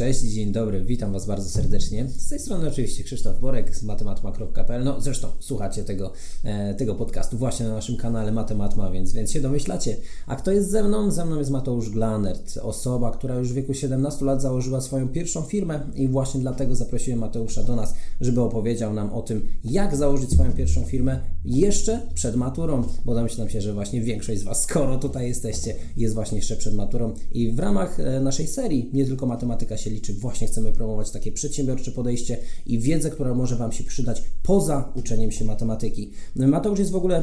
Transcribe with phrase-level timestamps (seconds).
[0.00, 2.08] Cześć, dzień dobry, witam Was bardzo serdecznie.
[2.08, 4.84] Z tej strony oczywiście Krzysztof Borek z matematma.pl.
[4.84, 6.12] No zresztą słuchacie tego,
[6.44, 9.96] e, tego podcastu właśnie na naszym kanale Matematma, więc, więc się domyślacie.
[10.26, 11.10] A kto jest ze mną?
[11.10, 15.42] Ze mną jest Mateusz Glanert, osoba, która już w wieku 17 lat założyła swoją pierwszą
[15.42, 20.30] firmę i właśnie dlatego zaprosiłem Mateusza do nas, żeby opowiedział nam o tym, jak założyć
[20.30, 24.98] swoją pierwszą firmę jeszcze przed maturą, bo domyślam się, że właśnie większość z Was, skoro
[24.98, 29.26] tutaj jesteście, jest właśnie jeszcze przed maturą i w ramach e, naszej serii, nie tylko
[29.26, 33.84] matematyka się liczy, właśnie chcemy promować takie przedsiębiorcze podejście i wiedzę, która może Wam się
[33.84, 36.12] przydać poza uczeniem się matematyki.
[36.36, 37.22] Mateusz jest w ogóle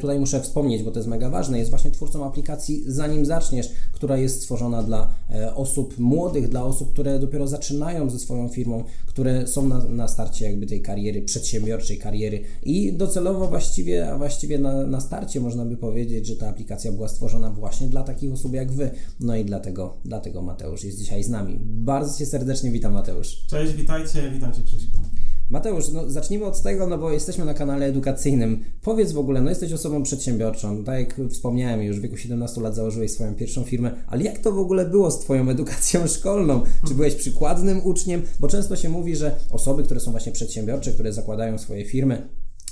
[0.00, 4.16] tutaj muszę wspomnieć, bo to jest mega ważne, jest właśnie twórcą aplikacji Zanim Zaczniesz, która
[4.16, 9.46] jest stworzona dla e, osób młodych, dla osób, które dopiero zaczynają ze swoją firmą, które
[9.46, 15.00] są na, na starcie jakby tej kariery, przedsiębiorczej kariery i docelowo właściwie, właściwie na, na
[15.00, 18.90] starcie można by powiedzieć, że ta aplikacja była stworzona właśnie dla takich osób jak Wy.
[19.20, 21.58] No i dlatego, dlatego Mateusz jest dzisiaj z nami.
[21.60, 23.46] Bardzo Cię serdecznie witam Mateusz.
[23.46, 24.96] Cześć, witajcie, witam Cię Krzyśku.
[25.50, 28.64] Mateusz, no zacznijmy od tego, no bo jesteśmy na kanale edukacyjnym.
[28.82, 32.74] Powiedz w ogóle, no jesteś osobą przedsiębiorczą, tak jak wspomniałem, już w wieku 17 lat
[32.74, 36.62] założyłeś swoją pierwszą firmę, ale jak to w ogóle było z Twoją edukacją szkolną?
[36.88, 38.22] Czy byłeś przykładnym uczniem?
[38.40, 42.28] Bo często się mówi, że osoby, które są właśnie przedsiębiorcze, które zakładają swoje firmy,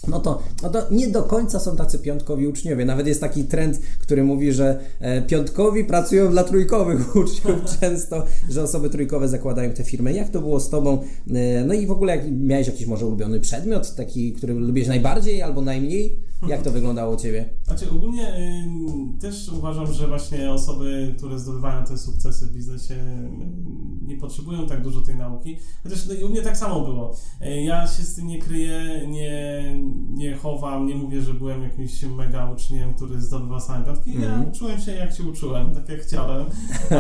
[0.08, 2.84] no to, no to nie do końca są tacy piątkowi uczniowie.
[2.84, 8.62] Nawet jest taki trend, który mówi, że e, piątkowi pracują dla trójkowych uczniów często, że
[8.62, 10.12] osoby trójkowe zakładają te firmy.
[10.12, 11.02] Jak to było z Tobą?
[11.34, 15.42] E, no i w ogóle jak miałeś jakiś może ulubiony przedmiot, taki, który lubisz najbardziej
[15.42, 16.16] albo najmniej?
[16.48, 17.48] Jak to wyglądało u Ciebie?
[17.64, 23.74] Znaczy ogólnie y, też uważam, że właśnie osoby, które zdobywają te sukcesy w biznesie y,
[24.02, 25.58] nie potrzebują tak dużo tej nauki.
[25.82, 27.16] Chociaż no, u mnie tak samo było.
[27.42, 29.62] Y, ja się z tym nie kryję, nie,
[30.10, 34.14] nie chowam, nie mówię, że byłem jakimś mega uczniem, który zdobywa same piątki.
[34.14, 34.48] Ja mhm.
[34.48, 36.46] uczyłem się jak się uczyłem, tak jak chciałem,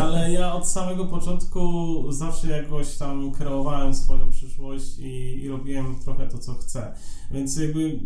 [0.02, 6.26] ale ja od samego początku zawsze jakoś tam kreowałem swoją przyszłość i, i robiłem trochę
[6.26, 6.94] to, co chcę.
[7.30, 8.00] Więc jakby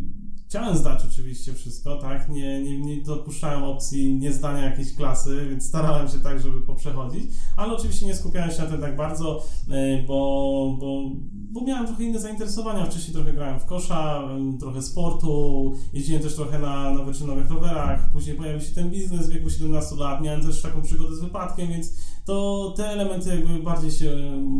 [0.48, 2.28] Chciałem zdać oczywiście wszystko, tak?
[2.28, 7.24] Nie, nie, nie dopuszczałem opcji niezdania jakiejś klasy, więc starałem się tak, żeby poprzechodzić,
[7.56, 12.04] ale oczywiście nie skupiałem się na tym tak bardzo, e, bo, bo, bo miałem trochę
[12.04, 12.86] inne zainteresowania.
[12.86, 14.28] Wcześniej trochę grałem w kosza,
[14.60, 19.32] trochę sportu, jeździłem też trochę na, na wyczynowych rowerach, później pojawił się ten biznes w
[19.32, 21.92] wieku 17 lat, miałem też taką przygodę z wypadkiem, więc
[22.28, 24.10] to te elementy jakby bardziej się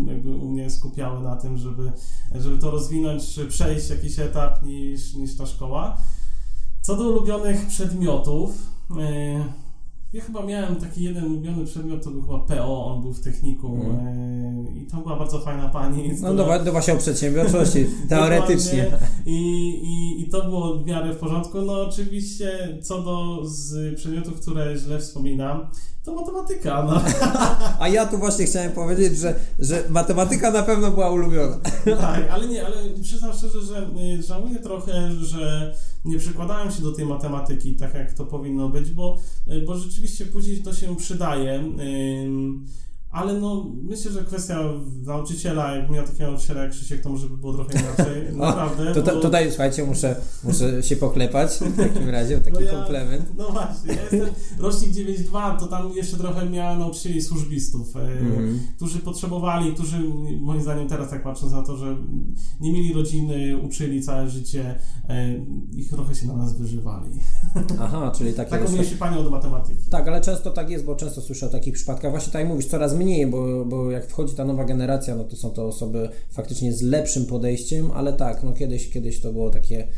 [0.07, 1.93] jakby u mnie skupiały na tym, żeby,
[2.35, 5.97] żeby to rozwinąć, czy przejść jakiś etap niż, niż ta szkoła.
[6.83, 8.51] Co do ulubionych przedmiotów,
[8.91, 9.45] yy,
[10.13, 13.81] ja chyba miałem taki jeden ulubiony przedmiot, to był chyba PO, on był w techniku
[13.91, 14.77] mm.
[14.77, 16.09] i to była bardzo fajna pani.
[16.21, 16.59] No która...
[16.59, 18.87] do, właśnie o przedsiębiorczości, teoretycznie.
[19.27, 21.63] I, i, I to było w miarę w porządku.
[21.63, 25.67] No oczywiście co do z przedmiotów, które źle wspominam,
[26.09, 26.83] to matematyka.
[26.83, 27.01] No.
[27.81, 31.59] A ja tu właśnie chciałem powiedzieć, że, że matematyka na pewno była ulubiona.
[32.01, 35.75] Tak, ale nie, ale przyznam szczerze, że y, żałuję trochę, że
[36.05, 40.27] nie przykładałem się do tej matematyki tak, jak to powinno być, bo, y, bo rzeczywiście
[40.27, 41.65] później to się przydaje.
[43.19, 44.59] Ale no, myślę, że kwestia
[45.07, 48.23] nauczyciela, jak miał takiego nauczyciela jak Krzysiek, to może by było trochę inaczej.
[48.37, 48.95] Naprawdę.
[48.95, 49.21] To, to, bo...
[49.21, 53.33] Tutaj, słuchajcie, muszę, muszę się poklepać w takim razie, taki no ja, komplement.
[53.39, 58.61] No właśnie, ja jestem rocznik 9.2, to tam jeszcze trochę miałem nauczycieli służbistów, mm.
[58.77, 59.99] którzy potrzebowali, którzy
[60.41, 61.97] moim zdaniem teraz tak patrząc na to, że
[62.61, 64.79] nie mieli rodziny, uczyli całe życie,
[65.09, 65.35] e,
[65.73, 67.11] ich trochę się na nas wyżywali.
[67.81, 68.51] Aha, czyli takie...
[68.51, 69.91] Taką mieliśmy panią do matematyki.
[69.91, 72.11] Tak, ale często tak jest, bo często słyszę o takich przypadkach.
[72.11, 75.37] Właśnie tak jak mówisz, coraz mniej, bo, bo jak wchodzi ta nowa generacja, no to
[75.37, 79.89] są to osoby faktycznie z lepszym podejściem, ale tak, no kiedyś, kiedyś to było takie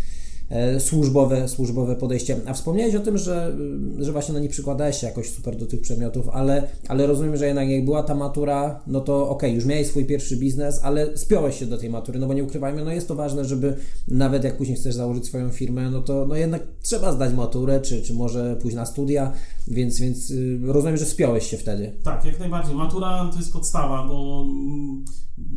[0.78, 2.36] służbowe, służbowe podejście.
[2.46, 3.56] A wspomniałeś o tym, że,
[3.98, 7.46] że właśnie no nie przykładałeś się jakoś super do tych przedmiotów, ale, ale rozumiem, że
[7.46, 11.16] jednak jak była ta matura, no to okej, okay, już miałeś swój pierwszy biznes, ale
[11.16, 13.76] spiąłeś się do tej matury, no bo nie ukrywajmy, no jest to ważne, żeby
[14.08, 18.02] nawet jak później chcesz założyć swoją firmę, no to no jednak trzeba zdać maturę, czy,
[18.02, 19.32] czy może pójść na studia,
[19.68, 21.92] więc, więc y, rozumiem, że spiąłeś się wtedy.
[22.04, 22.74] Tak, jak najbardziej.
[22.74, 25.04] Matura to jest podstawa, bo mm,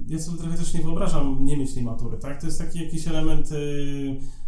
[0.08, 2.42] ja sobie trochę też nie wyobrażam nie mieć tej matury, tak?
[2.42, 3.52] To jest taki jakiś element...
[3.52, 4.43] Yy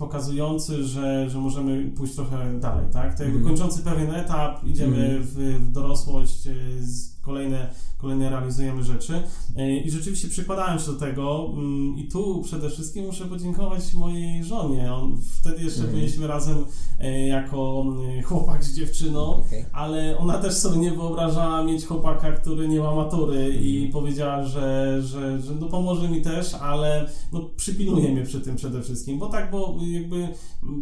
[0.00, 3.16] pokazujący, że, że możemy pójść trochę dalej, tak?
[3.16, 3.48] To jakby mm.
[3.48, 5.22] kończący pewien etap, idziemy mm.
[5.22, 7.70] w, w dorosłość, y, z kolejne
[8.00, 9.22] kolejne realizujemy rzeczy.
[9.56, 14.44] E, I rzeczywiście przykładałem się do tego mm, i tu przede wszystkim muszę podziękować mojej
[14.44, 14.94] żonie.
[14.94, 15.94] On, wtedy jeszcze mm.
[15.94, 16.64] byliśmy razem
[16.98, 19.64] e, jako mm, chłopak z dziewczyną, okay.
[19.72, 23.92] ale ona też sobie nie wyobrażała mieć chłopaka, który nie ma matury i mhm.
[23.92, 28.82] powiedziała, że, że, że no pomoże mi też, ale no przypilnuje mnie przy tym przede
[28.82, 30.28] wszystkim, bo tak, bo jakby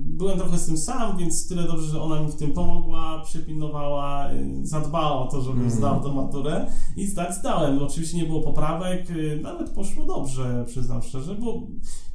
[0.04, 4.28] byłem trochę z tym sam, więc tyle dobrze, że ona mi w tym pomogła, przypilnowała,
[4.62, 5.70] zadbała o to, żebym mm.
[5.70, 6.66] zdał do matury maturę
[6.96, 7.82] i zdać zdałem.
[7.82, 11.62] Oczywiście nie było poprawek, y, nawet poszło dobrze, przyznam szczerze, bo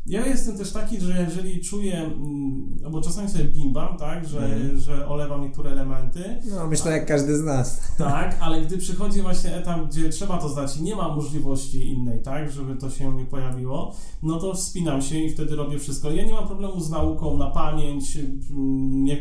[0.05, 4.79] ja jestem też taki, że jeżeli czuję, mm, bo czasami sobie bimbam, tak, że, mm.
[4.79, 6.41] że olewam niektóre elementy.
[6.49, 7.81] No, myślę jak każdy z nas.
[7.97, 12.21] Tak, ale gdy przychodzi właśnie etap, gdzie trzeba to zdać i nie ma możliwości innej,
[12.21, 16.11] tak, żeby to się nie pojawiło, no to wspinam się i wtedy robię wszystko.
[16.11, 19.19] Ja nie mam problemu z nauką na pamięć, mm, jak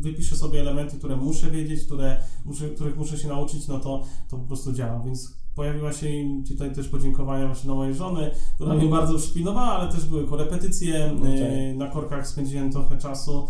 [0.00, 4.36] wypiszę sobie elementy, które muszę wiedzieć, które muszę, których muszę się nauczyć, no to, to
[4.36, 8.74] po prostu działa, więc pojawiła się im tutaj też podziękowania właśnie do mojej żony, która
[8.74, 11.12] mnie bardzo przypilnowała, ale też były korepetycje.
[11.18, 11.74] Okay.
[11.74, 13.48] Na korkach spędziłem trochę czasu,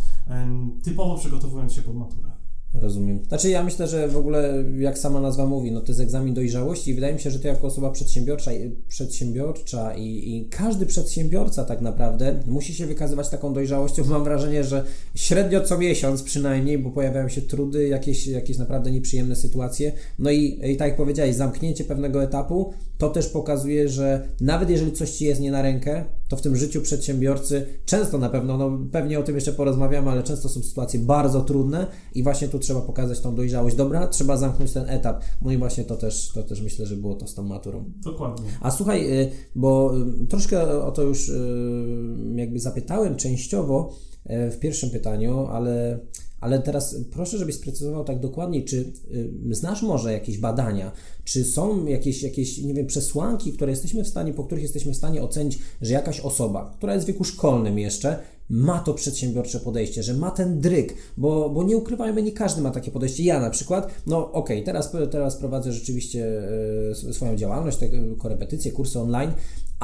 [0.82, 2.33] typowo przygotowując się pod maturę.
[2.80, 3.24] Rozumiem.
[3.28, 6.90] Znaczy ja myślę, że w ogóle jak sama nazwa mówi, no to jest egzamin dojrzałości
[6.90, 8.50] i wydaje mi się, że ty jako osoba przedsiębiorcza,
[8.88, 14.04] przedsiębiorcza i, i każdy przedsiębiorca tak naprawdę musi się wykazywać taką dojrzałością.
[14.14, 14.84] Mam wrażenie, że
[15.14, 19.92] średnio co miesiąc przynajmniej, bo pojawiają się trudy, jakieś, jakieś naprawdę nieprzyjemne sytuacje.
[20.18, 24.92] No i, i tak jak powiedziałeś, zamknięcie pewnego etapu to też pokazuje, że nawet jeżeli
[24.92, 28.78] coś ci jest nie na rękę, to w tym życiu przedsiębiorcy często na pewno, no
[28.92, 32.80] pewnie o tym jeszcze porozmawiamy, ale często są sytuacje bardzo trudne i właśnie tu trzeba
[32.80, 33.76] pokazać tą dojrzałość.
[33.76, 35.24] Dobra, trzeba zamknąć ten etap.
[35.42, 37.84] No i właśnie to też, to też myślę, że było to z tą maturą.
[38.04, 38.46] Dokładnie.
[38.60, 39.92] A słuchaj, y, bo
[40.22, 41.40] y, troszkę o to już y,
[42.34, 43.92] jakby zapytałem częściowo
[44.26, 45.98] w pierwszym pytaniu, ale
[46.44, 48.92] ale teraz proszę, żebyś sprecyzował tak dokładnie, czy
[49.50, 50.92] znasz może jakieś badania,
[51.24, 54.96] czy są jakieś, jakieś, nie wiem, przesłanki, które jesteśmy w stanie, po których jesteśmy w
[54.96, 58.18] stanie ocenić, że jakaś osoba, która jest w wieku szkolnym jeszcze,
[58.48, 62.70] ma to przedsiębiorcze podejście, że ma ten dryk, bo, bo nie ukrywajmy, nie każdy ma
[62.70, 63.24] takie podejście.
[63.24, 66.42] Ja na przykład, no okej, okay, teraz, teraz prowadzę rzeczywiście
[66.90, 67.88] e, swoją działalność, te
[68.18, 69.32] korepetycje, kursy online,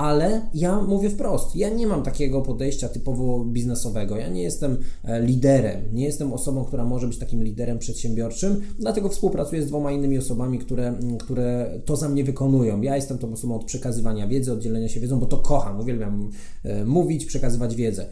[0.01, 4.17] ale ja mówię wprost, ja nie mam takiego podejścia typowo biznesowego.
[4.17, 9.09] Ja nie jestem e, liderem, nie jestem osobą, która może być takim liderem przedsiębiorczym, dlatego
[9.09, 12.81] współpracuję z dwoma innymi osobami, które, które to za mnie wykonują.
[12.81, 16.31] Ja jestem tą osobą od przekazywania wiedzy, od dzielenia się wiedzą, bo to kocham, uwielbiam
[16.65, 18.07] e, mówić, przekazywać wiedzę.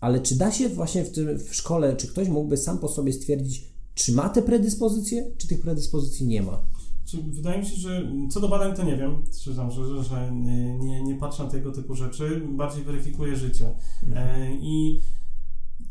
[0.00, 3.12] Ale czy da się właśnie w, tym, w szkole, czy ktoś mógłby sam po sobie
[3.12, 6.64] stwierdzić, czy ma te predyspozycje, czy tych predyspozycji nie ma?
[7.18, 11.02] Wydaje mi się, że co do badań to nie wiem, przyznam, że, że nie, nie,
[11.02, 13.74] nie patrzę na tego typu rzeczy, bardziej weryfikuję życie.
[14.02, 14.42] Mhm.
[14.42, 15.00] E, I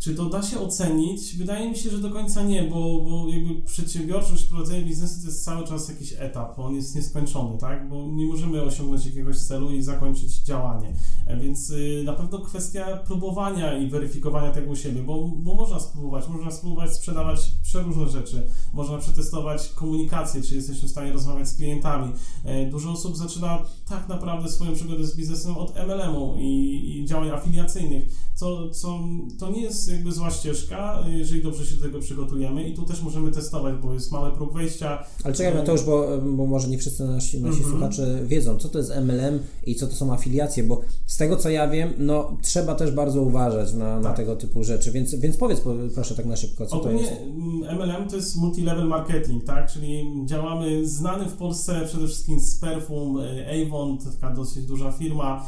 [0.01, 1.37] czy to da się ocenić?
[1.37, 5.45] Wydaje mi się, że do końca nie, bo, bo jakby przedsiębiorczość, prowadzenie biznesu to jest
[5.45, 7.89] cały czas jakiś etap, on jest nieskończony, tak?
[7.89, 10.93] Bo nie możemy osiągnąć jakiegoś celu i zakończyć działanie.
[11.27, 15.79] E, więc y, na pewno kwestia próbowania i weryfikowania tego u siebie, bo, bo można
[15.79, 21.55] spróbować, można spróbować sprzedawać przeróżne rzeczy, można przetestować komunikację, czy jesteśmy w stanie rozmawiać z
[21.55, 22.13] klientami.
[22.45, 23.59] E, dużo osób zaczyna
[23.89, 28.03] tak naprawdę swoją przygodę z biznesem od MLM-u i, i działań afiliacyjnych,
[28.35, 28.99] co, co
[29.39, 33.01] to nie jest jakby zła ścieżka, jeżeli dobrze się do tego przygotujemy i tu też
[33.01, 35.03] możemy testować, bo jest mały próg wejścia.
[35.23, 36.07] Ale czekaj, to już, bo,
[36.37, 37.71] bo może nie wszyscy nasi, nasi mm -hmm.
[37.71, 41.49] słuchacze wiedzą, co to jest MLM i co to są afiliacje, bo z tego co
[41.49, 44.03] ja wiem, no trzeba też bardzo uważać na, tak.
[44.03, 45.61] na tego typu rzeczy, więc, więc powiedz
[45.95, 47.21] proszę tak na szybko, co Ogólnie, to jest.
[47.61, 53.19] MLM to jest multi-level marketing, tak, czyli działamy, znany w Polsce przede wszystkim z Perfum,
[53.19, 55.47] e, Avon, taka dosyć duża firma,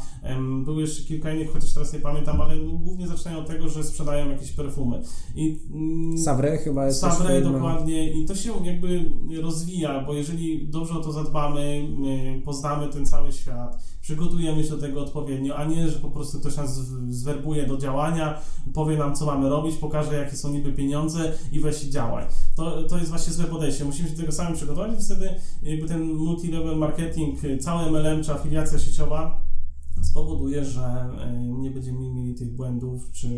[0.64, 4.30] były jeszcze kilka innych, chociaż teraz nie pamiętam, ale głównie zaczynają od tego, że sprzedają
[4.30, 5.02] jakieś perfumy.
[5.34, 8.12] I, mm, Savre chyba jest Savre, dokładnie.
[8.12, 9.04] I to się jakby
[9.42, 11.88] rozwija, bo jeżeli dobrze o to zadbamy,
[12.44, 16.56] poznamy ten cały świat, przygotujemy się do tego odpowiednio, a nie, że po prostu ktoś
[16.56, 18.40] nas zwerbuje do działania,
[18.74, 22.26] powie nam, co mamy robić, pokaże, jakie są niby pieniądze i weź i działaj.
[22.56, 23.84] To, to jest właśnie złe podejście.
[23.84, 28.32] Musimy się do tego sami przygotować i wtedy jakby ten multi-level marketing, cały MLM czy
[28.32, 29.53] afiliacja sieciowa
[30.10, 33.28] spowoduje, że e, nie będziemy mieli tych błędów, czy,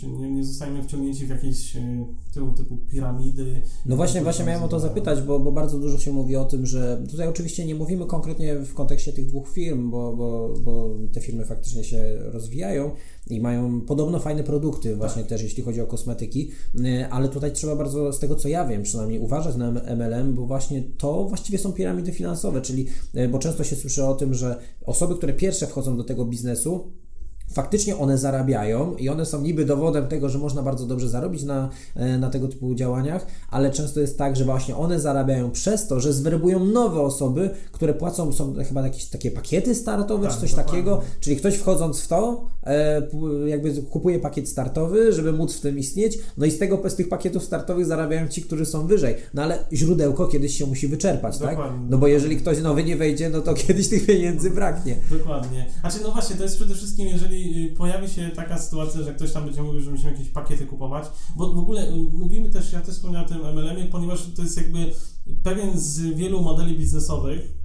[0.00, 3.62] czy nie, nie zostaniemy wciągnięci w jakieś e, tego typu piramidy.
[3.86, 6.66] No właśnie, właśnie miałem o to zapytać, bo, bo bardzo dużo się mówi o tym,
[6.66, 11.20] że tutaj oczywiście nie mówimy konkretnie w kontekście tych dwóch firm, bo, bo, bo te
[11.20, 12.90] firmy faktycznie się rozwijają,
[13.30, 15.28] i mają podobno fajne produkty właśnie tak.
[15.28, 18.82] też, jeśli chodzi o kosmetyki, y, ale tutaj trzeba bardzo, z tego co ja wiem
[18.82, 23.64] przynajmniej, uważać na MLM, bo właśnie to właściwie są piramidy finansowe, czyli, y, bo często
[23.64, 26.90] się słyszy o tym, że osoby, które pierwsze wchodzą do tego biznesu,
[27.52, 31.68] faktycznie one zarabiają i one są niby dowodem tego, że można bardzo dobrze zarobić na,
[31.94, 36.00] e, na tego typu działaniach, ale często jest tak, że właśnie one zarabiają przez to,
[36.00, 40.50] że zwerbują nowe osoby, które płacą, są chyba jakieś takie pakiety startowe tak, czy coś
[40.50, 40.72] dokładnie.
[40.72, 43.02] takiego, czyli ktoś wchodząc w to, e,
[43.46, 47.08] jakby kupuje pakiet startowy, żeby móc w tym istnieć, no i z tego, z tych
[47.08, 51.50] pakietów startowych zarabiają ci, którzy są wyżej, no ale źródełko kiedyś się musi wyczerpać, tak?
[51.50, 51.90] dokładnie, tak?
[51.90, 54.96] No bo jeżeli ktoś nowy nie wejdzie, no to kiedyś tych pieniędzy braknie.
[55.10, 55.66] Dokładnie.
[55.80, 59.14] Znaczy, no właśnie, to jest przede wszystkim, jeżeli jeżeli y, pojawi się taka sytuacja, że
[59.14, 62.72] ktoś tam będzie mówił, że musimy jakieś pakiety kupować, bo w ogóle y, mówimy też,
[62.72, 64.92] ja też wspomniałem o tym MLM-ie, ponieważ to jest jakby
[65.42, 67.55] pewien z wielu modeli biznesowych,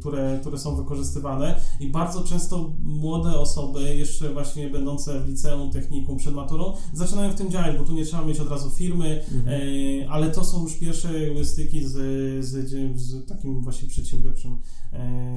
[0.00, 6.16] które, które są wykorzystywane i bardzo często młode osoby, jeszcze właśnie będące w liceum, technikum,
[6.16, 9.60] przed maturą, zaczynają w tym działać, bo tu nie trzeba mieć od razu firmy, mhm.
[10.10, 11.08] ale to są już pierwsze
[11.44, 11.92] styki z,
[12.44, 14.58] z, z takim właśnie przedsiębiorczym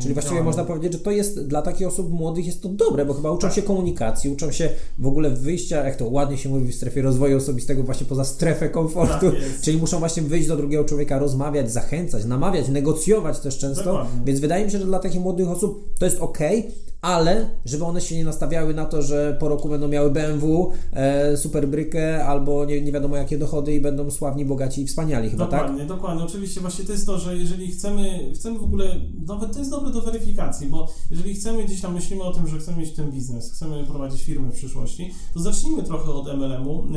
[0.02, 3.14] Czyli właściwie można powiedzieć, że to jest dla takich osób młodych jest to dobre, bo
[3.14, 3.56] chyba uczą tak.
[3.56, 4.70] się komunikacji, uczą się
[5.00, 8.70] w ogóle wyjścia, jak to ładnie się mówi w strefie rozwoju osobistego, właśnie poza strefę
[8.70, 13.84] komfortu, tak czyli muszą właśnie wyjść do drugiego człowieka, rozmawiać, zachęcać, namawiać, negocjować też często,
[13.84, 14.22] Dokładnie.
[14.26, 16.38] więc wydaje mi się, że dla takich młodych osób to jest ok,
[17.02, 21.38] ale żeby one się nie nastawiały na to, że po roku będą miały BMW, e,
[21.38, 25.68] superbrykę albo nie, nie wiadomo jakie dochody i będą sławni, bogaci i wspaniali chyba, dokładnie,
[25.68, 25.88] tak?
[25.88, 26.24] Dokładnie, dokładnie.
[26.24, 28.96] Oczywiście właśnie to jest to, że jeżeli chcemy, chcemy w ogóle,
[29.28, 32.58] nawet to jest dobre do weryfikacji, bo jeżeli chcemy gdzieś tam myślimy o tym, że
[32.58, 36.88] chcemy mieć ten biznes, chcemy prowadzić firmę w przyszłości, to zacznijmy trochę od MLM-u,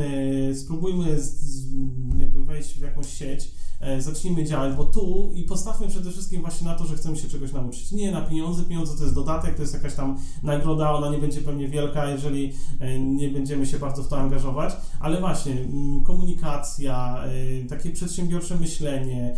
[0.51, 1.73] e, spróbujmy z, z,
[2.19, 6.67] jakby wejść w jakąś sieć, E, zacznijmy działać, bo tu i postawmy przede wszystkim właśnie
[6.67, 7.91] na to, że chcemy się czegoś nauczyć.
[7.91, 11.41] Nie na pieniądze, pieniądze to jest dodatek, to jest jakaś tam nagroda, ona nie będzie
[11.41, 17.23] pewnie wielka, jeżeli e, nie będziemy się bardzo w to angażować, ale właśnie mm, komunikacja,
[17.63, 19.35] e, takie przedsiębiorcze myślenie,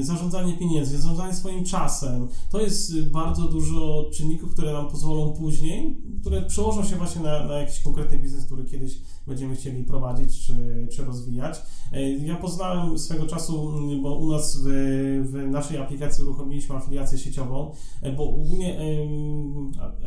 [0.00, 6.42] zarządzanie pieniędzmi, zarządzanie swoim czasem, to jest bardzo dużo czynników, które nam pozwolą później, które
[6.42, 11.04] przełożą się właśnie na, na jakiś konkretny biznes, który kiedyś będziemy chcieli prowadzić czy, czy
[11.04, 11.62] rozwijać.
[11.92, 14.68] E, ja poznałem swego czasu, mm, bo u nas w,
[15.30, 18.78] w naszej aplikacji uruchomiliśmy afiliację sieciową, e, bo ogólnie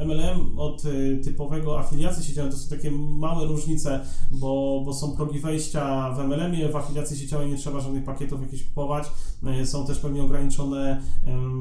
[0.05, 3.99] MLM od e, typowego afiliacji sieciowej to są takie małe różnice,
[4.31, 8.63] bo, bo są progi wejścia w MLM-ie, w afiliacji sieciowej nie trzeba żadnych pakietów jakichś
[8.63, 9.07] kupować,
[9.65, 11.01] są też pewnie ograniczone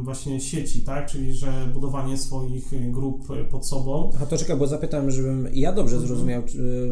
[0.02, 4.10] właśnie sieci, tak, czyli że budowanie swoich grup pod sobą.
[4.22, 6.08] A to czekaj, bo zapytam, żebym ja dobrze mhm.
[6.08, 6.42] zrozumiał,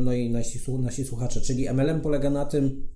[0.04, 2.86] no i nasi, nasi słuchacze, czyli MLM polega na tym,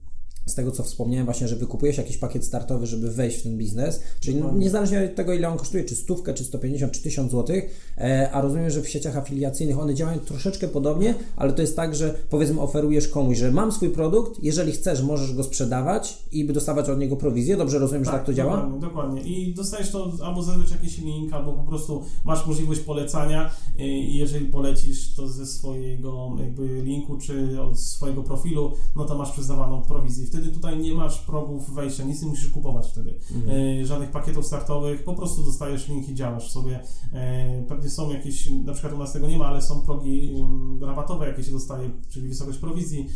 [0.47, 4.01] z tego co wspomniałem właśnie, że wykupujesz jakiś pakiet startowy, żeby wejść w ten biznes,
[4.21, 7.57] czyli no, niezależnie od tego ile on kosztuje, czy stówkę, czy 150, czy 1000 zł,
[7.99, 11.95] e, a rozumiem, że w sieciach afiliacyjnych one działają troszeczkę podobnie, ale to jest tak,
[11.95, 16.89] że powiedzmy oferujesz komuś, że mam swój produkt, jeżeli chcesz, możesz go sprzedawać i dostawać
[16.89, 18.57] od niego prowizję, dobrze rozumiem, tak, że tak to działa?
[18.57, 19.23] Dokładnie, dokładnie.
[19.23, 24.17] I dostajesz to albo zazwyczaj jakiś link, albo po prostu masz możliwość polecania e, i
[24.17, 29.83] jeżeli polecisz to ze swojego jakby linku, czy od swojego profilu, no to masz przyznawaną
[29.83, 33.19] prowizję wtedy tutaj nie masz progów wejścia, nic nie musisz kupować wtedy.
[33.35, 33.81] Mhm.
[33.81, 36.81] E, żadnych pakietów startowych, po prostu dostajesz link i działasz sobie.
[37.13, 40.85] E, pewnie są jakieś, na przykład u nas tego nie ma, ale są progi um,
[40.85, 43.09] rabatowe, jakie się dostaje, czyli wysokość prowizji.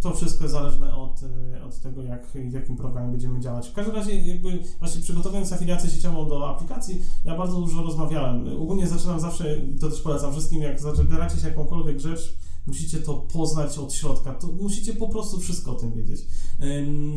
[0.00, 3.68] To wszystko jest zależne od, e, od tego, jak, w jakim programie będziemy działać.
[3.68, 8.62] W każdym razie, jakby właśnie przygotowując afiliację sieciową do aplikacji, ja bardzo dużo rozmawiałem.
[8.62, 12.36] Ogólnie zaczynam zawsze, to też polecam wszystkim, jak zabieracie się jakąkolwiek rzecz,
[12.70, 16.20] musicie to poznać od środka, to musicie po prostu wszystko o tym wiedzieć.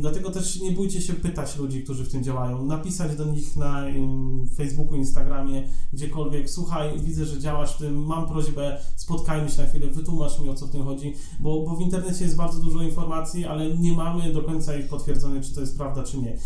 [0.02, 3.86] Dlatego też nie bójcie się pytać ludzi, którzy w tym działają, napisać do nich na
[4.58, 9.88] Facebooku, Instagramie, gdziekolwiek, słuchaj, widzę, że działasz w tym, mam prośbę, spotkajmy się na chwilę,
[9.88, 13.46] wytłumacz mi o co w tym chodzi, bo, bo w internecie jest bardzo dużo informacji,
[13.46, 16.38] ale nie mamy do końca ich potwierdzone, czy to jest prawda, czy nie.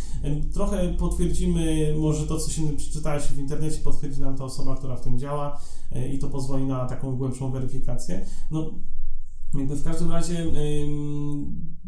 [0.53, 5.01] Trochę potwierdzimy, może to, co się przeczytałeś w internecie, potwierdzi nam ta osoba, która w
[5.01, 5.59] tym działa
[5.91, 8.25] e, i to pozwoli na taką głębszą weryfikację.
[8.51, 8.71] No,
[9.57, 10.45] jakby w każdym razie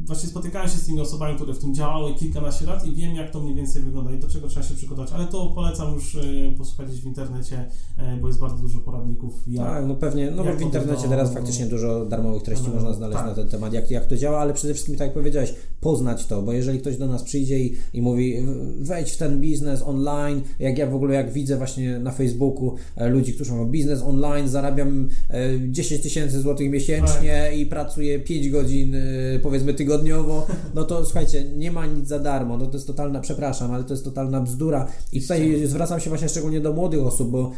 [0.05, 3.31] właśnie spotykałem się z tymi osobami, które w tym działały kilkanaście lat i wiem, jak
[3.31, 6.17] to mniej więcej wygląda i do czego trzeba się przygotować, ale to polecam już
[6.57, 7.65] posłuchać w internecie,
[8.15, 9.33] y, bo jest bardzo dużo poradników.
[9.47, 12.73] Jak, tak, no pewnie, no bo w internecie to, teraz faktycznie dużo darmowych treści no,
[12.73, 13.27] można znaleźć tak.
[13.27, 16.41] na ten temat, jak, jak to działa, ale przede wszystkim, tak jak powiedziałeś, poznać to,
[16.41, 18.35] bo jeżeli ktoś do nas przyjdzie i, i mówi,
[18.79, 23.09] wejdź w ten biznes online, jak ja w ogóle, jak widzę właśnie na Facebooku e,
[23.09, 25.07] ludzi, którzy mają biznes online, zarabiam
[25.69, 27.58] 10 e, tysięcy złotych miesięcznie tak.
[27.61, 28.99] I pracuję 5 godzin, e,
[29.39, 33.19] powiedzmy, tygodniowo, tygodniowo, no to słuchajcie, nie ma nic za darmo, no to jest totalna,
[33.19, 34.87] przepraszam, ale to jest totalna bzdura.
[35.11, 37.51] I tutaj zwracam się właśnie szczególnie do młodych osób, bo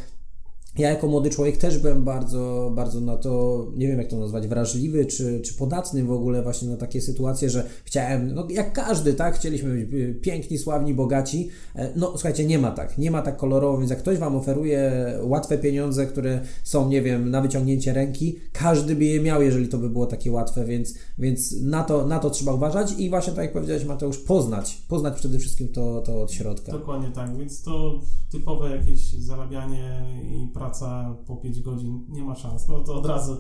[0.78, 4.48] ja jako młody człowiek też byłem bardzo, bardzo na to, nie wiem jak to nazwać,
[4.48, 9.14] wrażliwy czy, czy podatny w ogóle właśnie na takie sytuacje, że chciałem, no jak każdy,
[9.14, 11.50] tak, chcieliśmy być piękni, sławni, bogaci.
[11.76, 14.92] E, no słuchajcie, nie ma tak, nie ma tak kolorowo, więc jak ktoś Wam oferuje
[15.24, 19.78] łatwe pieniądze, które są, nie wiem, na wyciągnięcie ręki, każdy by je miał, jeżeli to
[19.78, 23.44] by było takie łatwe, więc, więc na, to, na to trzeba uważać i właśnie tak
[23.44, 26.72] jak powiedziałeś Mateusz, poznać, poznać przede wszystkim to, to od środka.
[26.72, 28.02] Dokładnie tak, więc to
[28.32, 32.68] typowe jakieś zarabianie i praca po 5 godzin, nie ma szans.
[32.68, 33.38] No to od razu,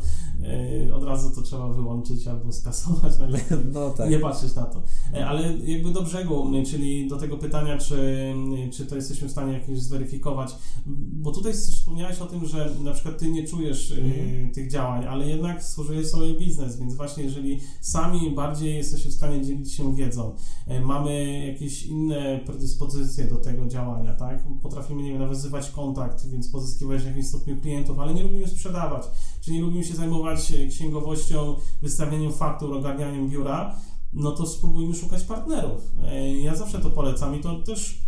[0.87, 3.13] e, od razu to trzeba wyłączyć albo skasować,
[3.73, 4.09] no tak.
[4.09, 4.81] nie patrzeć na to.
[5.13, 8.33] E, ale jakby do brzegu, czyli do tego pytania, czy,
[8.73, 13.17] czy to jesteśmy w stanie jakieś zweryfikować, bo tutaj wspomniałeś o tym, że na przykład
[13.17, 14.51] ty nie czujesz mm.
[14.51, 19.41] tych działań, ale jednak stworzyłeś sobie biznes, więc właśnie jeżeli sami bardziej jesteście w stanie
[19.41, 20.35] dzielić się wiedzą,
[20.83, 24.43] mamy jakieś inne predyspozycje do tego działania, tak?
[24.61, 29.03] Potrafimy, nie wiem, nawiązywać kontakt, więc pozyskiwać jakimś stopniu klientów, ale nie lubimy sprzedawać,
[29.41, 33.75] czy nie lubimy się zajmować e, księgowością, wystawianiem faktur, ogarnianiem biura,
[34.13, 35.91] no to spróbujmy szukać partnerów.
[36.03, 38.01] E, ja zawsze to polecam i to też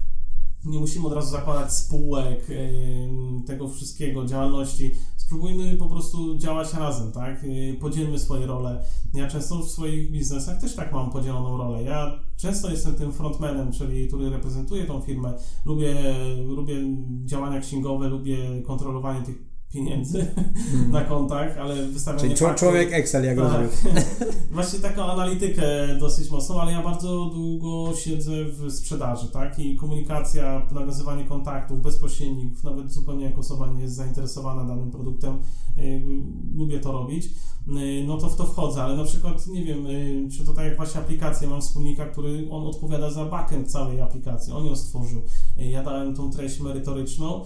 [0.65, 4.91] nie musimy od razu zakładać spółek, e, tego wszystkiego, działalności.
[5.33, 7.45] Spróbujmy po prostu działać razem, tak?
[7.79, 8.83] Podzielmy swoje role.
[9.13, 11.83] Ja często w swoich biznesach też tak mam podzieloną rolę.
[11.83, 15.33] Ja często jestem tym frontmanem, czyli który reprezentuje tą firmę.
[15.65, 15.95] Lubię,
[16.47, 16.75] lubię
[17.25, 20.19] działania księgowe, lubię kontrolowanie tych pieniędzy
[20.73, 20.91] mm.
[20.97, 23.67] na kontach, ale wystawianie Czyli człowiek Excel, jak tak.
[24.51, 25.63] Właśnie taką analitykę
[25.99, 29.59] dosyć mocną, ale ja bardzo długo siedzę w sprzedaży, tak?
[29.59, 35.39] I komunikacja, nawiązywanie kontaktów bezpośrednich, nawet zupełnie jak osoba nie jest zainteresowana danym produktem,
[35.77, 36.01] yy,
[36.55, 37.29] lubię to robić.
[37.67, 40.65] Y, no to w to wchodzę, ale na przykład nie wiem, y, czy to tak
[40.65, 45.21] jak właśnie aplikację, mam wspólnika, który on odpowiada za backend całej aplikacji, on ją stworzył.
[45.59, 47.41] Y, ja dałem tą treść merytoryczną,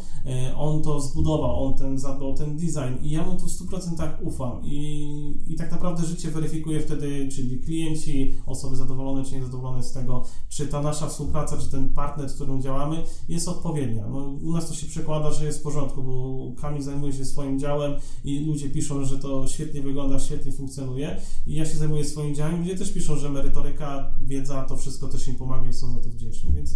[0.57, 4.61] on to zbudował, on ten zadbał ten design i ja mu tu w 100% ufam
[4.63, 10.23] i, i tak naprawdę życie weryfikuje wtedy, czyli klienci, osoby zadowolone czy niezadowolone z tego,
[10.49, 14.07] czy ta nasza współpraca, czy ten partner, z którym działamy jest odpowiednia.
[14.07, 17.59] No, u nas to się przekłada, że jest w porządku, bo Kamil zajmuje się swoim
[17.59, 17.93] działem
[18.23, 22.35] i ludzie piszą, że to świetnie wygląda wygląda, świetnie funkcjonuje i ja się zajmuję swoim
[22.35, 22.59] działaniem.
[22.59, 26.09] Ludzie też piszą, że merytoryka, wiedza, to wszystko też im pomaga i są za to
[26.09, 26.75] wdzięczni, więc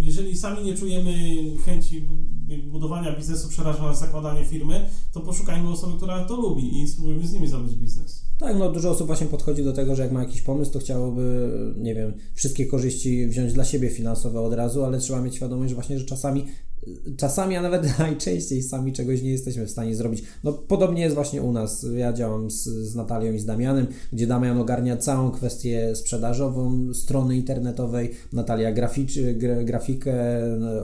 [0.00, 1.12] jeżeli sami nie czujemy
[1.64, 2.08] chęci
[2.70, 7.32] budowania biznesu, przeraża nas zakładanie firmy, to poszukajmy osoby, która to lubi i spróbujmy z
[7.32, 8.22] nimi zrobić biznes.
[8.38, 11.52] Tak, no dużo osób właśnie podchodzi do tego, że jak ma jakiś pomysł, to chciałoby,
[11.78, 15.74] nie wiem, wszystkie korzyści wziąć dla siebie finansowe od razu, ale trzeba mieć świadomość, że
[15.74, 16.46] właśnie, że czasami
[17.16, 20.22] czasami, a nawet najczęściej sami czegoś nie jesteśmy w stanie zrobić.
[20.44, 21.86] No podobnie jest właśnie u nas.
[21.96, 27.36] Ja działam z, z Natalią i z Damianem, gdzie Damian ogarnia całą kwestię sprzedażową strony
[27.36, 29.12] internetowej, Natalia graficz,
[29.64, 30.14] grafikę,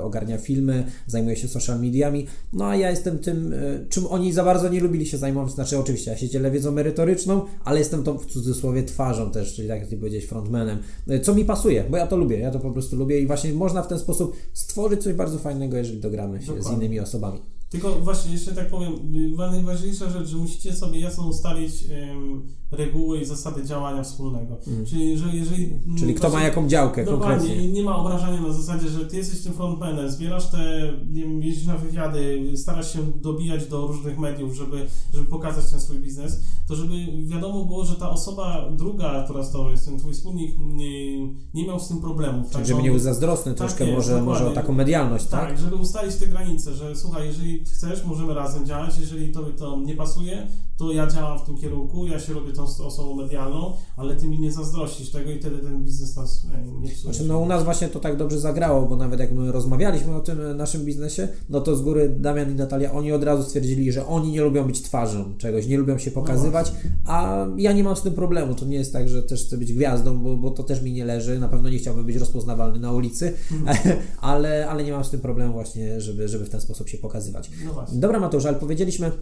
[0.01, 4.45] ogarnia filmy, zajmuje się social mediami, no a ja jestem tym, e, czym oni za
[4.45, 8.19] bardzo nie lubili się zajmować, znaczy oczywiście ja się dzielę wiedzą merytoryczną, ale jestem tą
[8.19, 11.97] w cudzysłowie twarzą też, czyli tak jak ty powiedziałeś, frontmanem, e, co mi pasuje, bo
[11.97, 15.03] ja to lubię, ja to po prostu lubię i właśnie można w ten sposób stworzyć
[15.03, 16.71] coś bardzo fajnego, jeżeli dogramy się Dokładnie.
[16.71, 17.41] z innymi osobami.
[17.71, 18.93] Tylko właśnie jeszcze tak powiem,
[19.37, 24.57] najważniejsza rzecz, że musicie sobie jasno ustalić um, reguły i zasady działania wspólnego.
[24.67, 24.87] Mm.
[24.87, 25.71] Czyli, że jeżeli...
[25.99, 27.69] Czyli kto ma jaką działkę konkretnie.
[27.69, 31.67] nie ma obrażania na zasadzie, że ty jesteś tym frontmanem, zbierasz te, nie wiem, jeździsz
[31.67, 36.77] na wywiady, starasz się dobijać do różnych mediów, żeby, żeby pokazać ten swój biznes, to
[36.77, 41.27] żeby wiadomo było, że ta osoba druga, która z tobą jest, ten twój wspólnik, nie,
[41.55, 42.47] nie miał z tym problemów.
[42.47, 45.49] Czyli tak, żeby nie był zazdrosny tak troszkę jest, może, może o taką medialność, tak?
[45.49, 49.81] Tak, żeby ustalić te granice, że słuchaj, jeżeli chcesz, możemy razem działać, jeżeli tobie to
[49.81, 50.47] nie pasuje,
[50.79, 54.41] to ja działam w tym kierunku, ja się robię tą osobą medialną, ale ty mi
[54.41, 56.47] nie zazdrościsz tego i wtedy ten biznes nas
[56.81, 57.15] nie psuje.
[57.15, 60.21] Znaczy, no u nas właśnie to tak dobrze zagrało, bo nawet jak my rozmawialiśmy o
[60.21, 64.07] tym naszym biznesie, no to z góry Damian i Natalia, oni od razu stwierdzili, że
[64.07, 67.97] oni nie lubią być twarzą czegoś, nie lubią się pokazywać, no a ja nie mam
[67.97, 68.55] z tym problemu.
[68.55, 71.05] To nie jest tak, że też chcę być gwiazdą, bo, bo to też mi nie
[71.05, 71.39] leży.
[71.39, 73.99] Na pewno nie chciałbym być rozpoznawalny na ulicy, mhm.
[74.21, 77.48] ale, ale nie mam z tym problemu właśnie, żeby, żeby w ten sposób się pokazywać.
[77.65, 79.13] No Dobra Mateusz, ale powiedzieliśmy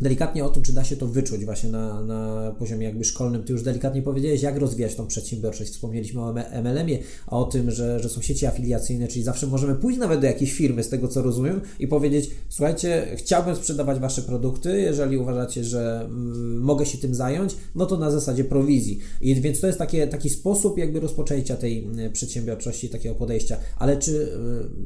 [0.00, 3.42] delikatnie o tym, czy da się to wyczuć właśnie na, na poziomie jakby szkolnym.
[3.42, 5.70] Ty już delikatnie powiedziałeś, jak rozwijać tą przedsiębiorczość.
[5.70, 10.20] Wspomnieliśmy o MLM-ie, o tym, że, że są sieci afiliacyjne, czyli zawsze możemy pójść nawet
[10.20, 15.18] do jakiejś firmy, z tego co rozumiem, i powiedzieć, słuchajcie, chciałbym sprzedawać Wasze produkty, jeżeli
[15.18, 18.98] uważacie, że mm, mogę się tym zająć, no to na zasadzie prowizji.
[19.20, 23.56] I więc to jest takie, taki sposób jakby rozpoczęcia tej mm, przedsiębiorczości, takiego podejścia.
[23.78, 24.30] Ale czy y,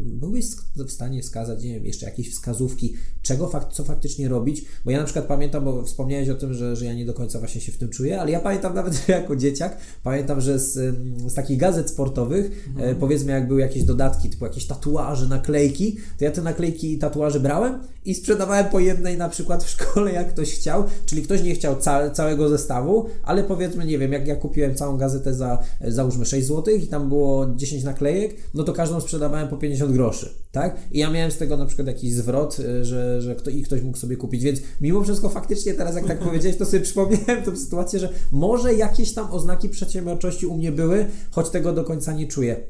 [0.01, 0.45] byłbyś
[0.77, 4.65] w stanie wskazać, nie wiem, jeszcze jakieś wskazówki, czego fakt, co faktycznie robić?
[4.85, 7.15] Bo ja ja na przykład pamiętam, bo wspomniałeś o tym, że, że ja nie do
[7.15, 10.97] końca właśnie się w tym czuję, ale ja pamiętam nawet, jako dzieciak, pamiętam, że z,
[11.33, 12.91] z takich gazet sportowych, mhm.
[12.91, 16.99] e, powiedzmy jak były jakieś dodatki, typu jakieś tatuaże, naklejki, to ja te naklejki i
[16.99, 21.43] tatuaże brałem i sprzedawałem po jednej na przykład w szkole, jak ktoś chciał, czyli ktoś
[21.43, 25.59] nie chciał ca całego zestawu, ale powiedzmy, nie wiem, jak ja kupiłem całą gazetę za
[25.89, 30.31] załóżmy 6 zł i tam było 10 naklejek, no to każdą sprzedawałem po 50 groszy,
[30.53, 30.77] tak?
[30.93, 33.83] I ja miałem z tego na przykład jakiś zwrot, e, że, że kto, i ktoś
[33.83, 37.57] mógł sobie kupić, więc mimo wszystko faktycznie teraz jak tak powiedziałeś, to sobie przypomniałem tę
[37.57, 42.27] sytuację, że może jakieś tam oznaki przedsiębiorczości u mnie były, choć tego do końca nie
[42.27, 42.67] czuję.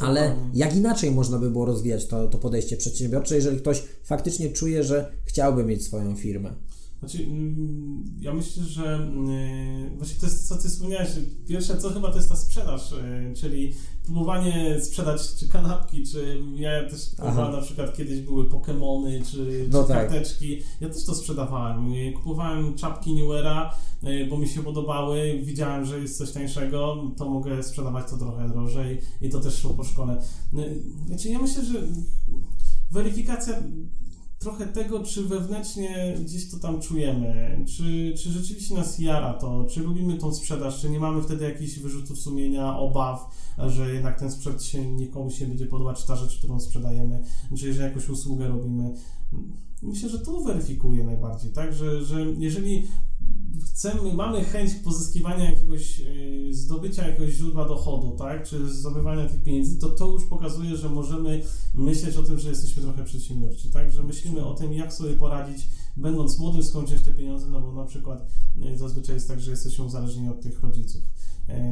[0.00, 4.84] Ale jak inaczej można by było rozwijać to, to podejście przedsiębiorcze, jeżeli ktoś faktycznie czuje,
[4.84, 6.54] że chciałby mieć swoją firmę?
[7.02, 11.08] Znaczy, mm, ja myślę, że mm, właśnie to jest, co ty wspomniałeś,
[11.48, 16.90] pierwsze co chyba to jest ta sprzedaż, y, czyli próbowanie sprzedać czy kanapki, czy ja
[16.90, 20.08] też próbowałem na przykład kiedyś były Pokemony, czy, No czy tak.
[20.08, 25.84] karteczki, ja też to sprzedawałem, kupowałem czapki New Era, y, bo mi się podobały, widziałem,
[25.84, 29.84] że jest coś tańszego, to mogę sprzedawać to trochę drożej i to też szło po
[29.84, 30.22] szkole.
[30.58, 31.78] Y, Znaczy, ja myślę, że
[32.90, 33.54] weryfikacja
[34.42, 39.80] trochę tego, czy wewnętrznie gdzieś to tam czujemy, czy, czy rzeczywiście nas jara to, czy
[39.80, 43.28] lubimy tą sprzedaż, czy nie mamy wtedy jakichś wyrzutów sumienia, obaw,
[43.58, 47.24] że jednak ten sprzęt się nikomu się będzie podobać, czy ta rzecz, którą sprzedajemy,
[47.58, 48.94] czy że jakąś usługę robimy.
[49.82, 52.86] Myślę, że to weryfikuje najbardziej, tak, że, że jeżeli
[53.60, 59.78] chcemy, mamy chęć pozyskiwania jakiegoś, yy, zdobycia jakiegoś źródła dochodu, tak, czy zdobywania tych pieniędzy,
[59.78, 61.42] to to już pokazuje, że możemy
[61.74, 65.68] myśleć o tym, że jesteśmy trochę przedsiębiorczy, tak, że myślimy o tym, jak sobie poradzić,
[65.96, 69.84] będąc młodym, skąd te pieniądze, no bo na przykład yy, zazwyczaj jest tak, że jesteśmy
[69.84, 71.02] uzależnieni od tych rodziców,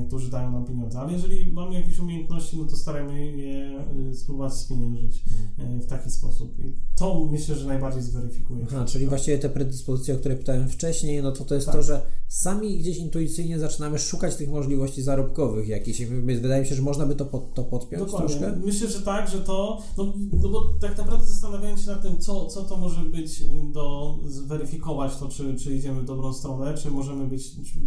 [0.06, 4.54] którzy dają nam pieniądze, ale jeżeli mamy jakieś umiejętności, no to starajmy je yy, spróbować
[4.54, 5.24] spieniężyć
[5.58, 8.66] yy, w taki sposób i to myślę, że najbardziej zweryfikuje.
[8.68, 11.76] Aha, czyli właściwie te predyspozycje, o które pytałem wcześniej, no to to jest Tak.
[11.76, 16.02] to, że sami gdzieś intuicyjnie zaczynamy szukać tych możliwości zarobkowych jakichś.
[16.40, 18.28] Wydaje mi się, że można by to, pod, to podpiąć Dokładnie.
[18.28, 18.56] troszkę.
[18.56, 22.46] Myślę, że tak, że to, no, no bo tak naprawdę zastanawiając się nad tym, co,
[22.46, 27.28] co to może być do zweryfikować to, czy, czy idziemy w dobrą stronę, czy możemy
[27.28, 27.78] być, czy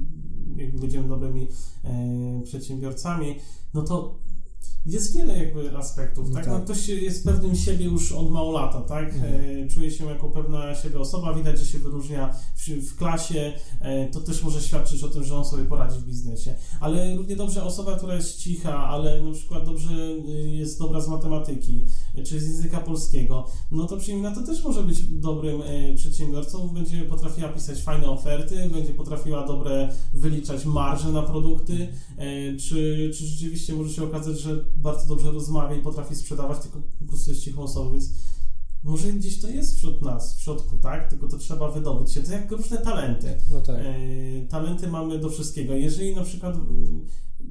[0.57, 1.47] jakby będziemy dobrymi
[1.83, 3.39] e, przedsiębiorcami,
[3.73, 4.19] no to
[4.85, 6.45] jest wiele jakby aspektów, No tak?
[6.45, 6.53] tak.
[6.53, 9.15] No, ktoś jest pewnym siebie już od mało lata, tak?
[9.15, 14.07] E, czuje się jako pewna siebie osoba, widać, że się wyróżnia w, w klasie, e,
[14.07, 16.55] to też może świadczyć o tym, że on sobie poradzi w biznesie.
[16.79, 19.93] Ale równie dobrze osoba, która jest cicha, ale na przykład dobrze
[20.29, 21.85] y, jest dobra z matematyki,
[22.17, 25.95] y, czy z języka polskiego, no to przyjmij na to też może być dobrym e,
[25.95, 33.11] przedsiębiorcą, będzie potrafiła pisać fajne oferty, będzie potrafiła dobre wyliczać marże na produkty, e, czy,
[33.17, 37.31] czy rzeczywiście może się okazać, że bardzo dobrze rozmawia i potrafi sprzedawać, tylko po prostu
[37.31, 38.09] jest cichą osobą, więc
[38.83, 41.09] może gdzieś to jest wśród nas, w środku, tak?
[41.09, 42.21] Tylko to trzeba wydobyć się.
[42.21, 43.37] To jak różne talenty.
[43.51, 43.75] No tak.
[43.79, 45.73] E, talenty mamy do wszystkiego.
[45.73, 47.05] Jeżeli na przykład mm,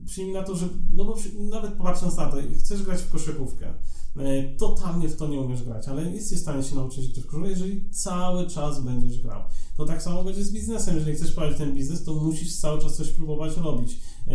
[0.07, 3.75] przyjmij na to, że no bo przy, nawet patrząc na to, chcesz grać w koszykówkę,
[4.17, 7.49] e, totalnie w to nie umiesz grać, ale jesteś w stanie się nauczyć grać w
[7.49, 9.43] jeżeli cały czas będziesz grał.
[9.77, 10.95] To tak samo będzie z biznesem.
[10.95, 13.99] Jeżeli chcesz prowadzić ten biznes, to musisz cały czas coś próbować robić.
[14.29, 14.33] E,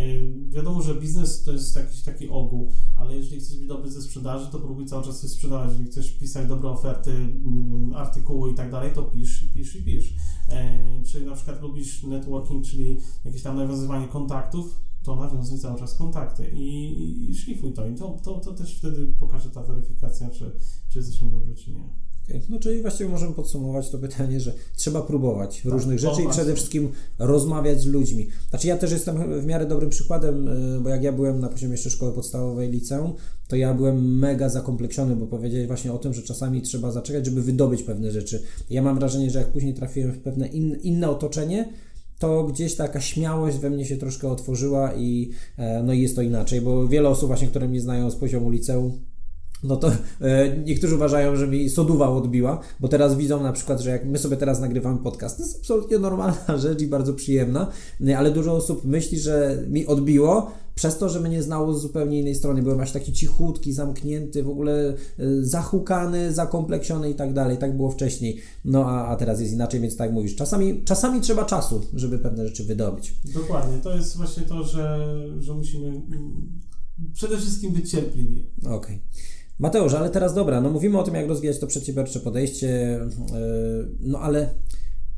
[0.50, 4.46] wiadomo, że biznes to jest jakiś taki ogół, ale jeżeli chcesz być dobry ze sprzedaży,
[4.52, 5.70] to próbuj cały czas coś sprzedawać.
[5.70, 7.12] Jeżeli chcesz pisać dobre oferty,
[7.94, 10.14] artykuły i tak dalej, to pisz i pisz i pisz.
[10.48, 15.94] E, czy na przykład lubisz networking, czyli jakieś tam nawiązywanie kontaktów, to nawiązuj cały czas
[15.94, 17.86] kontakty i, i, i szlifuj to.
[17.86, 20.50] I to, to, to też wtedy pokaże ta weryfikacja, czy,
[20.88, 21.84] czy jesteśmy dobrzy, czy nie.
[22.48, 26.54] No czyli właściwie możemy podsumować to pytanie, że trzeba próbować różnych o rzeczy i przede
[26.54, 28.28] wszystkim rozmawiać z ludźmi.
[28.50, 31.72] Znaczy ja też jestem w miarę dobrym przykładem, y, bo jak ja byłem na poziomie
[31.72, 33.12] jeszcze szkoły podstawowej, liceum,
[33.48, 37.42] to ja byłem mega zakompleksiony, bo powiedziałeś właśnie o tym, że czasami trzeba zaczekać, żeby
[37.42, 38.42] wydobyć pewne rzeczy.
[38.70, 41.72] Ja mam wrażenie, że jak później trafiłem w pewne in, inne otoczenie,
[42.18, 46.22] to gdzieś taka śmiałość we mnie się troszkę otworzyła i e, no i jest to
[46.22, 48.98] inaczej, bo wiele osób właśnie, które mnie znają z poziomu liceum,
[49.62, 53.90] no to e, niektórzy uważają, że mi soduwa odbiła, bo teraz widzą na przykład, że
[53.90, 57.70] jak my sobie teraz nagrywamy podcast, to jest absolutnie normalna rzecz i bardzo przyjemna,
[58.16, 62.34] ale dużo osób myśli, że mi odbiło przez to, że mnie znało z zupełnie innej
[62.34, 62.62] strony.
[62.62, 64.94] Byłem aż taki cichutki, zamknięty, w ogóle e,
[65.40, 67.58] zahukany, zakompleksiony i tak dalej.
[67.58, 68.40] Tak było wcześniej.
[68.64, 70.36] No a, a teraz jest inaczej, więc tak mówisz.
[70.36, 73.14] Czasami, czasami trzeba czasu, żeby pewne rzeczy wydobyć.
[73.34, 73.78] Dokładnie.
[73.82, 76.60] To jest właśnie to, że, że musimy mm,
[77.14, 78.46] przede wszystkim być cierpliwi.
[78.66, 79.02] Okej.
[79.58, 83.00] Mateusz, ale teraz dobra, no mówimy o tym, jak rozwijać to przedsiębiorcze podejście,
[83.32, 84.54] yy, no ale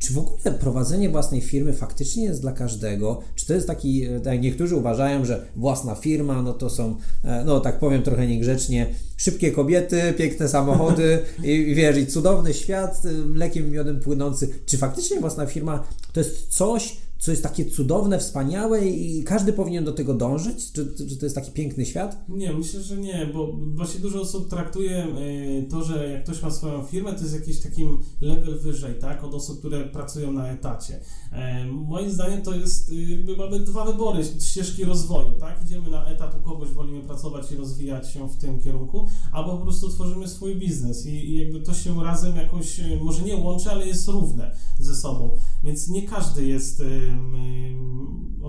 [0.01, 3.21] czy w ogóle prowadzenie własnej firmy faktycznie jest dla każdego?
[3.35, 7.45] Czy to jest taki, e, tak niektórzy uważają, że własna firma, no to są, e,
[7.45, 13.13] no tak powiem trochę niegrzecznie, szybkie kobiety, piękne samochody i, wiesz, i cudowny świat, y,
[13.13, 14.49] mlekiem i miodem płynący.
[14.67, 19.85] Czy faktycznie własna firma to jest coś, co jest takie cudowne, wspaniałe i każdy powinien
[19.85, 20.73] do tego dążyć?
[20.73, 22.25] Czy, czy to jest taki piękny świat?
[22.29, 26.51] Nie, myślę, że nie, bo właśnie dużo osób traktuje y, to, że jak ktoś ma
[26.51, 31.01] swoją firmę, to jest jakiś takim level wyżej, tak, od osób, które pracują na etacie.
[31.33, 36.07] E, Moim zdaniem to jest, y, jakby mamy dwa wybory, ścieżki rozwoju, tak, idziemy na
[36.07, 40.29] etat u kogoś, wolimy pracować i rozwijać się w tym kierunku, albo po prostu tworzymy
[40.29, 44.55] swój biznes i, i jakby to się razem jakoś, może nie łączy, ale jest równe
[44.79, 45.31] ze sobą,
[45.65, 46.83] więc nie każdy jest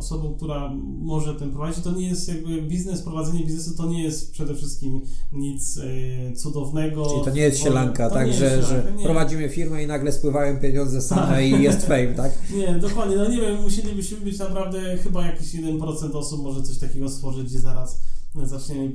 [0.01, 1.83] osobą, która może ten prowadzić.
[1.83, 5.01] To nie jest jakby biznes, prowadzenie biznesu to nie jest przede wszystkim
[5.33, 7.05] nic e, cudownego.
[7.05, 11.27] Czyli to nie jest sielanka, tak, że, że prowadzimy firmę i nagle spływają pieniądze same
[11.27, 11.45] tak.
[11.45, 12.31] i jest fame, tak?
[12.57, 17.09] Nie, dokładnie, no nie wiem, musielibyśmy być naprawdę chyba jakiś 1% osób może coś takiego
[17.09, 18.01] stworzyć i zaraz
[18.43, 18.91] zacznie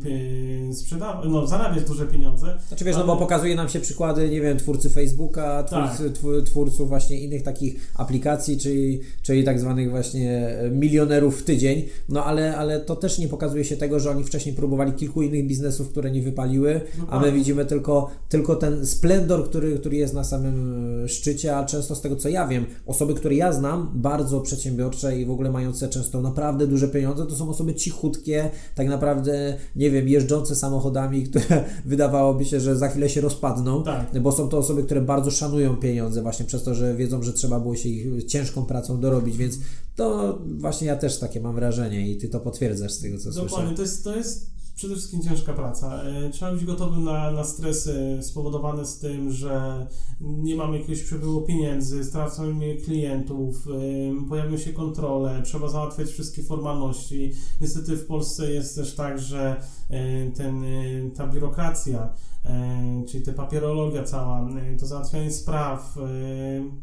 [0.72, 2.59] sprzedawać, no, zarabiać duże pieniądze.
[2.68, 3.07] Znaczy wiesz, ale...
[3.07, 6.46] no bo pokazuje nam się przykłady, nie wiem, twórcy Facebooka, twórcy, tak.
[6.46, 12.57] twórców właśnie innych takich aplikacji, czyli, czyli tak zwanych właśnie milionerów w tydzień, no ale,
[12.57, 16.11] ale to też nie pokazuje się tego, że oni wcześniej próbowali kilku innych biznesów, które
[16.11, 21.57] nie wypaliły, a my widzimy tylko, tylko ten splendor, który, który jest na samym szczycie,
[21.57, 25.31] a często z tego co ja wiem, osoby, które ja znam, bardzo przedsiębiorcze i w
[25.31, 30.08] ogóle mające często naprawdę duże pieniądze, to są osoby cichutkie, tak naprawdę naprawdę, nie wiem,
[30.08, 34.20] jeżdżące samochodami, które wydawałoby się, że za chwilę się rozpadną, tak.
[34.20, 37.60] bo są to osoby, które bardzo szanują pieniądze właśnie przez to, że wiedzą, że trzeba
[37.60, 39.58] było się ich ciężką pracą dorobić, więc
[39.96, 43.48] to właśnie ja też takie mam wrażenie i ty to potwierdzasz z tego, co Dokładnie.
[43.48, 43.56] słyszę.
[43.56, 46.02] Dokładnie, to jest, to jest przede wszystkim ciężka praca.
[46.02, 49.86] E, trzeba być gotowym na, na stresy spowodowane z tym, że
[50.20, 53.66] nie mamy jakiegoś przepływu pieniędzy, stracamy klientów,
[54.28, 57.32] pojawią się kontrole, trzeba załatwiać wszystkie formalności.
[57.60, 62.14] Niestety w Polsce jest też tak, że e, ten, e, ta biurokracja
[63.06, 66.00] czyli ta papierologia cała, e, to załatwianie spraw, e,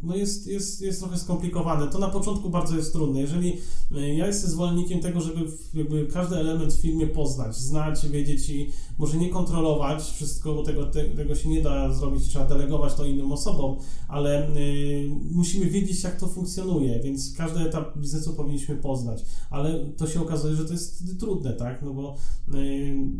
[0.04, 1.88] no jest, jest, jest trochę skomplikowane.
[1.88, 3.21] To na początku bardzo jest trudne.
[3.21, 3.58] Jeżeli
[3.91, 9.30] ja jestem zwolennikiem tego, żeby każdy element w filmie poznać, znać, wiedzieć i może nie
[9.30, 13.76] kontrolować wszystko, bo tego, te, tego się nie da zrobić, trzeba delegować to innym osobom,
[14.08, 14.49] ale
[15.32, 19.26] musimy wiedzieć, jak to funkcjonuje, więc każdy etap biznesu powinniśmy poznać.
[19.49, 21.82] Ale to się okazuje, że to jest trudne, tak?
[21.82, 22.15] No bo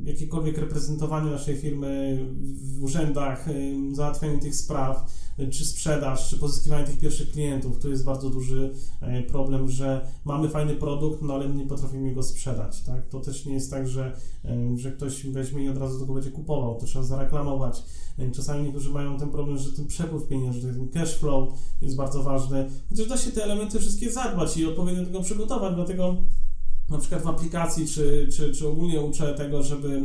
[0.04, 2.20] jakiekolwiek reprezentowanie naszej firmy
[2.80, 3.46] w urzędach,
[3.92, 5.06] załatwianie tych spraw,
[5.52, 10.50] czy sprzedaż, czy pozyskiwanie tych pierwszych klientów, to jest bardzo duży e, problem, że mamy
[10.50, 13.08] fajny produkt, no ale nie potrafimy go sprzedać, tak?
[13.08, 14.18] To też nie jest tak, że,
[14.76, 17.84] że ktoś weźmie i od razu tego będzie kupował, to trzeba zareklamować.
[18.34, 22.70] Czasami niektórzy mają ten problem, że ten przepływ pieniężny, ten cash flow jest bardzo ważny,
[22.90, 26.16] chociaż da się te elementy wszystkie zadbać i odpowiednio tego przygotować, dlatego
[26.90, 30.02] na przykład w aplikacji, czy, czy, czy ogólnie uczę tego, żeby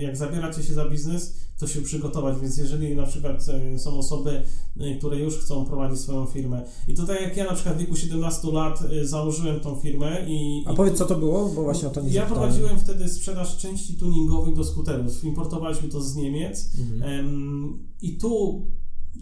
[0.00, 4.42] jak zabieracie się za biznes, to się przygotować, więc jeżeli na przykład e, są osoby,
[4.80, 7.96] e, które już chcą prowadzić swoją firmę i tutaj jak ja na przykład w wieku
[7.96, 10.64] 17 lat e, założyłem tą firmę i...
[10.66, 12.50] A powiedz co to było, bo właśnie o to nie Ja zapytałem.
[12.50, 17.78] prowadziłem wtedy sprzedaż części tuningowych do skuterów, importowaliśmy to z Niemiec mhm.
[18.02, 18.62] i tu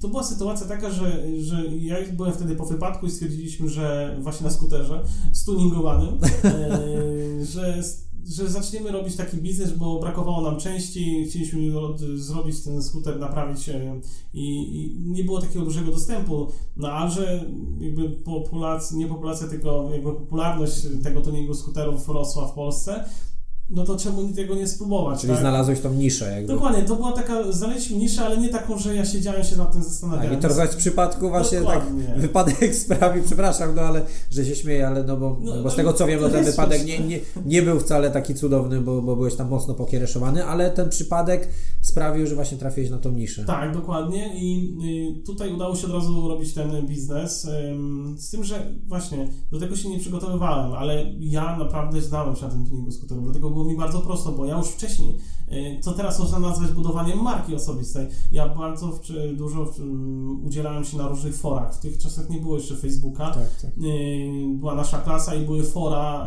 [0.01, 4.45] to była sytuacja taka, że, że ja byłem wtedy po wypadku i stwierdziliśmy, że właśnie
[4.45, 7.83] na skuterze stuningowanym, e, że
[8.35, 11.61] że zaczniemy robić taki biznes, bo brakowało nam części, chcieliśmy
[12.17, 14.01] zrobić ten skuter, naprawić e,
[14.35, 16.53] i, i nie było takiego dużego dostępu.
[16.77, 17.45] No a że
[17.81, 23.05] jakby populacja, nie populacja, tylko jakby popularność tego tuningu skuterów rosła w Polsce,
[23.71, 25.21] no to czemu tego nie spróbować?
[25.21, 25.41] Czyli tak?
[25.41, 26.33] znalazłeś tą niszę.
[26.33, 26.53] Jakby.
[26.53, 29.83] Dokładnie, to była taka, znaleźliśmy niszę, ale nie taką, że ja siedziałem się nad tym
[29.83, 30.41] zastanawiałem.
[30.41, 32.05] Tak, I to w przypadku właśnie tak Dokładnie.
[32.05, 35.77] tak wypadek sprawi, przepraszam, no ale że się śmieję, ale no bo, no, bo z
[35.77, 39.17] tego co wiem, no ten wypadek nie, nie, nie był wcale taki cudowny, bo, bo
[39.17, 41.49] byłeś tam mocno pokiereszowany, ale ten przypadek
[41.97, 43.45] sprawił, że właśnie trafiłeś na tą niszę.
[43.45, 44.77] Tak, dokładnie i
[45.19, 47.49] y, tutaj udało się od razu robić ten biznes,
[48.17, 52.51] z tym, że właśnie do tego się nie przygotowywałem, ale ja naprawdę znałem się na
[52.51, 55.17] tym tuningu skuterów, dlatego było mi bardzo prosto, bo ja już wcześniej,
[55.53, 59.01] y, co teraz można nazwać budowaniem marki osobistej, ja bardzo
[59.37, 59.73] dużo
[60.45, 61.75] udzielałem się na różnych forach.
[61.75, 63.31] W tych czasach nie było jeszcze Facebooka.
[63.31, 63.71] Tak, tak.
[63.71, 66.27] Y, była nasza klasa i były fora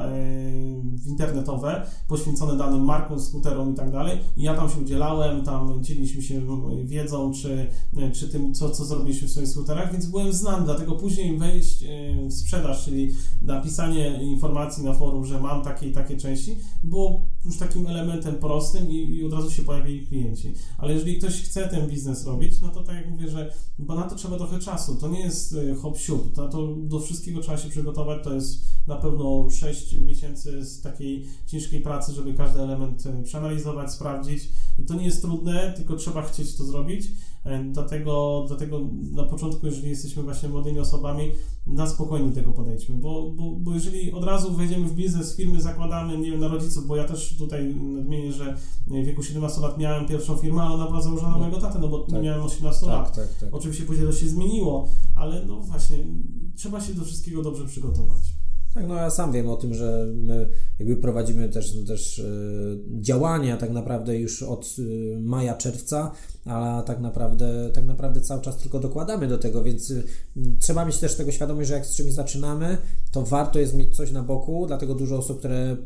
[1.07, 4.19] internetowe poświęcone danym markom, skuterom i tak dalej.
[4.37, 6.41] I ja tam się udzielałem, tam dzieliliśmy się
[6.83, 7.67] wiedzą, czy,
[8.13, 11.83] czy tym, co, co zrobiliśmy w swoich skuterach, więc byłem znany, dlatego później wejść
[12.29, 17.57] w sprzedaż, czyli napisanie informacji na forum, że mam takie i takie części, było już
[17.57, 20.53] takim elementem prostym i, i, od razu się pojawili klienci.
[20.77, 24.03] Ale jeżeli ktoś chce ten biznes robić, no to tak jak mówię, że bo na
[24.03, 24.95] to trzeba trochę czasu.
[24.95, 28.23] To nie jest e, hop siup, to, to do wszystkiego trzeba się przygotować.
[28.23, 33.91] To jest na pewno 6 miesięcy z takiej ciężkiej pracy, żeby każdy element e, przeanalizować,
[33.91, 34.49] sprawdzić.
[34.87, 37.07] To nie jest trudne, tylko trzeba chcieć to zrobić.
[37.45, 38.79] E, dlatego, dlatego
[39.11, 41.31] na początku, jeżeli jesteśmy właśnie młodymi osobami,
[41.67, 46.17] na spokojnie tego podejdźmy, bo, bo, bo jeżeli od razu wejdziemy w biznes, firmy zakładamy,
[46.17, 50.07] nie wiem, na rodziców, bo ja też tutaj nadmienię, że w wieku 17 lat miałem
[50.07, 52.23] pierwszą firmę, ale ona była założona na mojego tatę, no bo tak.
[52.23, 53.15] miałem 18 tak, lat.
[53.15, 53.55] Tak, tak.
[53.55, 55.97] Oczywiście później to się zmieniło, ale no właśnie,
[56.55, 58.23] trzeba się do wszystkiego dobrze przygotować.
[58.79, 62.21] Tak, no ja sam wiem o tym, że my jakby prowadzimy też, też
[63.01, 64.75] działania tak naprawdę już od
[65.19, 66.11] maja, czerwca,
[66.45, 69.93] a tak naprawdę, tak naprawdę cały czas tylko dokładamy do tego, więc
[70.59, 72.77] trzeba mieć też tego świadomość, że jak z czymś zaczynamy,
[73.11, 75.77] to warto jest mieć coś na boku, dlatego dużo osób, które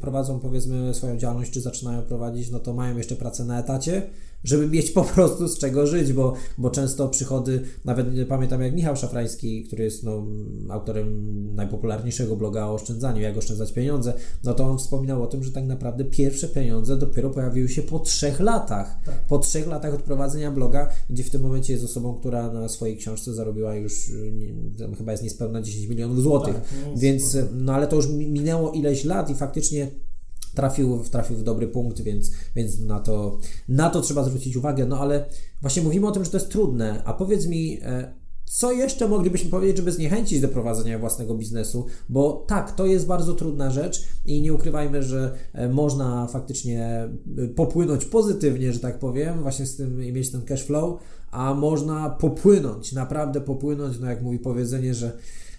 [0.00, 4.02] prowadzą powiedzmy swoją działalność, czy zaczynają prowadzić, no to mają jeszcze pracę na etacie,
[4.44, 8.96] żeby mieć po prostu z czego żyć, bo, bo często przychody, nawet pamiętam jak Michał
[8.96, 10.26] Szafrański, który jest no,
[10.68, 15.52] autorem najpopularniejszego bloga o oszczędzaniu, jak oszczędzać pieniądze, no to on wspominał o tym, że
[15.52, 18.98] tak naprawdę pierwsze pieniądze dopiero pojawiły się po trzech latach.
[19.06, 19.26] Tak.
[19.26, 22.96] Po trzech latach od prowadzenia bloga, gdzie w tym momencie jest osobą, która na swojej
[22.96, 24.54] książce zarobiła już nie,
[24.98, 26.54] chyba jest niespełna 10 milionów złotych.
[26.54, 26.64] Tak,
[26.96, 29.90] Więc, no ale to już minęło ileś lat i faktycznie
[30.54, 34.86] trafił, trafił w dobry punkt, więc, więc na, to, na to trzeba zwrócić uwagę.
[34.86, 35.24] No ale
[35.60, 39.50] właśnie mówimy o tym, że to jest trudne, a powiedz mi, e, co jeszcze moglibyśmy
[39.50, 41.86] powiedzieć, żeby zniechęcić do prowadzenia własnego biznesu?
[42.08, 47.08] Bo tak, to jest bardzo trudna rzecz i nie ukrywajmy, że e, można faktycznie
[47.38, 51.54] e, popłynąć pozytywnie, że tak powiem, właśnie z tym i mieć ten cash flow, a
[51.54, 55.18] można popłynąć, naprawdę popłynąć, no jak mówi powiedzenie, że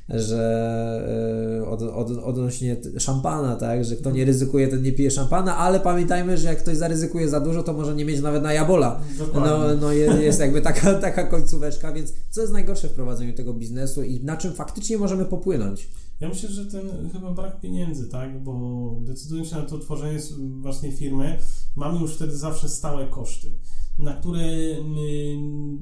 [0.10, 5.58] że e, od, od, odnośnie szampana, tak, że kto nie ryzykuje, ten nie pije szampana,
[5.58, 9.02] ale pamiętajmy, że jak ktoś zaryzykuje za dużo, to może nie mieć nawet na jabola.
[9.34, 13.54] No, no jest, jest jakby taka, taka końcóweczka, więc co jest najgorsze w prowadzeniu tego
[13.54, 15.90] biznesu i na czym faktycznie możemy popłynąć?
[16.20, 20.20] Ja myślę, że ten chyba brak pieniędzy, tak, bo decydując się na to tworzenie
[20.62, 21.40] własnej firmy,
[21.76, 23.52] mamy już wtedy zawsze stałe koszty
[24.00, 24.40] na które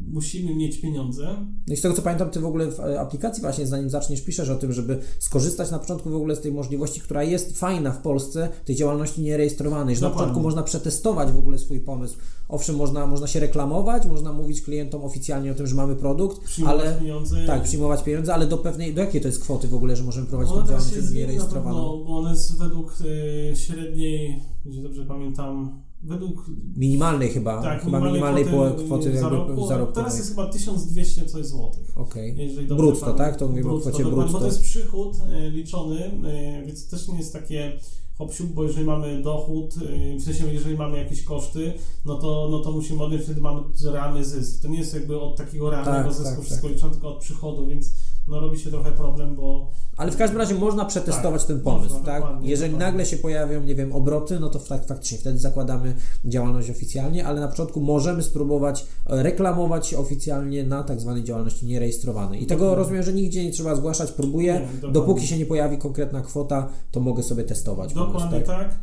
[0.07, 1.45] musimy mieć pieniądze.
[1.67, 4.21] No i z tego co pamiętam, ty w ogóle w e, aplikacji właśnie, zanim zaczniesz,
[4.21, 7.91] piszesz o tym, żeby skorzystać na początku w ogóle z tej możliwości, która jest fajna
[7.91, 10.19] w Polsce, tej działalności nierejestrowanej, że Dokładnie.
[10.19, 12.17] na początku można przetestować w ogóle swój pomysł.
[12.49, 16.85] Owszem, można, można się reklamować, można mówić klientom oficjalnie o tym, że mamy produkt, przyjmować
[16.85, 17.45] ale pieniądze.
[17.47, 20.27] tak, przyjmować pieniądze, ale do pewnej, do jakiej to jest kwoty w ogóle, że możemy
[20.27, 21.77] prowadzić tą działalność nierejestrowaną?
[21.77, 26.45] No, bo one jest według y, średniej, jeżeli dobrze pamiętam, według...
[26.75, 29.95] Minimalnej chyba, tak, chyba minimalnej kwoty, kwoty zarobku, zarobku.
[29.95, 31.97] Teraz jest chyba 1200 coś złotych.
[31.97, 32.33] Okej.
[32.33, 32.75] Okay.
[32.77, 33.35] Brutto, tak?
[33.35, 34.31] To mówimy brutto, o kwocie brutto.
[34.31, 37.79] Bo to jest przychód e, liczony, e, więc też nie jest takie
[38.17, 41.73] hop bo jeżeli mamy dochód, e, w sensie jeżeli mamy jakieś koszty,
[42.05, 44.61] no to, no to musimy odnieść, wtedy mamy realny zysk.
[44.61, 46.75] To nie jest jakby od takiego realnego tak, zysku tak, wszystko tak.
[46.75, 47.93] liczone, tylko od przychodu, więc
[48.27, 49.71] no robi się trochę problem, bo...
[49.97, 52.23] Ale w każdym razie można przetestować tak, ten pomysł, można, tak?
[52.41, 52.91] Jeżeli dokładnie.
[52.91, 57.41] nagle się pojawią, nie wiem, obroty, no to tak, faktycznie wtedy zakładamy działalność oficjalnie, ale
[57.41, 62.43] na początku możemy spróbować e, reklamować się oficjalnie na tak zwanej działalności nierejestrowanej.
[62.43, 62.65] I dokładnie.
[62.65, 66.69] tego rozumiem, że nigdzie nie trzeba zgłaszać, próbuję, nie, dopóki się nie pojawi konkretna kwota,
[66.91, 67.93] to mogę sobie testować.
[67.93, 68.69] Dokładnie pomysł, tak.
[68.69, 68.79] tak.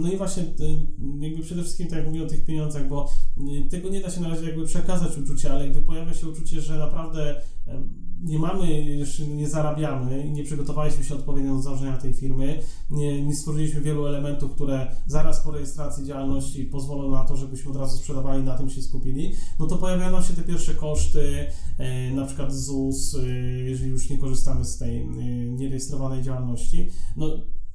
[0.00, 0.44] No i właśnie
[1.20, 3.10] jakby przede wszystkim tak jak mówię o tych pieniądzach, bo
[3.66, 6.60] y, tego nie da się na razie jakby przekazać uczucie, ale gdy pojawia się uczucie,
[6.60, 7.40] że naprawdę
[8.22, 8.66] nie mamy,
[9.28, 14.52] nie zarabiamy nie przygotowaliśmy się odpowiednio do założenia tej firmy, nie, nie stworzyliśmy wielu elementów,
[14.52, 18.82] które zaraz po rejestracji działalności pozwolą na to, żebyśmy od razu sprzedawali, na tym się
[18.82, 21.46] skupili, no to pojawiają się te pierwsze koszty,
[21.78, 23.28] e, na przykład ZUS, e,
[23.68, 25.06] jeżeli już nie korzystamy z tej e,
[25.50, 26.88] nierejestrowanej działalności.
[27.16, 27.26] No,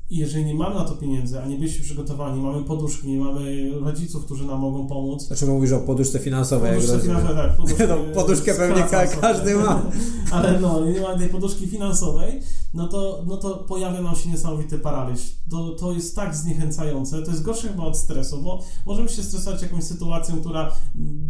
[0.09, 4.25] jeżeli nie mamy na to pieniędzy, a nie byliśmy przygotowani, mamy poduszki, nie mamy rodziców,
[4.25, 5.23] którzy nam mogą pomóc.
[5.23, 6.75] Znaczy mówisz o poduszce finansowej.
[6.75, 7.55] Poduszce finansowej, tak.
[7.57, 9.81] Poduszkę, no, poduszkę pewnie ka każdy ma.
[10.31, 12.41] Ale no, nie mamy tej poduszki finansowej,
[12.75, 15.19] no to, no to pojawia nam się niesamowity paraliż.
[15.51, 19.61] To, to jest tak zniechęcające, to jest gorsze chyba od stresu, bo możemy się stresować
[19.61, 20.71] jakąś sytuacją, która,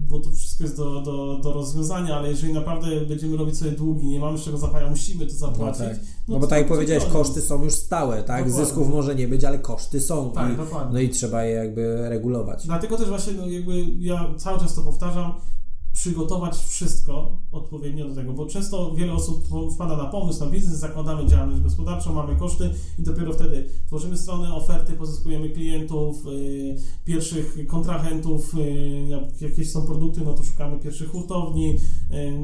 [0.08, 4.08] bo to wszystko jest do, do, do rozwiązania, ale jeżeli naprawdę będziemy robić sobie długi,
[4.08, 5.82] nie mamy z czego zapłacić, musimy to zapłacić.
[5.82, 6.00] No, tak.
[6.28, 8.46] no, no bo tak jak powiedziałeś, koszty są już stałe, tak?
[8.46, 10.32] Dokładnie zysków może nie być, ale koszty są.
[10.32, 10.94] Tak, i, dokładnie.
[10.94, 12.66] No i trzeba je jakby regulować.
[12.66, 15.34] Dlatego też właśnie no jakby ja cały czas to powtarzam,
[16.06, 21.28] przygotować wszystko odpowiednio do tego, bo często wiele osób wpada na pomysł, na biznes, zakładamy
[21.28, 28.54] działalność gospodarczą, mamy koszty i dopiero wtedy tworzymy stronę, oferty, pozyskujemy klientów, yy, pierwszych kontrahentów,
[29.08, 31.80] jak jakieś są produkty, no to szukamy pierwszych hurtowni, yy,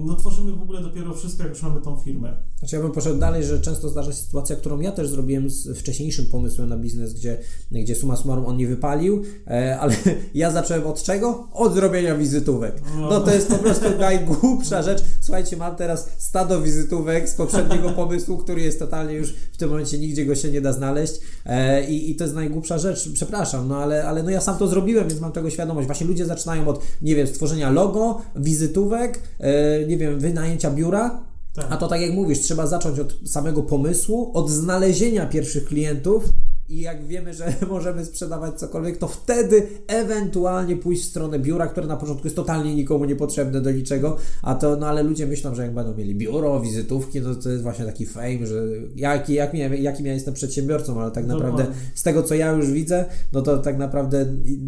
[0.05, 2.50] no tworzymy w ogóle dopiero wszystko, jak już mamy tą firmę.
[2.61, 5.79] Znaczy ja bym poszedł dalej, że często zdarza się sytuacja, którą ja też zrobiłem z
[5.79, 7.37] wcześniejszym pomysłem na biznes, gdzie,
[7.71, 9.95] gdzie suma summarum on nie wypalił, e, ale
[10.33, 11.47] ja zacząłem od czego?
[11.53, 12.81] Od zrobienia wizytówek.
[12.95, 15.03] No, no to jest po prostu najgłupsza rzecz.
[15.21, 19.97] Słuchajcie, mam teraz stado wizytówek z poprzedniego pomysłu, który jest totalnie już w tym momencie
[19.97, 21.13] nigdzie go się nie da znaleźć
[21.45, 24.67] e, i, i to jest najgłupsza rzecz, przepraszam, no ale, ale no ja sam to
[24.67, 25.85] zrobiłem, więc mam tego świadomość.
[25.85, 31.65] Właśnie ludzie zaczynają od, nie wiem, stworzenia logo, wizytówek, e, nie wiem, wynajęcia biura, tak.
[31.69, 36.23] A to tak jak mówisz, trzeba zacząć od samego pomysłu, od znalezienia pierwszych klientów
[36.71, 41.87] i jak wiemy, że możemy sprzedawać cokolwiek, to wtedy ewentualnie pójść w stronę biura, które
[41.87, 45.61] na początku jest totalnie nikomu niepotrzebne do niczego, a to, no ale ludzie myślą, że
[45.61, 48.63] jak będą mieli biuro, wizytówki, no to jest właśnie taki fame, że
[48.95, 53.05] jaki, jak, jakim ja jestem przedsiębiorcą, ale tak naprawdę z tego, co ja już widzę,
[53.33, 54.25] no to tak naprawdę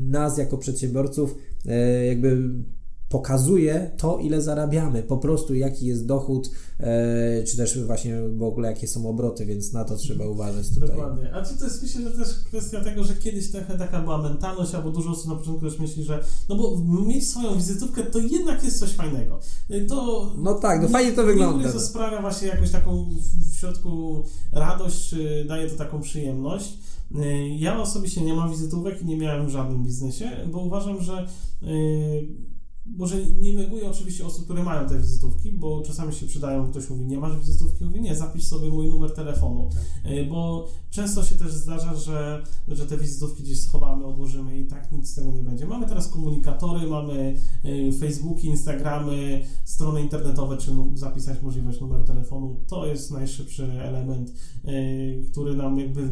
[0.10, 2.38] nas jako przedsiębiorców e, jakby
[3.14, 6.50] pokazuje to, ile zarabiamy, po prostu jaki jest dochód,
[6.80, 10.90] e, czy też właśnie w ogóle jakie są obroty, więc na to trzeba uważać tutaj.
[10.90, 11.34] Dokładnie.
[11.34, 14.76] A czy to jest, myślę, że też kwestia tego, że kiedyś trochę taka była mentalność,
[14.76, 18.64] albo dużo osób na początku też myśli, że no bo mieć swoją wizytówkę to jednak
[18.64, 19.40] jest coś fajnego.
[19.70, 21.72] E, to no tak, no fajnie to wygląda.
[21.72, 23.10] To sprawia właśnie jakąś taką
[23.52, 26.78] w środku radość, czy daje to taką przyjemność.
[27.16, 31.28] E, ja osobiście nie mam wizytówek i nie miałem w żadnym biznesie, bo uważam, że
[32.86, 37.06] może nie neguję oczywiście osób, które mają te wizytówki, bo czasami się przydają, ktoś mówi,
[37.06, 40.12] nie masz wizytówki, mówi, nie, zapisz sobie mój numer telefonu, tak.
[40.12, 44.92] E, bo często się też zdarza, że, że te wizytówki gdzieś schowamy, odłożymy i tak
[44.92, 45.66] nic z tego nie będzie.
[45.66, 52.86] Mamy teraz komunikatory, mamy e, Facebooki, Instagramy, strony internetowe, czy zapisać możliwość numeru telefonu, to
[52.86, 54.34] jest najszybszy element,
[54.66, 54.72] e,
[55.32, 56.10] który nam jakby,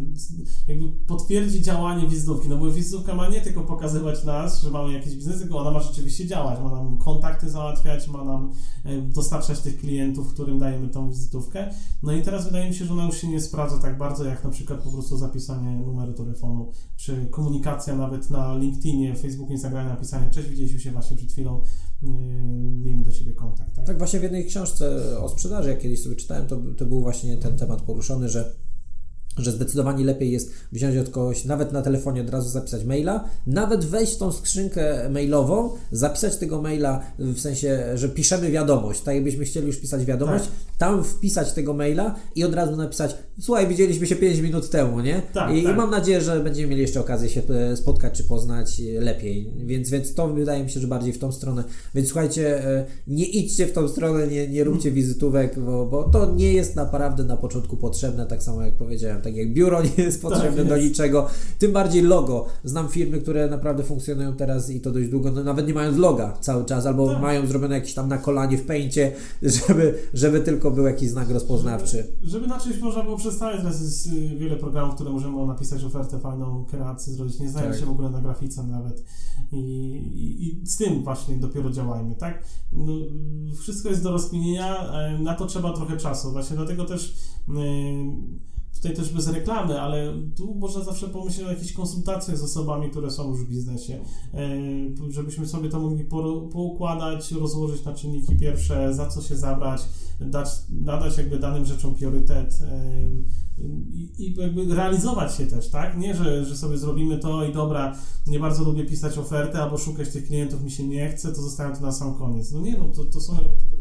[0.68, 5.16] jakby potwierdzi działanie wizytówki, no bo wizytówka ma nie tylko pokazywać nas, że mamy jakiś
[5.16, 8.52] biznes, tylko ona ma rzeczywiście działać, ma nam kontakty załatwiać, ma nam
[8.86, 11.70] e, dostarczać tych klientów, którym dajemy tą wizytówkę.
[12.04, 14.44] No i teraz wydaje mi się, że ona już się nie sprawdza tak bardzo, jak
[14.44, 20.30] na przykład po prostu zapisanie numeru telefonu, czy komunikacja nawet na LinkedInie, Facebooku, Instagramie, napisanie,
[20.30, 21.62] cześć, widzieliśmy się właśnie przed chwilą,
[22.02, 22.10] yy,
[22.84, 23.76] miejmy do siebie kontakt.
[23.76, 23.86] Tak?
[23.86, 27.38] tak, właśnie w jednej książce o sprzedaży, jak kiedyś sobie czytałem, to, to był właśnie
[27.38, 28.56] ten temat poruszony, że
[29.38, 33.86] że zdecydowanie lepiej jest wziąć od kogoś, nawet na telefonie od razu zapisać maila, nawet
[33.86, 39.46] wejść w tą skrzynkę mailową, zapisać tego maila w sensie, że piszemy wiadomość, tak jakbyśmy
[39.46, 40.54] chcieli już pisać wiadomość, tak.
[40.78, 45.22] tam wpisać tego maila i od razu napisać, słuchaj, widzieliśmy się 5 minut temu, nie?
[45.34, 45.74] Tak, I, tak.
[45.74, 49.90] I, mam nadzieję, że będziemy mieli jeszcze okazję się e, spotkać czy poznać lepiej, więc,
[49.90, 51.64] więc to wydaje mi się, że bardziej w tą stronę,
[51.96, 56.34] więc słuchajcie, e, nie idźcie w tą stronę, nie, nie róbcie wizytówek, bo, bo to
[56.36, 60.22] nie jest naprawdę na początku potrzebne, tak samo jak powiedziałem, tak jak biuro nie jest
[60.22, 60.70] potrzebne tak jest.
[60.70, 61.28] do niczego,
[61.60, 62.46] tym bardziej logo.
[62.64, 66.38] Znam firmy, które naprawdę funkcjonują teraz i to dość długo, no nawet nie mając loga
[66.42, 67.22] cały czas, albo tak.
[67.22, 69.12] mają zrobione jakieś tam na kolanie w pęcie,
[69.68, 71.98] żeby, żeby tylko był jakiś znak rozpoznawczy.
[71.98, 75.84] Żeby, żeby na czymś można było przedstawić, teraz jest y, wiele programów, które możemy napisać
[75.84, 77.80] ofertę, fajną kreację zrobić, nie znają tak.
[77.80, 79.04] się w ogóle na grafice nawet
[79.52, 82.44] I, i, i, z tym właśnie dopiero działajmy, tak?
[82.74, 82.94] No,
[83.60, 87.16] wszystko jest do rozkminienia, na to trzeba trochę czasu, właśnie dlatego też
[87.48, 87.56] yy,
[88.82, 93.12] tutaj też bez reklamy, ale tu można zawsze pomyśleć o jakichś konsultacjach z osobami, które
[93.12, 94.00] są już w biznesie,
[94.34, 96.06] e, żebyśmy sobie to mogli
[96.52, 99.82] poukładać, rozłożyć na czynniki pierwsze, za co się zabrać,
[100.20, 102.94] dać, nadać jakby danym rzeczom priorytet e,
[104.18, 105.98] i, jakby realizować się też, tak?
[105.98, 107.96] Nie, że, że sobie zrobimy to i dobra,
[108.28, 111.76] nie bardzo lubię pisać oferty albo szukać tych klientów, mi się nie chce, to zostawiam
[111.76, 112.52] to na sam koniec.
[112.52, 113.81] No nie, no to, to są elementy, które.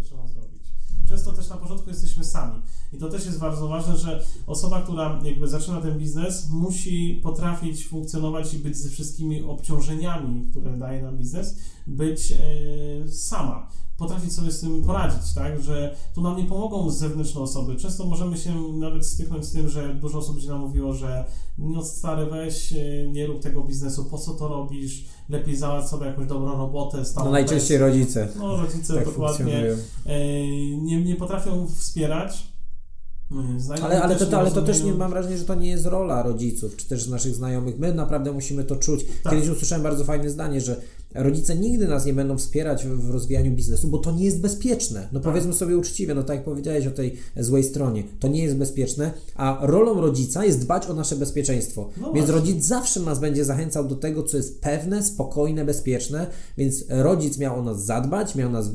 [1.11, 2.63] Często też na początku jesteśmy sami.
[2.93, 7.87] I to też jest bardzo ważne, że osoba, która jakby zaczyna ten biznes, musi potrafić
[7.87, 11.57] funkcjonować i być ze wszystkimi obciążeniami, które daje nam biznes,
[11.87, 12.37] być e,
[13.09, 13.69] sama
[14.01, 15.63] potrafić sobie z tym poradzić, tak?
[15.63, 17.77] Że tu nam nie pomogą zewnętrzne osoby.
[17.77, 21.25] Często możemy się nawet styknąć z tym, że dużo osób będzie nam mówiło, że
[21.59, 22.77] no stary weź, e,
[23.13, 27.03] nie rób tego biznesu, po co to robisz, lepiej załatw sobie jakąś dobrą robotę.
[27.17, 28.29] No najczęściej rodzice.
[28.39, 29.77] No rodzice tak dokładnie.
[30.07, 32.51] E, nie, nie potrafią wspierać
[33.83, 36.77] ale, ale, to, ale to też nie mam wrażenia, że to nie jest rola rodziców,
[36.77, 37.79] czy też naszych znajomych.
[37.79, 39.05] My naprawdę musimy to czuć.
[39.23, 39.33] Tak.
[39.33, 40.81] Kiedyś usłyszałem bardzo fajne zdanie, że
[41.15, 45.09] rodzice nigdy nas nie będą wspierać w, rozwijaniu biznesu, bo to nie jest bezpieczne.
[45.13, 45.33] No tak.
[45.33, 49.13] powiedzmy sobie uczciwie, no tak jak powiedziałeś o tej złej stronie, to nie jest bezpieczne,
[49.35, 51.91] a rolą rodzica jest dbać o nasze bezpieczeństwo.
[52.01, 56.27] No więc rodzic zawsze nas będzie zachęcał do tego, co jest pewne, spokojne, bezpieczne,
[56.59, 58.71] więc rodzic miał o nas zadbać, miał nas,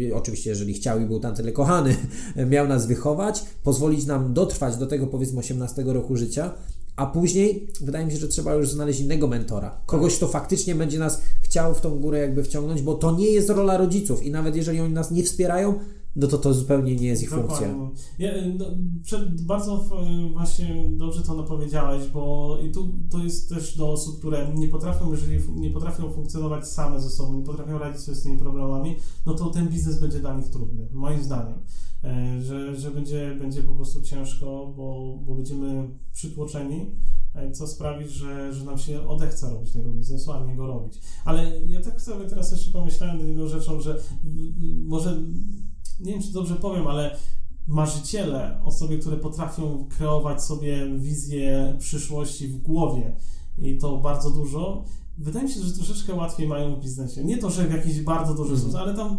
[0.00, 1.96] y, oczywiście jeżeli chciał i był tam tyle kochany,
[2.50, 6.54] miał nas wychować, pozwolić nam dotrwać do tego powiedzmy 18 roku życia,
[6.96, 9.80] a później wydaje mi się, że trzeba już znaleźć innego mentora.
[9.86, 13.50] Kogoś, kto faktycznie będzie nas chciał w tą górę jakby wciągnąć, bo to nie jest
[13.50, 15.74] rola rodziców i nawet jeżeli oni nas nie wspierają,
[16.16, 17.74] no to to zupełnie nie jest ich funkcja.
[18.18, 18.64] Ja, no,
[19.02, 19.84] przed, bardzo
[20.32, 25.10] właśnie dobrze to napowiedziałeś, bo i tu to jest też do osób, które nie potrafią,
[25.10, 28.96] jeżeli nie potrafią funkcjonować same ze sobą, nie potrafią radzić sobie z tymi problemami,
[29.26, 31.58] no to ten biznes będzie dla nich trudny, moim zdaniem.
[32.04, 36.86] E, że, że będzie, będzie po prostu ciężko, bo, bo będziemy przytłoczeni,
[37.34, 41.00] e, co sprawi, że, że nam się odechce robić tego biznesu, a nie go robić.
[41.24, 44.00] Ale ja tak sobie teraz jeszcze pomyślałem jedną rzeczą, że
[44.86, 45.22] może,
[46.00, 47.16] nie wiem czy dobrze powiem, ale
[47.66, 53.16] marzyciele, osoby, które potrafią kreować sobie wizję przyszłości w głowie
[53.58, 54.84] i to bardzo dużo,
[55.20, 57.24] wydaje mi się, że troszeczkę łatwiej mają w biznesie.
[57.24, 58.60] Nie to, że w jakiś bardzo duży mm.
[58.60, 59.18] sposób, ale tam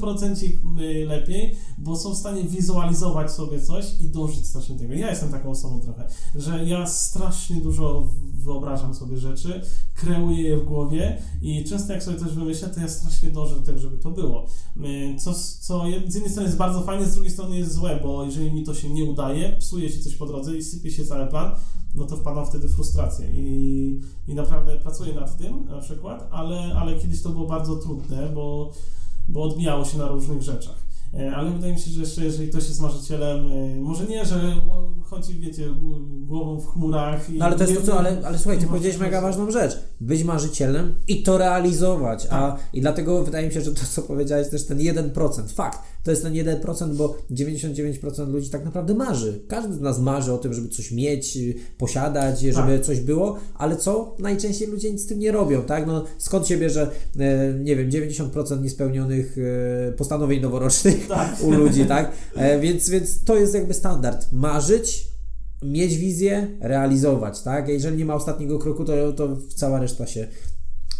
[0.00, 0.42] 1%
[0.80, 4.94] y, lepiej, bo są w stanie wizualizować sobie coś i dążyć strasznie tego.
[4.94, 9.60] Ja jestem taką osobą trochę, że ja strasznie dużo wyobrażam sobie rzeczy,
[9.94, 13.62] kreuję je w głowie i często jak sobie coś wymyślę, to ja strasznie dążę do
[13.62, 14.46] tego, żeby to było.
[14.76, 18.24] Y, co, co z jednej strony jest bardzo fajne, z drugiej strony jest złe, bo
[18.24, 21.26] jeżeli mi to się nie udaje, psuje się coś po drodze i sypie się cały
[21.26, 21.54] plan,
[21.94, 26.74] no to wpadam wtedy w frustrację i, i naprawdę pracuję nad tym na przykład, ale,
[26.74, 28.72] ale kiedyś to było bardzo trudne, bo,
[29.28, 30.92] bo odbijało się na różnych rzeczach.
[31.18, 34.56] E, ale wydaje mi się, że jeszcze jeżeli ktoś jest marzycielem, e, może nie, że
[35.04, 35.68] chodzi, wiecie,
[36.26, 37.28] głową w chmurach.
[37.28, 39.78] no ale to jest to, co, ale, ale słuchaj, ty powiedziałeś mega ważną rzecz.
[40.00, 42.26] Być marzycielem i to realizować.
[42.26, 42.32] Tak.
[42.32, 45.48] A, I dlatego wydaje mi się, że to, co powiedziałeś, też ten 1%.
[45.54, 49.40] Fakt, to jest ten 1%, bo 99% ludzi tak naprawdę marzy.
[49.48, 51.38] Każdy z nas marzy o tym, żeby coś mieć,
[51.78, 52.86] posiadać, żeby tak.
[52.86, 54.16] coś było, ale co?
[54.18, 55.86] Najczęściej ludzie nic z tym nie robią, tak?
[55.86, 59.36] No, skąd się bierze, e, nie wiem, 90% niespełnionych
[59.96, 61.06] postanowień noworocznych?
[61.08, 61.36] tak.
[61.46, 62.12] u ludzi, tak?
[62.34, 64.32] E, więc, więc to jest jakby standard.
[64.32, 65.06] Marzyć,
[65.62, 67.68] mieć wizję, realizować, tak?
[67.68, 70.26] Jeżeli nie ma ostatniego kroku, to, to cała reszta się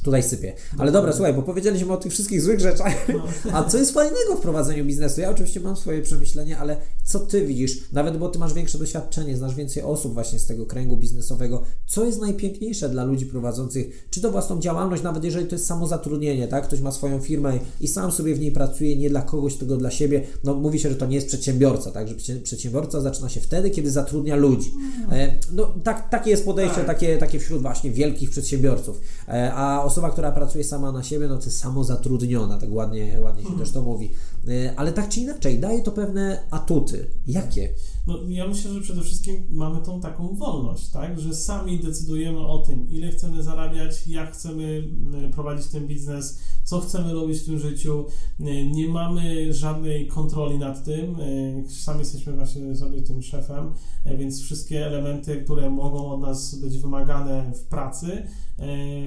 [0.03, 0.53] tutaj sypie.
[0.79, 3.09] Ale dobra, słuchaj, bo powiedzieliśmy o tych wszystkich złych rzeczach.
[3.09, 3.25] No.
[3.57, 5.21] A co jest fajnego w prowadzeniu biznesu?
[5.21, 7.93] Ja oczywiście mam swoje przemyślenia, ale co ty widzisz?
[7.93, 11.63] Nawet bo ty masz większe doświadczenie, znasz więcej osób właśnie z tego kręgu biznesowego.
[11.87, 16.49] Co jest najpiękniejsze dla ludzi prowadzących, czy to własną działalność, nawet jeżeli to jest samozatrudnienie,
[16.49, 16.65] tak?
[16.65, 19.91] Ktoś ma swoją firmę i sam sobie w niej pracuje, nie dla kogoś, tylko dla
[19.91, 20.23] siebie.
[20.45, 22.09] No mówi się, że to nie jest przedsiębiorca, tak?
[22.09, 24.73] Że przedsiębiorca zaczyna się wtedy, kiedy zatrudnia ludzi.
[25.13, 26.87] E, no tak, takie jest podejście, tak.
[26.87, 29.01] takie, takie wśród właśnie wielkich przedsiębiorców.
[29.29, 33.43] E, a osoba, która pracuje sama na siebie, no to jest samozatrudniona, tak ładnie, ładnie
[33.43, 33.65] się mhm.
[33.67, 34.11] też to mówi.
[34.49, 37.07] E, ale tak czy inaczej, daje to pewne atuty.
[37.27, 37.69] Jakie?
[38.07, 41.21] No, ja myślę, że przede wszystkim mamy tą taką wolność, tak?
[41.21, 44.89] Że sami decydujemy o tym, ile chcemy zarabiać, jak chcemy
[45.35, 48.07] prowadzić ten biznes, co chcemy robić w tym życiu.
[48.41, 51.17] E, nie mamy żadnej kontroli nad tym.
[51.21, 53.73] E, sami jesteśmy właśnie sobie tym szefem,
[54.19, 58.23] więc wszystkie elementy, które mogą od nas być wymagane w pracy,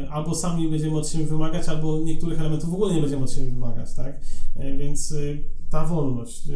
[0.09, 3.51] albo sami będziemy od siebie wymagać, albo niektórych elementów w ogóle nie będziemy od siebie
[3.51, 4.19] wymagać, tak?
[4.77, 5.13] Więc
[5.75, 6.49] ta wolność.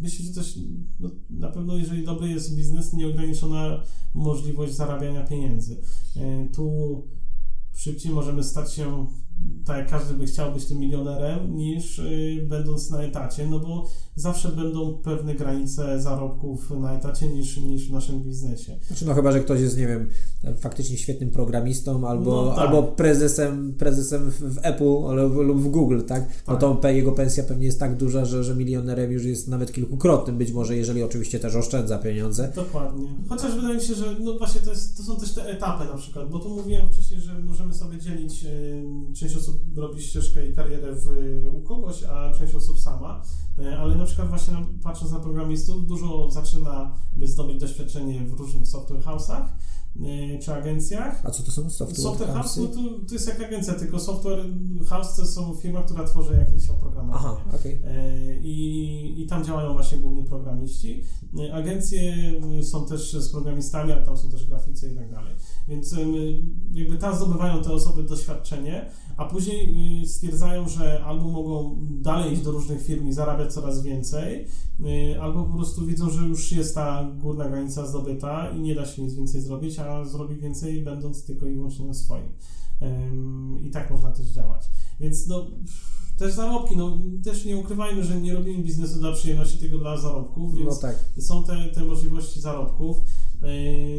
[0.00, 0.58] Myślę, że też
[1.00, 3.82] no, na pewno, jeżeli dobry jest biznes, nieograniczona
[4.14, 5.80] możliwość zarabiania pieniędzy.
[6.52, 7.02] Tu
[7.74, 9.06] szybciej możemy stać się
[9.64, 13.88] tak jak każdy by chciał być tym milionerem, niż y, będąc na etacie, no bo
[14.16, 18.78] zawsze będą pewne granice zarobków na etacie niż, niż w naszym biznesie.
[18.86, 20.08] Znaczy, no chyba, że ktoś jest, nie wiem,
[20.56, 22.58] faktycznie świetnym programistą albo, no, tak.
[22.58, 24.84] albo prezesem, prezesem w Apple
[25.46, 26.28] lub w Google, tak?
[26.48, 26.80] No tak.
[26.80, 30.52] to jego pensja pewnie jest tak duża, że, że milionerem już jest nawet kilkukrotnym być
[30.52, 32.52] może, jeżeli oczywiście też oszczędza pieniądze.
[32.54, 33.08] Dokładnie.
[33.28, 35.96] Chociaż wydaje mi się, że no właśnie to, jest, to są też te etapy na
[35.96, 38.50] przykład, bo tu mówiłem wcześniej, że możemy sobie dzielić, yy,
[39.14, 41.06] część osób robi ścieżkę i karierę w,
[41.52, 43.22] u kogoś, a część osób sama.
[43.58, 48.68] E, ale na przykład właśnie patrząc na programistów, dużo zaczyna by zdobyć doświadczenie w różnych
[48.68, 49.48] software house'ach e,
[50.42, 51.20] czy agencjach.
[51.24, 52.56] A co to są software, software house?
[52.56, 54.44] No to, to jest jak agencja, tylko software
[54.86, 57.24] house to są firma, która tworzy jakieś oprogramowanie.
[57.24, 57.78] Aha, okay.
[57.84, 61.02] E, I, I tam działają właśnie głównie programiści.
[61.52, 62.14] Agencje
[62.62, 65.34] są też z programistami, ale tam są też graficy i tak dalej.
[65.68, 65.94] Więc
[66.72, 72.42] jakby tam zdobywają te osoby doświadczenie, a później y, stwierdzają, że albo mogą dalej iść
[72.42, 74.46] do różnych firm i zarabiać coraz więcej,
[74.80, 78.86] y, albo po prostu widzą, że już jest ta górna granica zdobyta i nie da
[78.86, 82.28] się nic więcej zrobić, a zrobi więcej będąc tylko i wyłącznie na swoim.
[83.62, 84.68] I tak można też działać.
[85.00, 85.46] Więc no,
[86.18, 90.54] też zarobki, no też nie ukrywajmy, że nie robimy biznesu dla przyjemności, tylko dla zarobków,
[90.54, 90.96] więc no tak.
[91.18, 92.96] są te, te możliwości zarobków.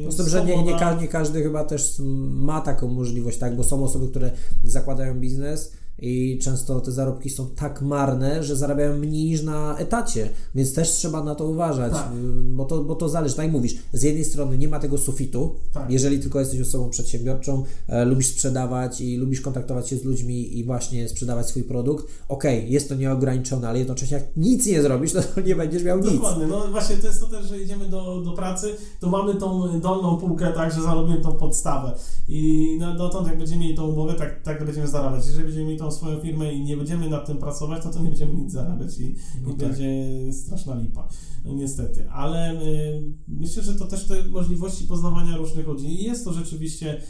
[0.04, 3.58] Yy, z tym, że nie, nie, nie każdy chyba też ma taką możliwość, tak?
[3.58, 4.32] Bo są osoby, które
[4.64, 10.30] zakładają biznes i często te zarobki są tak marne, że zarabiają mniej niż na etacie,
[10.56, 12.12] więc też trzeba na to uważać, tak.
[12.46, 15.56] bo, to, bo to zależy, tak jak mówisz, z jednej strony nie ma tego sufitu,
[15.74, 15.91] tak.
[15.91, 20.64] jeżeli tylko jesteś osobą przedsiębiorczą, e, lubisz sprzedawać i lubisz kontaktować się z ludźmi i
[20.64, 25.14] właśnie sprzedawać swój produkt, okej, okay, jest to nieograniczone, ale jednocześnie jak nic nie zrobisz,
[25.14, 26.14] to nie będziesz miał nic.
[26.14, 29.80] Dokładnie, no właśnie to jest to też, że idziemy do, do pracy, to mamy tą
[29.80, 31.93] dolną półkę, tak, że zarobimy tą podstawę
[32.28, 35.80] i no, dotąd jak będziemy mieli tą umowę, tak, tak będziemy zarabiać, jeżeli będziemy mieli
[35.80, 38.52] tą tą swoją firmę i nie będziemy nad tym pracować, to to nie będziemy nic
[38.52, 39.70] zarabiać i, no i tak.
[39.70, 41.08] będzie straszna lipa.
[41.46, 42.10] No, niestety.
[42.10, 45.88] Ale y, myślę, że to też te możliwości poznawania różnych ludzi.
[45.88, 47.02] I jest to rzeczywiście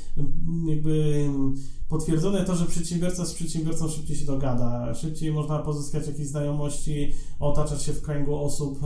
[0.68, 1.26] jakby
[1.90, 7.84] potwierdzone to, że przedsiębiorca z przedsiębiorcą szybciej się dogada, szybciej można pozyskać jakieś znajomości, otaczać
[7.84, 8.80] się w kręgu osób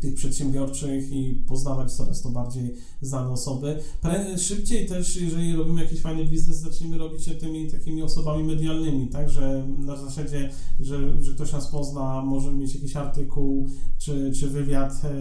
[0.00, 3.78] tych przedsiębiorczych i poznawać coraz to bardziej znane osoby.
[4.00, 9.08] Pre, szybciej też, jeżeli robimy jakiś fajny biznes, zaczniemy robić się tymi takimi osobami medialnymi,
[9.08, 13.68] tak, że na zasadzie, że, że ktoś nas pozna, możemy mieć jakiś artykuł
[13.98, 15.18] czy, czy wywiad, e,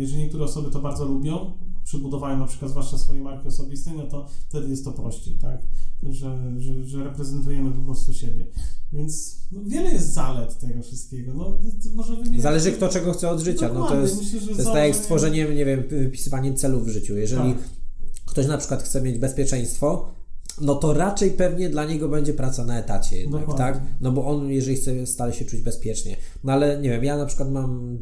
[0.00, 1.52] jeżeli niektóre osoby to bardzo lubią,
[1.92, 5.62] przybudowają na przykład zwłaszcza swoje marki osobiste, no to wtedy jest to prościej, tak?
[6.02, 8.46] Że, że, że reprezentujemy po prostu siebie.
[8.92, 11.34] Więc no, wiele jest zalet tego wszystkiego.
[11.34, 11.58] No,
[11.94, 12.42] może wymienić...
[12.42, 13.70] Zależy kto czego chce od życia.
[13.74, 17.16] No, to jest, Myślę, to jest tak jak stworzenie, nie wiem, wypisywanie celów w życiu.
[17.16, 17.62] Jeżeli tak.
[18.26, 20.08] ktoś na przykład chce mieć bezpieczeństwo,
[20.60, 23.82] no to raczej pewnie dla niego będzie praca na etacie jednak, tak?
[24.00, 26.16] No bo on, jeżeli chce stale się czuć bezpiecznie.
[26.44, 27.98] No ale nie wiem, ja na przykład mam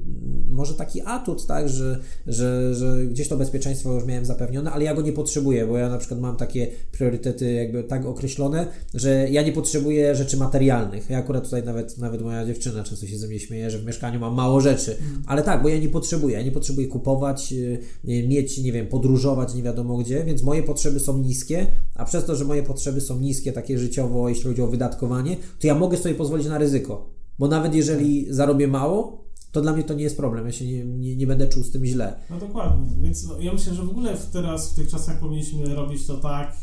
[0.49, 4.95] może taki atut, tak, że, że, że gdzieś to bezpieczeństwo już miałem zapewnione, ale ja
[4.95, 9.43] go nie potrzebuję, bo ja na przykład mam takie priorytety jakby tak określone, że ja
[9.43, 11.11] nie potrzebuję rzeczy materialnych.
[11.11, 14.21] Ja akurat tutaj nawet, nawet moja dziewczyna często się ze mnie śmieje, że w mieszkaniu
[14.21, 15.23] mam mało rzeczy, mm.
[15.27, 19.55] ale tak, bo ja nie potrzebuję, ja nie potrzebuję kupować, y, mieć, nie wiem, podróżować
[19.55, 23.21] nie wiadomo gdzie, więc moje potrzeby są niskie, a przez to, że moje potrzeby są
[23.21, 27.11] niskie, takie życiowo, jeśli chodzi o wydatkowanie, to ja mogę sobie pozwolić na ryzyko.
[27.39, 30.47] Bo nawet jeżeli zarobię mało, to dla mnie to nie jest problem.
[30.47, 32.17] Ja się nie, nie, nie będę czuł z tym źle.
[32.31, 32.89] No dokładnie.
[33.03, 36.57] Więc ja myślę, że w ogóle teraz, w tych czasach powinniśmy robić to tak,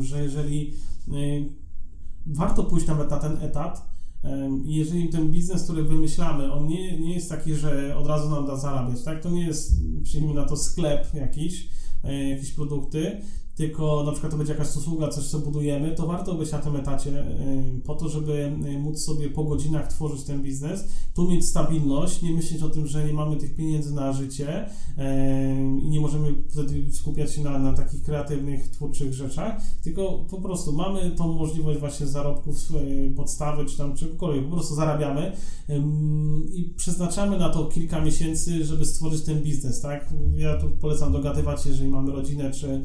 [0.00, 0.74] że jeżeli
[2.26, 3.92] warto pójść nawet na ten etat,
[4.64, 8.46] i jeżeli ten biznes, który wymyślamy, on nie, nie jest taki, że od razu nam
[8.46, 9.22] da zarabiać, tak?
[9.22, 11.68] To nie jest, przyjmijmy na to, sklep jakiś,
[12.04, 13.20] e, jakieś produkty,
[13.54, 16.76] tylko na przykład to będzie jakaś usługa, coś co budujemy, to warto być na tym
[16.76, 17.24] etacie
[17.84, 22.62] po to, żeby móc sobie po godzinach tworzyć ten biznes, tu mieć stabilność, nie myśleć
[22.62, 24.66] o tym, że nie mamy tych pieniędzy na życie
[25.82, 30.72] i nie możemy wtedy skupiać się na, na takich kreatywnych, twórczych rzeczach, tylko po prostu
[30.72, 32.56] mamy tą możliwość właśnie zarobków
[33.16, 35.32] podstawy, czy tam czegokolwiek, po prostu zarabiamy
[36.52, 40.14] i przeznaczamy na to kilka miesięcy, żeby stworzyć ten biznes, tak?
[40.36, 42.82] Ja tu polecam dogadywać, jeżeli mamy rodzinę, czy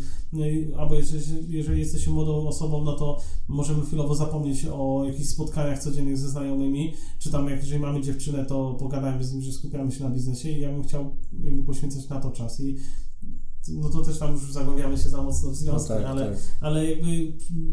[0.78, 6.18] albo jeżeli, jeżeli jesteśmy młodą osobą, no to możemy chwilowo zapomnieć o jakichś spotkaniach codziennych
[6.18, 10.04] ze znajomymi, czy tam jak, jeżeli mamy dziewczynę, to pogadajmy z nim, że skupiamy się
[10.04, 12.60] na biznesie i ja bym chciał jakby poświęcać na to czas.
[12.60, 12.76] I
[13.70, 16.38] no to też tam już zagłębiamy się za mocno w związku, no tak, ale, tak.
[16.62, 17.08] ale jakby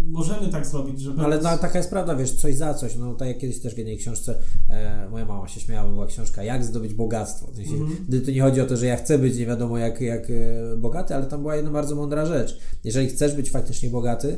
[0.08, 1.16] możemy tak zrobić, żeby...
[1.16, 3.74] No ale no, taka jest prawda, wiesz, coś za coś, no tak jak kiedyś też
[3.74, 7.52] w jednej książce e, moja mama się śmiała, była książka Jak zdobyć bogactwo.
[7.52, 8.24] W sensie, mm-hmm.
[8.24, 11.14] To nie chodzi o to, że ja chcę być nie wiadomo jak, jak e, bogaty,
[11.14, 12.58] ale tam była jedna bardzo mądra rzecz.
[12.84, 14.36] Jeżeli chcesz być faktycznie bogaty,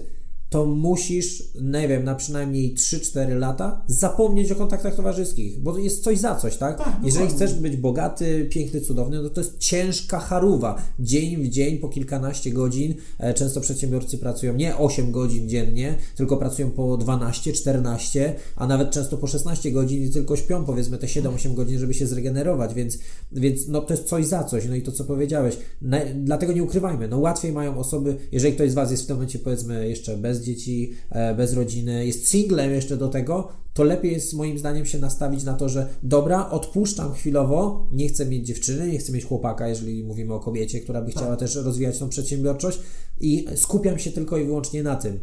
[0.51, 6.18] to musisz, nie wiem, na przynajmniej 3-4 lata zapomnieć o kontaktach towarzyskich, bo jest coś
[6.18, 6.78] za coś, tak?
[6.78, 10.82] tak Jeżeli chcesz być bogaty, piękny, cudowny, no to jest ciężka charuwa.
[10.99, 12.94] Dzień w dzień, po kilkanaście godzin.
[13.18, 18.90] E, często przedsiębiorcy pracują nie 8 godzin dziennie, tylko pracują po 12, 14, a nawet
[18.90, 22.99] często po 16 godzin i tylko śpią powiedzmy te 7-8 godzin, żeby się zregenerować, więc,
[23.32, 24.68] więc no to jest coś za coś.
[24.68, 25.57] No i to, co powiedziałeś.
[25.82, 29.16] Na, dlatego nie ukrywajmy, no łatwiej mają osoby, jeżeli ktoś z Was jest w tym
[29.16, 34.12] momencie powiedzmy jeszcze bez dzieci, e, bez rodziny, jest singlem jeszcze do tego, to lepiej
[34.12, 38.93] jest moim zdaniem się nastawić na to, że dobra, odpuszczam chwilowo, nie chcę mieć dziewczyny,
[38.93, 41.39] nie chcę mieć chłopaka, jeżeli mówimy o kobiecie, która by chciała tak.
[41.39, 42.80] też rozwijać tą przedsiębiorczość
[43.20, 45.20] i skupiam się tylko i wyłącznie na tym.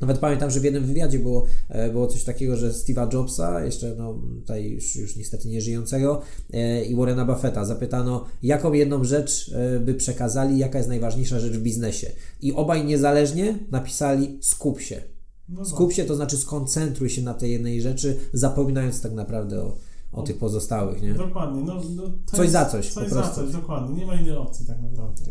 [0.00, 3.94] Nawet pamiętam, że w jednym wywiadzie było, e, było coś takiego, że Steve'a Jobsa, jeszcze
[3.98, 6.20] no, tutaj już, już niestety nie żyjącego,
[6.52, 11.52] e, i Warrena Buffetta zapytano, jaką jedną rzecz e, by przekazali, jaka jest najważniejsza rzecz
[11.52, 12.10] w biznesie.
[12.42, 15.02] I obaj niezależnie napisali skup się.
[15.48, 19.76] No skup się to znaczy skoncentruj się na tej jednej rzeczy, zapominając tak naprawdę o,
[20.12, 21.14] o tych pozostałych, nie?
[21.14, 21.62] Dokładnie.
[21.62, 22.88] No, no coś jest, za coś.
[22.88, 23.96] Coś za coś, dokładnie.
[23.96, 25.22] Nie ma innej opcji tak naprawdę.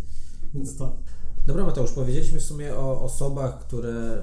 [0.54, 0.98] Więc to.
[1.48, 4.22] Dobra Mateusz, powiedzieliśmy w sumie o osobach, które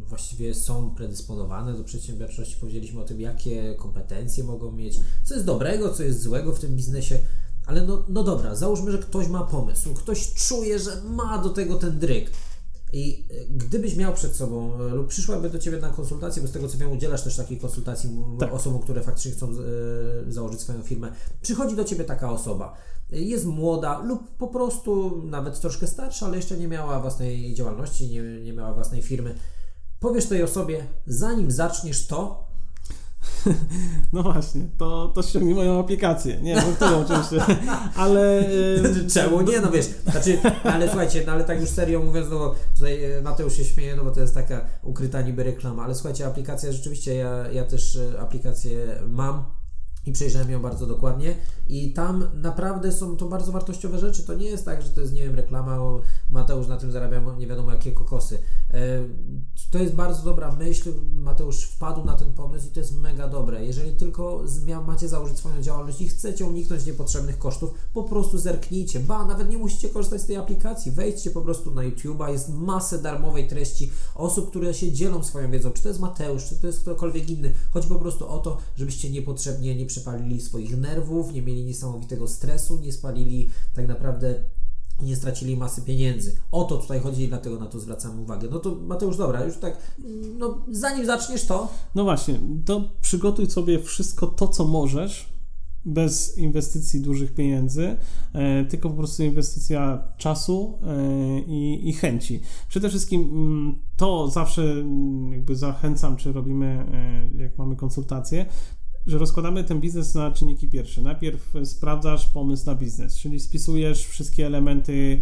[0.00, 2.56] właściwie są predysponowane do przedsiębiorczości.
[2.60, 6.76] Powiedzieliśmy o tym, jakie kompetencje mogą mieć, co jest dobrego, co jest złego w tym
[6.76, 7.18] biznesie.
[7.66, 11.76] Ale no, no dobra, załóżmy, że ktoś ma pomysł, ktoś czuje, że ma do tego
[11.76, 12.30] ten dryk.
[12.92, 16.52] I y, gdybyś miał przed sobą, y, lub przyszłaby do Ciebie na konsultację, bo z
[16.52, 18.52] tego co wiem, udzielasz też takiej konsultacji tak.
[18.52, 19.54] osobom, które faktycznie chcą
[20.28, 21.12] założyć swoją firmę.
[21.42, 22.76] Przychodzi do Ciebie taka osoba
[23.12, 28.22] jest młoda lub po prostu nawet troszkę starsza, ale jeszcze nie miała własnej działalności, nie,
[28.22, 29.34] nie miała własnej firmy.
[30.00, 32.49] Powiesz tej osobie, zanim zaczniesz to,
[34.12, 36.42] No właśnie, to, to ściągnij moją aplikację.
[36.42, 37.56] Nie, no oczywiście,
[37.96, 38.44] ale...
[39.14, 39.60] Czemu nie?
[39.60, 43.56] No wiesz, znaczy, ale słuchajcie, no ale tak już serio mówiąc, no tutaj e, Mateusz
[43.56, 47.48] się śmieje, no bo to jest taka ukryta niby reklama, ale słuchajcie, aplikacja rzeczywiście, ja,
[47.52, 49.44] ja też e, aplikację mam,
[50.06, 51.34] i przejrzałem ją bardzo dokładnie
[51.70, 54.22] i tam naprawdę są to bardzo wartościowe rzeczy.
[54.22, 56.00] To nie jest tak, że to jest, nie wiem, reklama, o
[56.30, 58.38] Mateusz na tym zarabia nie wiadomo jakie kokosy.
[58.70, 58.78] E,
[59.70, 63.64] to jest bardzo dobra myśl, Mateusz wpadł na ten pomysł i to jest mega dobre.
[63.64, 64.44] Jeżeli tylko
[64.86, 69.00] macie założyć swoją działalność i chcecie uniknąć niepotrzebnych kosztów, po prostu zerknijcie.
[69.00, 70.92] Ba, nawet nie musicie korzystać z tej aplikacji.
[70.92, 75.70] Wejdźcie po prostu na YouTube'a, jest masę darmowej treści osób, które się dzielą swoją wiedzą.
[75.70, 77.54] Czy to jest Mateusz, czy to jest ktokolwiek inny.
[77.70, 82.78] Chodzi po prostu o to, żebyście niepotrzebnie nie przypalili swoich nerwów, nie mieli niesamowitego stresu,
[82.78, 84.34] nie spalili tak naprawdę
[85.02, 86.36] nie stracili masy pieniędzy.
[86.52, 88.48] O to tutaj chodzi i dlatego na to zwracam uwagę.
[88.50, 89.78] No to Mateusz, dobra, już tak,
[90.38, 91.68] no zanim zaczniesz to...
[91.94, 95.32] No właśnie, to przygotuj sobie wszystko to, co możesz,
[95.84, 97.96] bez inwestycji dużych pieniędzy,
[98.32, 102.40] e, tylko po prostu inwestycja czasu e, i, i chęci.
[102.68, 108.46] Przede wszystkim mm, to zawsze mm, jakby zachęcam, czy robimy, e, jak mamy konsultacje,
[109.10, 111.02] że rozkładamy ten biznes na czynniki pierwsze.
[111.02, 115.20] Najpierw sprawdzasz pomysł na biznes, czyli spisujesz wszystkie elementy,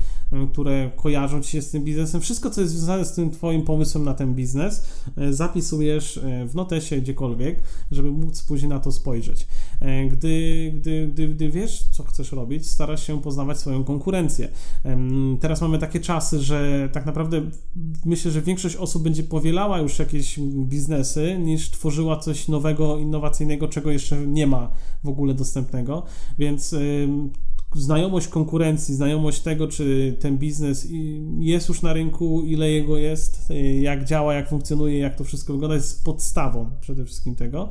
[0.52, 4.04] które kojarzą ci się z tym biznesem, wszystko, co jest związane z tym Twoim pomysłem
[4.04, 4.86] na ten biznes,
[5.16, 9.46] e, zapisujesz e, w notesie gdziekolwiek, żeby móc później na to spojrzeć.
[9.80, 14.48] E, gdy, gdy, gdy, gdy wiesz, co chcesz robić, starasz się poznawać swoją konkurencję.
[15.40, 17.42] Teraz mamy takie czasy, że tak naprawdę
[18.04, 23.90] myślę, że większość osób będzie powielała już jakieś biznesy, niż tworzyła coś nowego, innowacyjnego, czego
[23.90, 24.70] jeszcze nie ma
[25.04, 26.02] w ogóle dostępnego,
[26.38, 26.74] więc
[27.74, 30.88] znajomość konkurencji, znajomość tego, czy ten biznes
[31.38, 35.52] jest już na rynku, ile jego jest, y, jak działa, jak funkcjonuje, jak to wszystko
[35.52, 37.68] wygląda, jest podstawą przede wszystkim tego.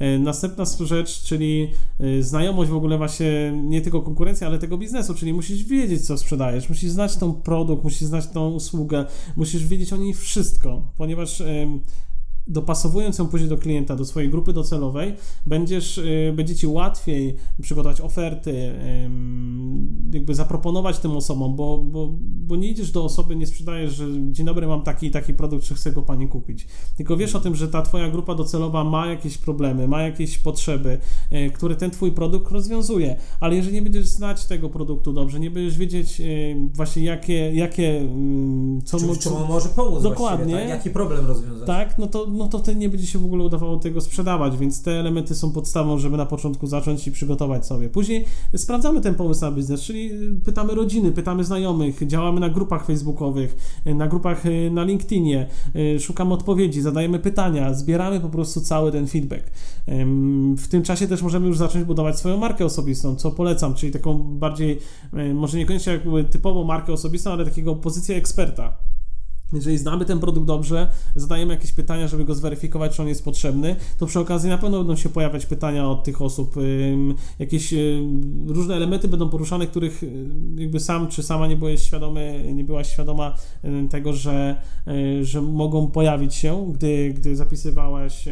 [0.00, 5.14] Y, następna rzecz, czyli y, znajomość w ogóle właśnie nie tylko konkurencji, ale tego biznesu,
[5.14, 9.92] czyli musisz wiedzieć, co sprzedajesz, musisz znać tą produkt, musisz znać tą usługę, musisz wiedzieć
[9.92, 11.42] o niej wszystko, ponieważ
[12.46, 15.14] dopasowując ją później do klienta, do swojej grupy docelowej,
[15.46, 18.74] będziesz, y, będzie Ci łatwiej przygotować oferty,
[20.12, 24.46] jakby zaproponować tym osobom, bo, bo, bo nie idziesz do osoby, nie sprzedajesz, że dzień
[24.46, 26.66] dobry, mam taki taki produkt, czy chcę go Pani kupić.
[26.96, 30.98] Tylko wiesz o tym, że ta Twoja grupa docelowa ma jakieś problemy, ma jakieś potrzeby,
[31.32, 35.50] y, które ten Twój produkt rozwiązuje, ale jeżeli nie będziesz znać tego produktu dobrze, nie
[35.50, 38.08] będziesz wiedzieć y, właśnie jakie, jakie
[38.84, 40.68] co, czy, co, może pomóc dokładnie, tak?
[40.68, 41.66] jaki problem rozwiązać.
[41.66, 44.82] Tak, no to no to wtedy nie będzie się w ogóle udawało tego sprzedawać, więc
[44.82, 47.88] te elementy są podstawą, żeby na początku zacząć i przygotować sobie.
[47.88, 48.24] Później
[48.56, 50.10] sprawdzamy ten pomysł na biznes, czyli
[50.44, 53.56] pytamy rodziny, pytamy znajomych, działamy na grupach facebookowych,
[53.86, 59.06] na grupach y, na LinkedInie, y, szukamy odpowiedzi, zadajemy pytania, zbieramy po prostu cały ten
[59.06, 59.50] feedback.
[60.58, 64.18] W tym czasie też możemy już zacząć budować swoją markę osobistą, co polecam, czyli taką
[64.18, 64.78] bardziej,
[65.14, 68.93] y, może niekoniecznie jak typową markę osobistą, ale takiego pozycję eksperta
[69.52, 73.76] jeżeli znamy ten produkt dobrze, zadajemy jakieś pytania, żeby go zweryfikować, czy on jest potrzebny,
[73.98, 76.54] to przy okazji na pewno będą się pojawiać pytania od tych osób.
[77.38, 77.74] Jakieś
[78.46, 80.02] różne elementy będą poruszane, których
[80.56, 83.34] jakby sam czy sama nie byłeś świadomy, nie byłaś świadoma
[83.90, 88.28] tego, że, e, że mogą pojawić się, gdy, gdy zapisywałaś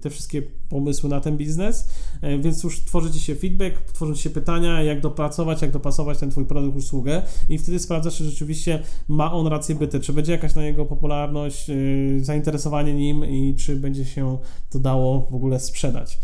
[0.00, 1.88] te wszystkie pomysły na ten biznes,
[2.22, 6.18] e, więc już tworzy Ci się feedback, tworzą Ci się pytania, jak dopracować, jak dopasować
[6.18, 10.23] ten Twój produkt, usługę i wtedy sprawdzasz, czy rzeczywiście ma on rację byty, czy będzie
[10.32, 14.38] jakaś na jego popularność, yy, zainteresowanie nim i czy będzie się
[14.70, 16.18] to dało w ogóle sprzedać.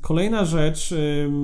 [0.00, 0.94] Kolejna rzecz,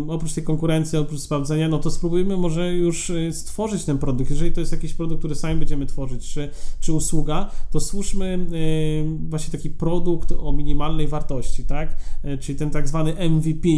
[0.09, 4.31] oprócz tej konkurencji, oprócz sprawdzenia, no to spróbujmy może już y, stworzyć ten produkt.
[4.31, 6.51] Jeżeli to jest jakiś produkt, który sami będziemy tworzyć, czy,
[6.81, 8.47] czy usługa, to stwórzmy
[9.29, 11.97] właśnie taki produkt o minimalnej wartości, tak?
[12.23, 13.69] E, czyli ten tak zwany MVP,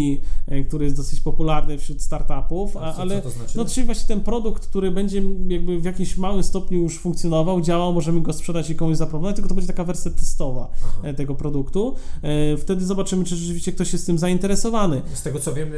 [0.47, 3.59] e, który jest dosyć popularny wśród startupów, a, ale co to znaczy?
[3.59, 7.93] no czyli właśnie ten produkt, który będzie jakby w jakimś małym stopniu już funkcjonował, działał,
[7.93, 11.01] możemy go sprzedać i komuś zaproponować, tylko to będzie taka wersja testowa Aha.
[11.03, 11.95] E, tego produktu.
[12.59, 15.03] Wtedy zobaczymy, czy rzeczywiście ktoś ktoś jest tym zainteresowany.
[15.15, 15.73] Z tego co wiem,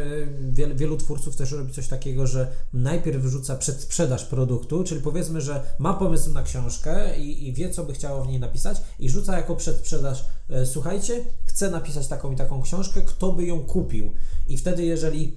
[0.51, 5.63] wielu, wielu twórców też robi coś takiego, że najpierw wrzuca przedsprzedaż produktu, czyli powiedzmy, że
[5.79, 9.37] ma pomysł na książkę i, i wie, co by chciało w niej napisać i rzuca
[9.37, 14.13] jako przedsprzedaż, e, słuchajcie, chcę napisać taką i taką książkę, kto by ją kupił.
[14.47, 15.37] I wtedy, jeżeli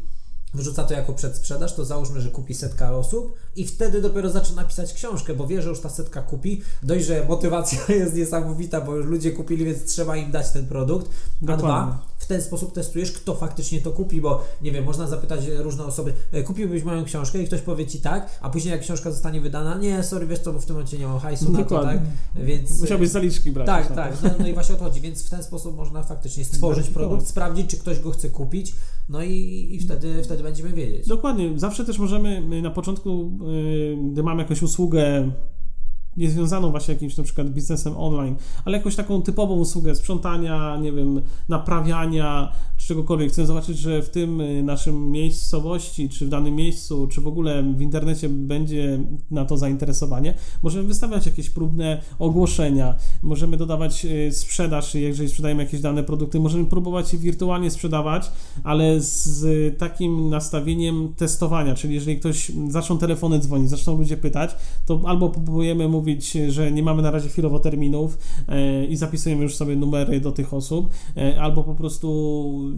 [0.54, 4.94] wyrzuca to jako przedsprzedaż, to załóżmy, że kupi setka osób i wtedy dopiero zaczyna pisać
[4.94, 6.62] książkę, bo wie, że już ta setka kupi.
[6.84, 11.12] Dość, że motywacja jest niesamowita, bo już ludzie kupili, więc trzeba im dać ten produkt.
[11.48, 15.40] A dwa, w ten sposób testujesz, kto faktycznie to kupi, bo nie wiem, można zapytać
[15.58, 19.12] różne osoby, e, kupiłbyś moją książkę i ktoś powie ci tak, a później jak książka
[19.12, 21.84] zostanie wydana, nie, sorry, wiesz co, bo w tym momencie nie mam hajsu na to,
[21.84, 22.00] tak?
[22.36, 22.82] Więc...
[22.82, 23.68] Musiałbyś zaliczki brać.
[23.68, 24.24] Tak, tak.
[24.24, 27.28] No, no i właśnie o to chodzi, więc w ten sposób można faktycznie stworzyć produkt,
[27.28, 28.74] sprawdzić, czy ktoś go chce kupić,
[29.10, 31.08] no i, i wtedy, wtedy będziemy wiedzieć.
[31.08, 31.60] Dokładnie.
[31.60, 35.32] Zawsze też możemy na początku, y, gdy mamy jakąś usługę
[36.18, 38.36] niezwiązaną właśnie jakimś na przykład biznesem online,
[38.66, 42.52] ale jakąś taką typową usługę sprzątania, nie wiem, naprawiania,
[42.90, 43.32] czegokolwiek.
[43.32, 47.64] Chcę zobaczyć, że w tym y, naszym miejscowości, czy w danym miejscu, czy w ogóle
[47.64, 49.00] w internecie będzie
[49.32, 50.34] na to zainteresowanie.
[50.64, 56.66] Możemy wystawiać jakieś próbne ogłoszenia, możemy dodawać y, sprzedaż, jeżeli sprzedajemy jakieś dane produkty, możemy
[56.66, 58.32] próbować je wirtualnie sprzedawać,
[58.64, 64.56] ale z y, takim nastawieniem testowania, czyli jeżeli ktoś zaczną telefony dzwonić, zaczną ludzie pytać,
[64.86, 68.18] to albo próbujemy mówić, że nie mamy na razie chwilowo terminów
[68.48, 70.90] e, i zapisujemy już sobie numery do tych osób,
[71.40, 72.10] albo po prostu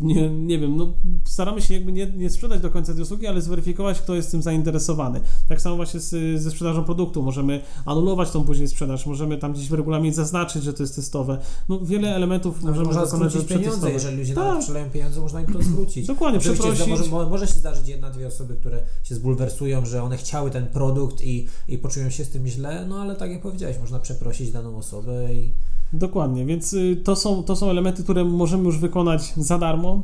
[0.02, 0.94] nie, nie wiem, no
[1.26, 4.42] staramy się jakby nie, nie sprzedać do końca tej usługi, ale zweryfikować, kto jest tym
[4.42, 5.22] zainteresowany.
[5.50, 7.24] Tak samo właśnie z, ze sprzedażą produktu.
[7.24, 11.38] Możemy anulować tą później sprzedaż, możemy tam gdzieś w regulaminie zaznaczyć, że to jest testowe.
[11.70, 14.60] No wiele elementów Nawet możemy można dokonać, żeby pieniądze, jeżeli ludzie Tak.
[14.60, 16.08] przeleją pieniądze, można im to zwrócić.
[16.08, 16.88] Dokładnie, przeprosić.
[16.88, 20.68] może, mo- może się zdarzyć jedna, dwie osoby, które się zbulwersują, że one chciały ten
[20.68, 24.52] produkt i, i poczują się z tym źle, no ale tak jak powiedziałeś, można przeprosić
[24.52, 25.52] daną osobę i
[25.94, 30.04] Dokładnie, więc y, to są, to są elementy, które możemy już wykonać za darmo,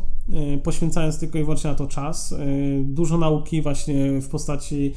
[0.55, 2.31] y, poświęcając tylko i wyłącznie na to czas.
[2.31, 4.93] Y, Dużo nauki właśnie w postaci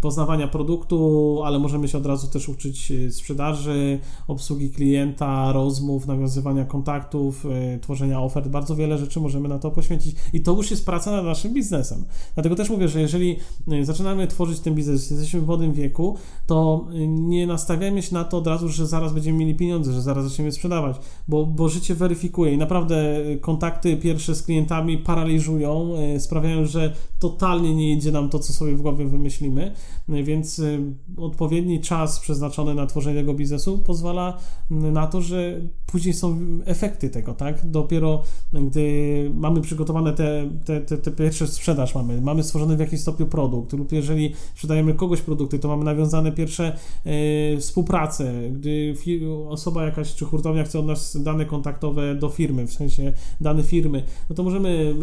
[0.00, 3.98] poznawania produktu, ale możemy się od razu też uczyć sprzedaży,
[4.28, 7.46] obsługi klienta, rozmów, nawiązywania kontaktów,
[7.80, 8.48] tworzenia ofert.
[8.48, 12.04] Bardzo wiele rzeczy możemy na to poświęcić i to już jest praca nad naszym biznesem.
[12.34, 13.36] Dlatego też mówię, że jeżeli
[13.82, 16.16] zaczynamy tworzyć ten biznes, jesteśmy w młodym wieku,
[16.46, 20.24] to nie nastawiajmy się na to od razu, że zaraz będziemy mieli pieniądze, że zaraz
[20.24, 20.96] zaczniemy sprzedawać,
[21.28, 26.92] bo, bo życie weryfikuje i naprawdę y, kontakty pierwsze z klientami paraliżują, y, sprawiają, że
[27.18, 29.72] totalnie nie idzie nam to, co sobie w głowie wymyślimy,
[30.08, 30.62] y, więc
[31.16, 34.38] odpowiedni czas przeznaczony na tworzenie tego biznesu pozwala
[34.70, 37.70] na to, że później są efekty tego, tak?
[37.70, 43.00] Dopiero gdy mamy przygotowane te, te, te, te pierwsze sprzedaż mamy, mamy stworzony w jakimś
[43.00, 48.94] stopniu produkt lub jeżeli sprzedajemy kogoś produkty, to mamy nawiązane pierwsze e, współpracę, gdy
[49.52, 54.02] osoba jakaś czy hurtownia chce od nas dane kontaktowe do firmy, w sensie dane firmy,
[54.30, 54.94] no to możemy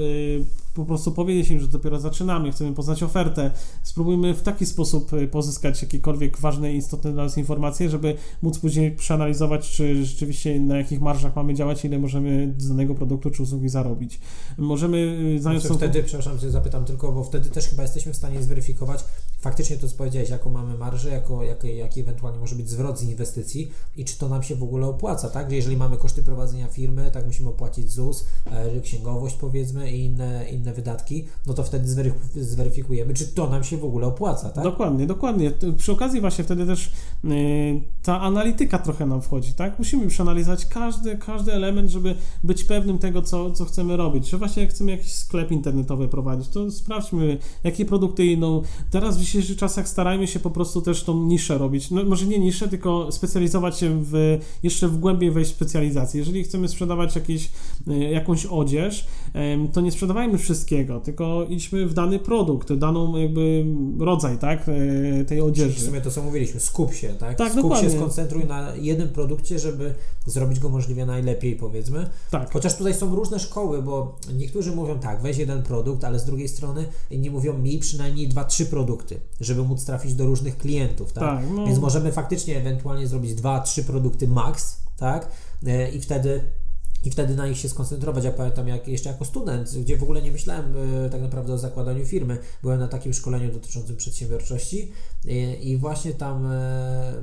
[0.42, 3.52] e, po prostu powiedzieć im, że dopiero zaczynamy, chcemy poznać ofertę,
[3.84, 8.92] spróbujmy w taki sposób e, pozyskać jakiekolwiek ważne istotne dla nas informacje, żeby móc później
[8.92, 13.70] przeanalizować, czy rzeczywiście na jakich marżach mamy działać, ile możemy z danego produktu czy usługi
[13.70, 14.20] zarobić.
[14.58, 18.44] Możemy e, znając Znaczy, wtedy, przepraszam, zapytam tylko, bo wtedy też chyba jesteśmy w stanie
[18.44, 19.04] zweryfikować
[19.40, 23.04] faktycznie to, co powiedziałeś, jaką mamy marżę, jako, jak, jaki ewentualnie może być zwrot z
[23.04, 25.50] inwestycji i czy to nam się w ogóle opłaca, tak?
[25.50, 30.50] Że jeżeli mamy koszty prowadzenia firmy, tak musimy opłacić ZUS, e, księgowość powiedzmy i inne,
[30.50, 34.64] inne wydatki, no to wtedy zweryf- zweryfikujemy, czy to nam się w ogóle opłaca, tak?
[34.64, 35.52] Dokładnie, dokładnie.
[35.78, 36.92] Przy okazji właśnie wtedy też
[37.24, 37.34] yy,
[38.04, 39.80] ta analityka trochę nam wchodzi, tak?
[39.80, 44.30] Musimy przeanalizować każdy, każdy element, żeby być pewnym tego, co, co chcemy robić.
[44.30, 48.62] Że właśnie chcemy jakiś sklep internetowy prowadzić, to sprawdźmy, jakie produkty idą.
[48.90, 51.92] Teraz w dzisiejszych czasach starajmy się po prostu też tą niszę robić.
[51.92, 56.20] No, może nie niszę, tylko specjalizować się w, jeszcze w głębiej wejść w specjalizację.
[56.20, 57.52] Jeżeli chcemy sprzedawać jakieś,
[57.88, 59.08] yy, jakąś odzież,
[59.74, 63.66] to nie sprzedawajmy wszystkiego, tylko idźmy w dany produkt, daną jakby
[64.00, 65.82] rodzaj, tak, e, tej W odzieży.
[65.82, 67.38] sumie to, co mówiliśmy, skup się, tak?
[67.38, 67.90] Tak, skup dokładnie.
[67.90, 69.94] się, skoncentruj na jednym produkcie, żeby
[70.26, 72.10] zrobić go możliwie najlepiej, powiedzmy.
[72.32, 76.26] Tak, Chociaż tutaj są różne szkoły, bo niektórzy mówią tak, weź jeden produkt, ale z
[76.26, 81.14] drugiej strony inni mówią mi przynajmniej dwa, trzy produkty, żeby móc trafić do różnych klientów,
[81.14, 81.24] tak?
[81.24, 85.32] tak, no, Więc możemy faktycznie ewentualnie zrobić dwa, trzy produkty max, tak?
[85.66, 86.42] E, I wtedy
[87.04, 88.24] i wtedy na nich się skoncentrować.
[88.24, 90.74] Ja pamiętam, jak jeszcze jako student, gdzie w ogóle nie myślałem
[91.06, 94.92] e, tak naprawdę o zakładaniu firmy, byłem na takim szkoleniu dotyczącym przedsiębiorczości
[95.26, 96.48] e, i właśnie tam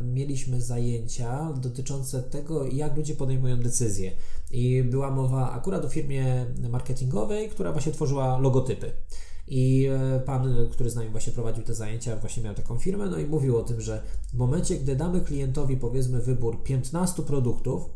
[0.04, 4.12] mieliśmy zajęcia dotyczące tego, jak ludzie podejmują decyzje.
[4.50, 8.92] I była mowa akurat o firmie marketingowej, która właśnie tworzyła logotypy.
[9.48, 13.18] I e, pan, który z nami właśnie prowadził te zajęcia, właśnie miał taką firmę, no
[13.18, 17.90] i mówił o tym, że w momencie, gdy damy klientowi powiedzmy wybór 15 produktów,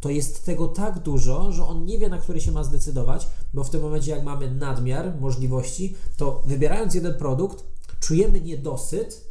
[0.00, 3.64] to jest tego tak dużo, że on nie wie, na który się ma zdecydować, bo
[3.64, 7.64] w tym momencie, jak mamy nadmiar możliwości, to wybierając jeden produkt,
[8.00, 9.24] czujemy niedosyt,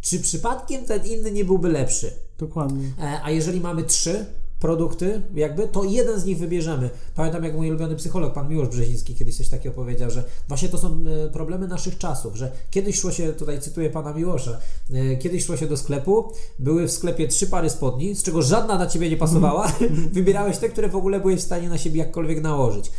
[0.00, 2.12] czy przypadkiem ten inny nie byłby lepszy.
[2.38, 2.92] dokładnie.
[3.00, 4.26] E, A jeżeli mamy trzy
[4.64, 6.90] produkty, jakby, to jeden z nich wybierzemy.
[7.14, 10.78] Pamiętam, jak mój ulubiony psycholog, pan Miłosz Brzeziński, kiedyś coś takiego powiedział, że właśnie to
[10.78, 14.58] są e, problemy naszych czasów, że kiedyś szło się, tutaj cytuję pana Miłosza,
[14.94, 18.78] e, kiedyś szło się do sklepu, były w sklepie trzy pary spodni, z czego żadna
[18.78, 19.72] na ciebie nie pasowała,
[20.12, 22.90] wybierałeś te, które w ogóle byłeś w stanie na siebie jakkolwiek nałożyć.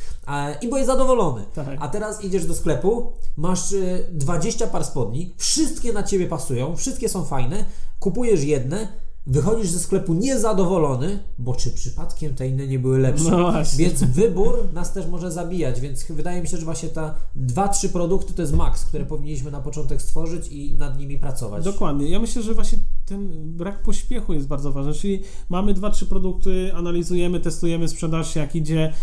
[0.61, 1.45] I byłeś zadowolony.
[1.55, 1.77] Tak.
[1.79, 3.75] A teraz idziesz do sklepu, masz
[4.11, 7.65] 20 par spodni, wszystkie na ciebie pasują, wszystkie są fajne,
[7.99, 13.31] kupujesz jedne, wychodzisz ze sklepu niezadowolony, bo czy przypadkiem te inne nie były lepsze.
[13.31, 17.67] No więc wybór nas też może zabijać, więc wydaje mi się, że właśnie ta dwa,
[17.67, 21.63] trzy produkty to jest maks, które powinniśmy na początek stworzyć i nad nimi pracować.
[21.63, 22.09] Dokładnie.
[22.09, 26.71] Ja myślę, że właśnie ten brak pośpiechu jest bardzo ważny, czyli mamy dwa, trzy produkty,
[26.73, 28.93] analizujemy, testujemy sprzedaż, jak idzie,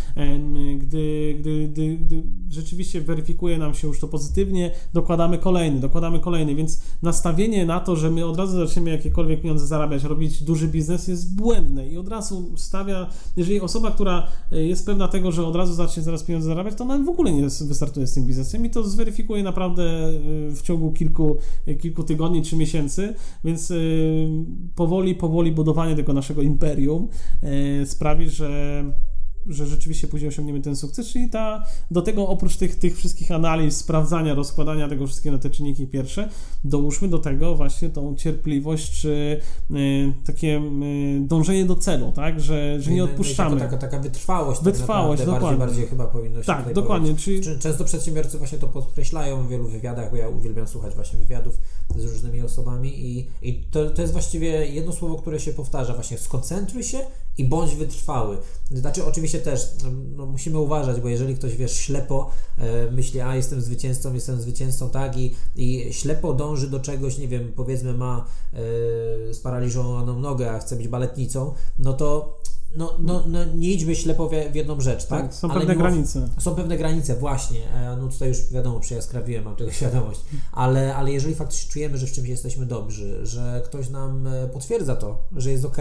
[0.79, 6.55] gdy, gdy, gdy, gdy rzeczywiście weryfikuje nam się już to pozytywnie, dokładamy kolejny, dokładamy kolejny,
[6.55, 11.09] więc nastawienie na to, że my od razu zaczniemy jakiekolwiek pieniądze zarabiać, robić duży biznes
[11.09, 13.07] jest błędne i od razu stawia,
[13.37, 16.85] jeżeli osoba, która e, jest pewna tego, że od razu zacznie zaraz pieniądze zarabiać, to
[16.85, 20.11] ona w ogóle nie wystartuje z tym biznesem i to zweryfikuje naprawdę e,
[20.51, 21.37] w ciągu kilku,
[21.67, 23.73] e, kilku tygodni czy miesięcy, więc
[24.75, 27.09] powoli, powoli budowanie tego naszego imperium
[27.85, 28.85] sprawi, że
[29.47, 33.77] że rzeczywiście później osiągniemy ten sukces, czyli ta, do tego oprócz tych, tych wszystkich analiz,
[33.77, 36.29] sprawdzania, rozkładania tego wszystkiego na te czynniki pierwsze,
[36.65, 39.41] dołóżmy do tego właśnie tą cierpliwość, czy
[39.71, 43.61] y, takie y, dążenie do celu, tak, że, że nie no odpuszczamy.
[43.61, 44.61] Taka, taka wytrwałość.
[44.61, 45.59] Tak wytrwałość, tak dokładnie.
[45.59, 47.15] Bardziej, bardziej chyba powinno się Tak, dokładnie.
[47.15, 47.41] Czyli...
[47.59, 51.59] Często przedsiębiorcy właśnie to podkreślają w wielu wywiadach, bo ja uwielbiam słuchać właśnie wywiadów
[51.97, 56.19] z różnymi osobami i, i to, to jest właściwie jedno słowo, które się powtarza, właśnie
[56.19, 56.99] skoncentruj się
[57.39, 58.39] i bądź wytrwały.
[58.71, 59.69] Znaczy oczywiście też
[60.17, 64.91] no, musimy uważać, bo jeżeli ktoś, wiesz, ślepo e, myśli, a jestem zwycięzcą, jestem zwycięzcą,
[64.91, 68.25] tak, i, i ślepo dąży do czegoś, nie wiem, powiedzmy ma
[69.31, 72.39] e, sparaliżowaną nogę, a chce być baletnicą, no to
[72.77, 75.23] no, no, no nie idźmy ślepo w jedną rzecz, tak?
[75.23, 76.29] tak są Ale pewne granice.
[76.39, 77.71] Są pewne granice, właśnie.
[77.73, 80.21] E, no tutaj już wiadomo, przejaskrawiłem, mam tego świadomość.
[80.53, 84.97] Ale, ale jeżeli faktycznie czujemy, że w czymś jesteśmy dobrzy, że ktoś nam e, potwierdza
[84.97, 85.77] to, że jest ok,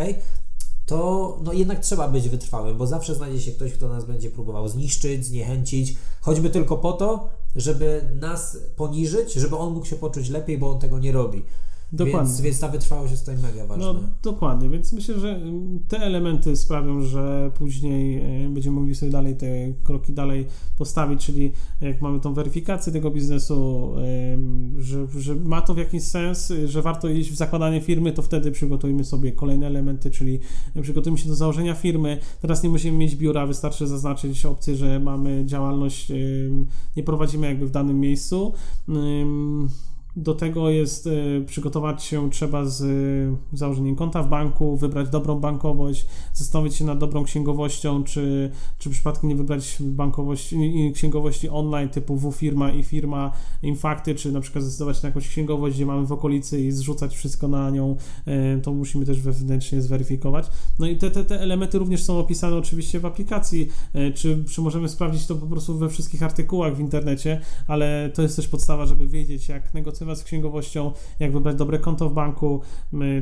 [0.92, 4.68] to no jednak trzeba być wytrwałym, bo zawsze znajdzie się ktoś, kto nas będzie próbował
[4.68, 10.58] zniszczyć, zniechęcić, choćby tylko po to, żeby nas poniżyć, żeby on mógł się poczuć lepiej,
[10.58, 11.44] bo on tego nie robi.
[11.94, 12.22] Dokładnie.
[12.22, 13.94] Więc, więc ta wytrwałość jest tutaj mega ważna.
[13.94, 19.12] No, dokładnie, więc myślę, że mm, te elementy sprawią, że później e, będziemy mogli sobie
[19.12, 20.46] dalej te kroki dalej
[20.78, 23.92] postawić, czyli jak mamy tą weryfikację tego biznesu,
[24.78, 28.52] że, że ma to w jakiś sens, że warto iść w zakładanie firmy, to wtedy
[28.52, 30.40] przygotujmy sobie kolejne elementy, czyli
[30.82, 32.18] przygotujmy się do założenia firmy.
[32.42, 36.12] Teraz nie musimy mieć biura, wystarczy zaznaczyć opcję, że mamy działalność,
[36.98, 38.54] nie prowadzimy jakby w danym miejscu
[40.16, 45.40] do tego jest y, przygotować się trzeba z y, założeniem konta w banku, wybrać dobrą
[45.40, 52.18] bankowość, zastanowić się nad dobrą księgowością, czy, czy przypadkiem nie wybrać bankowości, księgowości online typu
[52.18, 53.32] W-firma i firma
[53.64, 57.48] Infakty, czy na przykład zdecydować na jakąś księgowość, gdzie mamy w okolicy i zrzucać wszystko
[57.48, 57.96] na nią,
[58.58, 60.48] y, to musimy też wewnętrznie zweryfikować.
[60.80, 63.68] No i te, te, te elementy również są opisane oczywiście w aplikacji,
[64.16, 68.36] czy, czy możemy sprawdzić to po prostu we wszystkich artykułach w internecie, ale to jest
[68.36, 72.62] też podstawa, żeby wiedzieć, jak negocjować z księgowością, jak wybrać dobre konto w banku,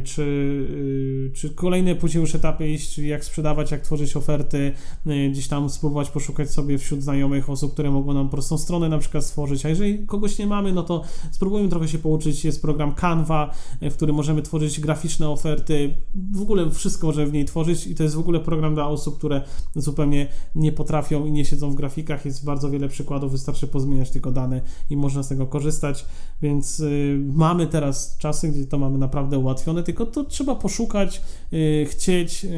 [0.03, 4.71] czy, y, czy kolejne później już etapy iść, czyli jak sprzedawać, jak tworzyć oferty,
[5.07, 8.97] y, gdzieś tam spróbować poszukać sobie wśród znajomych osób, które mogą nam prostą stronę na
[8.97, 12.95] przykład stworzyć, a jeżeli kogoś nie mamy, no to spróbujmy trochę się pouczyć, jest program
[12.95, 15.95] Canva, w którym możemy tworzyć graficzne oferty,
[16.31, 19.17] w ogóle wszystko możemy w niej tworzyć i to jest w ogóle program dla osób,
[19.17, 19.41] które
[19.75, 24.31] zupełnie nie potrafią i nie siedzą w grafikach, jest bardzo wiele przykładów, wystarczy pozmieniać tylko
[24.31, 26.05] dane i można z tego korzystać,
[26.41, 31.21] więc więc y, mamy teraz czasy, gdzie to mamy naprawdę ułatwione, tylko to trzeba poszukać,
[31.53, 32.49] y, chcieć, y,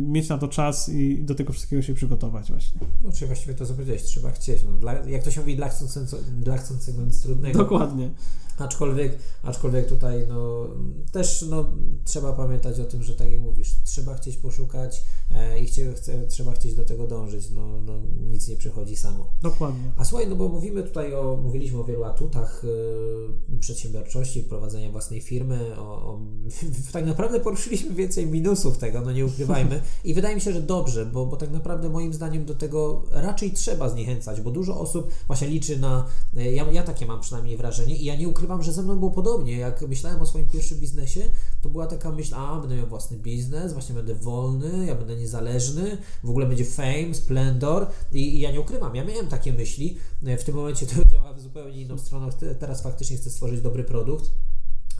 [0.00, 2.80] mieć na to czas i do tego wszystkiego się przygotować właśnie.
[3.04, 4.62] No, czy właściwie to co powiedziałeś, trzeba chcieć.
[4.64, 7.58] No, dla, jak to się mówi, dla chcącego, dla chcącego nic trudnego.
[7.58, 8.10] Dokładnie.
[8.58, 10.66] Aczkolwiek, aczkolwiek tutaj no,
[11.12, 11.64] też no,
[12.04, 15.02] trzeba pamiętać o tym, że tak jak mówisz, trzeba chcieć poszukać
[15.34, 17.50] e, i chcie, chce, trzeba chcieć do tego dążyć.
[17.50, 18.00] No, no,
[18.30, 19.28] nic nie przychodzi samo.
[19.42, 19.92] Dokładnie.
[19.96, 25.20] A słuchaj, no bo mówimy tutaj o, mówiliśmy o wielu atutach y, przedsiębiorczości, prowadzenia własnej
[25.20, 25.78] firmy.
[25.78, 26.20] O, o,
[26.92, 29.82] tak naprawdę poruszyliśmy więcej minusów tego, no nie ukrywajmy.
[30.04, 33.52] I wydaje mi się, że dobrze, bo, bo tak naprawdę moim zdaniem do tego raczej
[33.52, 36.06] trzeba zniechęcać, bo dużo osób właśnie liczy na.
[36.34, 39.10] Ja, ja takie mam przynajmniej wrażenie i ja nie ukrywam, ukrywam, że ze mną było
[39.10, 39.56] podobnie.
[39.56, 41.20] Jak myślałem o swoim pierwszym biznesie,
[41.62, 45.98] to była taka myśl, a będę miał własny biznes, właśnie będę wolny, ja będę niezależny,
[46.24, 49.98] w ogóle będzie fame, splendor i, i ja nie ukrywam, ja miałem takie myśli.
[50.22, 52.28] W tym momencie to działa w zupełnie inną stronę.
[52.58, 54.30] Teraz faktycznie chcę stworzyć dobry produkt,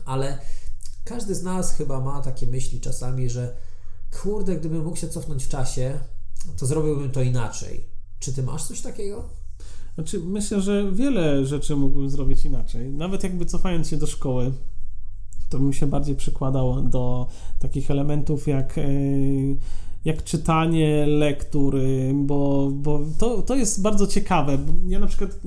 [0.05, 0.39] ale
[1.03, 3.57] każdy z nas chyba ma takie myśli czasami, że
[4.21, 5.99] kurde, gdybym mógł się cofnąć w czasie,
[6.57, 7.89] to zrobiłbym to inaczej.
[8.19, 9.44] Czy ty masz coś takiego?
[9.95, 12.91] Znaczy, myślę, że wiele rzeczy mógłbym zrobić inaczej.
[12.91, 14.51] Nawet jakby cofając się do szkoły,
[15.49, 17.27] to bym się bardziej przykładał do
[17.59, 18.77] takich elementów jak.
[18.77, 19.55] Yy
[20.05, 24.57] jak czytanie lektury, bo, bo to, to jest bardzo ciekawe.
[24.87, 25.39] Ja na przykład,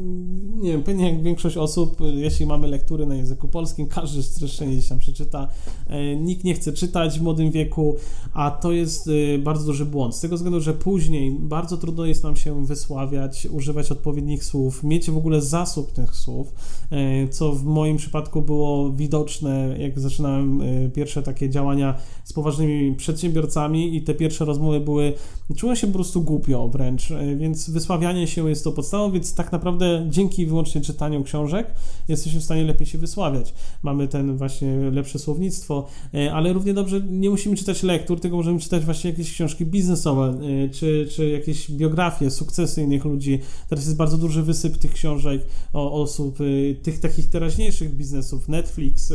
[0.56, 4.88] nie wiem, pewnie jak większość osób, jeśli mamy lektury na języku polskim, każdy streszczenie gdzieś
[4.88, 5.48] tam przeczyta.
[5.86, 7.96] E, nikt nie chce czytać w młodym wieku,
[8.32, 10.16] a to jest e, bardzo duży błąd.
[10.16, 15.10] Z tego względu, że później bardzo trudno jest nam się wysławiać, używać odpowiednich słów, mieć
[15.10, 16.52] w ogóle zasób tych słów,
[16.90, 20.62] e, co w moim przypadku było widoczne, jak zaczynałem
[20.94, 21.94] pierwsze takie działania
[22.24, 25.12] z poważnymi przedsiębiorcami i te pierwsze rozmowy były,
[25.56, 29.52] czułem się po prostu głupio wręcz, e, więc wysławianie się jest to podstawą, więc tak
[29.52, 31.74] naprawdę dzięki wyłącznie czytaniu książek
[32.08, 33.54] jesteśmy w stanie lepiej się wysławiać.
[33.82, 38.60] Mamy ten właśnie lepsze słownictwo, e, ale równie dobrze nie musimy czytać lektur, tylko możemy
[38.60, 43.40] czytać właśnie jakieś książki biznesowe, e, czy, czy jakieś biografie, sukcesy innych ludzi.
[43.68, 45.42] Teraz jest bardzo duży wysyp tych książek
[45.72, 46.38] o osób,
[46.82, 49.12] tych takich teraźniejszych biznesów, Netflix,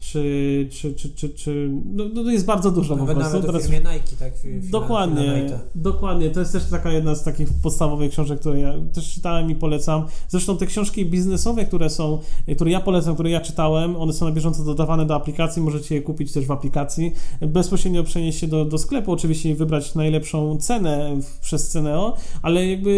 [0.00, 3.46] czy, czy, czy, czy, czy no, no jest bardzo dużo Nawet po prostu.
[3.46, 4.32] Nawet w firmie Nike, tak?
[4.60, 6.30] Dokładnie, dokładnie.
[6.30, 10.04] To jest też taka jedna z takich podstawowych książek, które ja też czytałem i polecam.
[10.28, 12.18] Zresztą te książki biznesowe, które są,
[12.54, 16.02] które ja polecam, które ja czytałem, one są na bieżąco dodawane do aplikacji, możecie je
[16.02, 17.12] kupić też w aplikacji.
[17.40, 22.90] Bezpośrednio przenieść się do, do sklepu, oczywiście wybrać najlepszą cenę przez Ceneo, ale jakby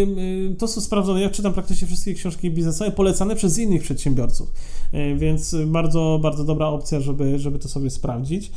[0.53, 1.21] y, to są sprawdzone.
[1.21, 4.53] Ja czytam praktycznie wszystkie książki biznesowe polecane przez innych przedsiębiorców,
[4.95, 8.53] y, więc bardzo, bardzo dobra opcja, żeby, żeby to sobie sprawdzić.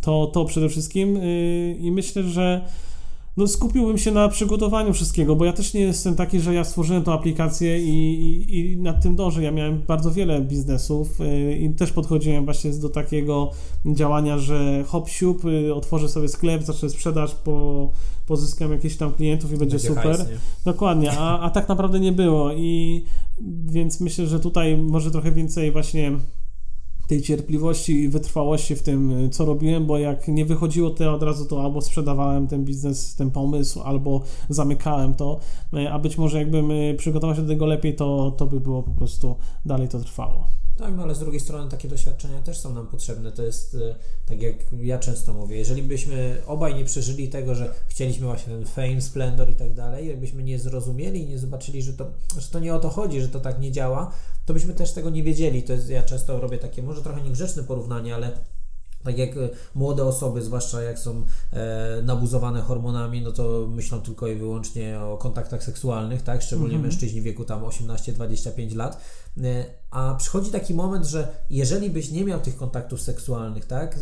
[0.00, 2.64] To, to przede wszystkim y, i myślę, że
[3.36, 7.02] no skupiłbym się na przygotowaniu wszystkiego, bo ja też nie jestem taki, że ja stworzyłem
[7.02, 9.42] tą aplikację i, i, i nad tym dążę.
[9.42, 13.50] Ja miałem bardzo wiele biznesów y, i też podchodziłem właśnie do takiego
[13.86, 17.90] działania, że hop siup, y, otworzę sobie sklep, zacznę sprzedaż, po,
[18.26, 20.16] pozyskam jakieś tam klientów i będzie, będzie super.
[20.16, 20.28] Hajs,
[20.64, 23.04] Dokładnie, a, a tak naprawdę nie było i
[23.64, 26.12] więc myślę, że tutaj może trochę więcej właśnie
[27.10, 31.46] tej cierpliwości i wytrwałości w tym, co robiłem, bo jak nie wychodziło to od razu,
[31.46, 35.38] to albo sprzedawałem ten biznes, ten pomysł, albo zamykałem to,
[35.90, 39.36] a być może jakbym przygotował się do tego lepiej, to, to by było po prostu
[39.64, 40.59] dalej to trwało.
[40.80, 43.32] Tak, no ale z drugiej strony takie doświadczenia też są nam potrzebne.
[43.32, 43.94] To jest e,
[44.26, 48.66] tak jak ja często mówię, jeżeli byśmy obaj nie przeżyli tego, że chcieliśmy właśnie ten
[48.66, 52.58] fame, splendor i tak dalej, jakbyśmy nie zrozumieli i nie zobaczyli, że to, że to
[52.58, 54.12] nie o to chodzi, że to tak nie działa,
[54.46, 55.62] to byśmy też tego nie wiedzieli.
[55.62, 58.32] To jest, ja często robię takie, może trochę niegrzeczne porównanie, ale
[59.04, 64.26] tak jak e, młode osoby, zwłaszcza jak są e, nabuzowane hormonami, no to myślą tylko
[64.28, 66.42] i wyłącznie o kontaktach seksualnych, tak?
[66.42, 66.90] Szczególnie mm -hmm.
[66.90, 69.00] mężczyźni w wieku tam 18-25 lat.
[69.38, 73.94] E, a przychodzi taki moment, że jeżeli byś nie miał tych kontaktów seksualnych, tak?
[73.94, 73.98] E,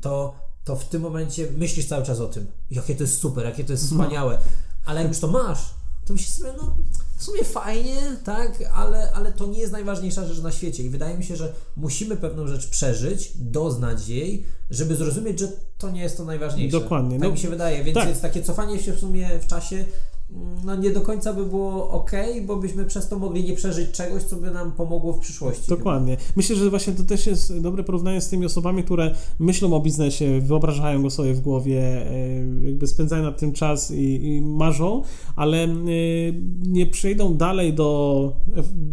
[0.00, 2.46] to, to w tym momencie myślisz cały czas o tym.
[2.70, 4.00] Jakie to jest super, jakie to jest mhm.
[4.00, 4.38] wspaniałe.
[4.84, 5.74] Ale jak już to masz,
[6.06, 6.76] to myślisz sobie, no
[7.20, 11.18] w sumie fajnie, tak, ale, ale to nie jest najważniejsza rzecz na świecie i wydaje
[11.18, 15.48] mi się, że musimy pewną rzecz przeżyć, doznać jej, żeby zrozumieć, że
[15.78, 16.80] to nie jest to najważniejsze.
[16.80, 17.18] Dokładnie.
[17.18, 18.08] Tak no, mi się wydaje, więc tak.
[18.08, 19.84] jest takie cofanie się w sumie w czasie
[20.64, 22.10] no nie do końca by było ok,
[22.46, 25.68] bo byśmy przez to mogli nie przeżyć czegoś, co by nam pomogło w przyszłości.
[25.68, 26.16] Dokładnie.
[26.16, 26.32] Chyba.
[26.36, 30.40] Myślę, że właśnie to też jest dobre porównanie z tymi osobami, które myślą o biznesie,
[30.40, 35.02] wyobrażają go sobie w głowie, e, jakby spędzają nad tym czas i, i marzą,
[35.36, 35.68] ale e,
[36.62, 38.32] nie przejdą dalej do,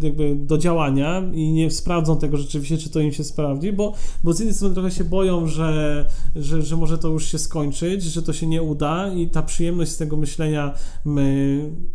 [0.02, 4.34] jakby do działania i nie sprawdzą tego rzeczywiście, czy to im się sprawdzi, bo, bo
[4.34, 8.22] z jednej strony trochę się boją, że, że, że może to już się skończyć, że
[8.22, 10.74] to się nie uda i ta przyjemność z tego myślenia
[11.06, 11.27] my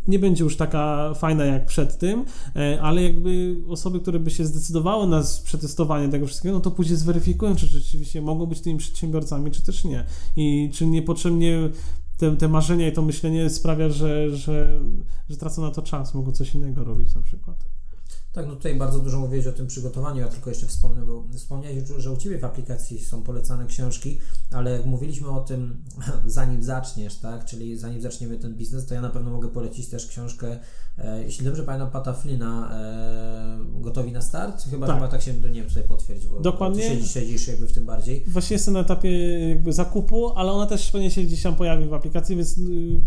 [0.08, 2.24] nie będzie już taka fajna jak przed tym,
[2.56, 6.96] e, ale jakby osoby, które by się zdecydowały na przetestowanie tego wszystkiego, no to później
[6.96, 10.04] zweryfikują, czy rzeczywiście mogą być tymi przedsiębiorcami, czy też nie.
[10.36, 11.70] I czy niepotrzebnie
[12.18, 14.80] te, te marzenia i to myślenie sprawia, że, że,
[15.28, 17.81] że tracą na to czas, mogą coś innego robić na przykład.
[18.32, 21.88] Tak, no tutaj bardzo dużo mówiłeś o tym przygotowaniu, ja tylko jeszcze wspomnę, bo wspomniałeś,
[21.98, 24.18] że u Ciebie w aplikacji są polecane książki,
[24.50, 25.84] ale jak mówiliśmy o tym,
[26.26, 30.06] zanim zaczniesz, tak, czyli zanim zaczniemy ten biznes, to ja na pewno mogę polecić też
[30.06, 30.58] książkę,
[31.24, 34.64] jeśli dobrze pamiętam, Pata Flina, e, Gotowi na start?
[34.70, 34.96] Chyba, tak.
[34.96, 36.82] chyba tak się, nie wiem, tutaj potwierdzi, bo Dokładnie.
[36.82, 38.24] Ty siedzisz, siedzisz jakby w tym bardziej.
[38.26, 39.10] Właśnie jestem na etapie
[39.48, 42.62] jakby zakupu, ale ona też pewnie się gdzieś tam pojawi w aplikacji, więc y,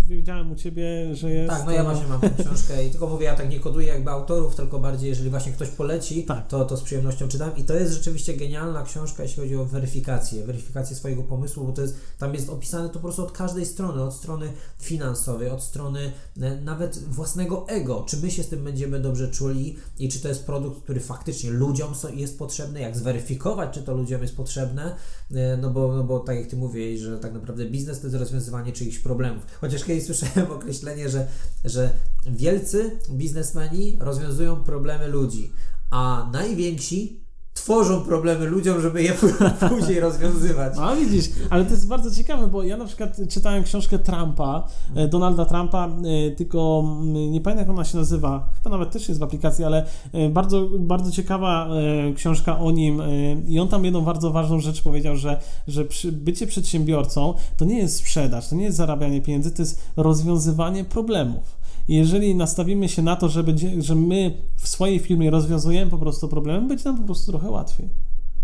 [0.07, 1.49] wiedziałem u Ciebie, że jest...
[1.49, 4.11] Tak, no ja właśnie mam tę książkę i tylko mówię, ja tak nie koduję jakby
[4.11, 6.47] autorów, tylko bardziej jeżeli właśnie ktoś poleci, Tak.
[6.47, 10.45] to, to z przyjemnością czytam i to jest rzeczywiście genialna książka, jeśli chodzi o weryfikację,
[10.45, 14.03] weryfikację swojego pomysłu, bo to jest, tam jest opisane to po prostu od każdej strony,
[14.03, 16.11] od strony finansowej, od strony
[16.41, 17.74] e, nawet własnego ego,
[18.05, 21.49] czy my się z tym będziemy dobrze czuli i czy to jest produkt, który faktycznie
[21.49, 24.95] ludziom jest potrzebny, jak zweryfikować, czy to ludziom jest potrzebne,
[25.31, 28.19] e, no bo, no bo tak jak Ty mówiłeś, że tak naprawdę biznes to jest
[28.19, 29.43] rozwiązywanie czyichś problemów.
[29.61, 31.27] Chociaż kiedyś słyszałem określenie, że,
[31.65, 31.89] że
[32.25, 35.51] wielcy biznesmeni rozwiązują problemy ludzi,
[35.91, 37.24] a najwięksi
[37.55, 39.13] tworzą problemy ludziom, żeby je
[39.69, 40.73] później rozwiązywać.
[40.79, 45.07] A widzisz, ale to jest bardzo ciekawe, bo ja na przykład czytałem książkę Trumpa, e,
[45.07, 49.19] Donalda Trumpa, e, tylko mm, nie pamiętam jak ona się nazywa, chyba nawet też jest
[49.19, 51.69] w aplikacji, ale e, bardzo, bardzo ciekawa
[52.15, 53.01] książka o nim
[53.47, 57.95] i on tam jedną bardzo ważną rzecz powiedział, że, że bycie przedsiębiorcą to nie jest
[57.97, 61.64] sprzedaż, to nie jest zarabianie pieniędzy, to jest rozwiązywanie problemów.
[61.87, 66.27] Jeżeli nastawimy się na to, że, będzie, że my w swojej firmie rozwiązujemy po prostu
[66.27, 67.89] problemy, będzie nam po prostu trochę łatwiej.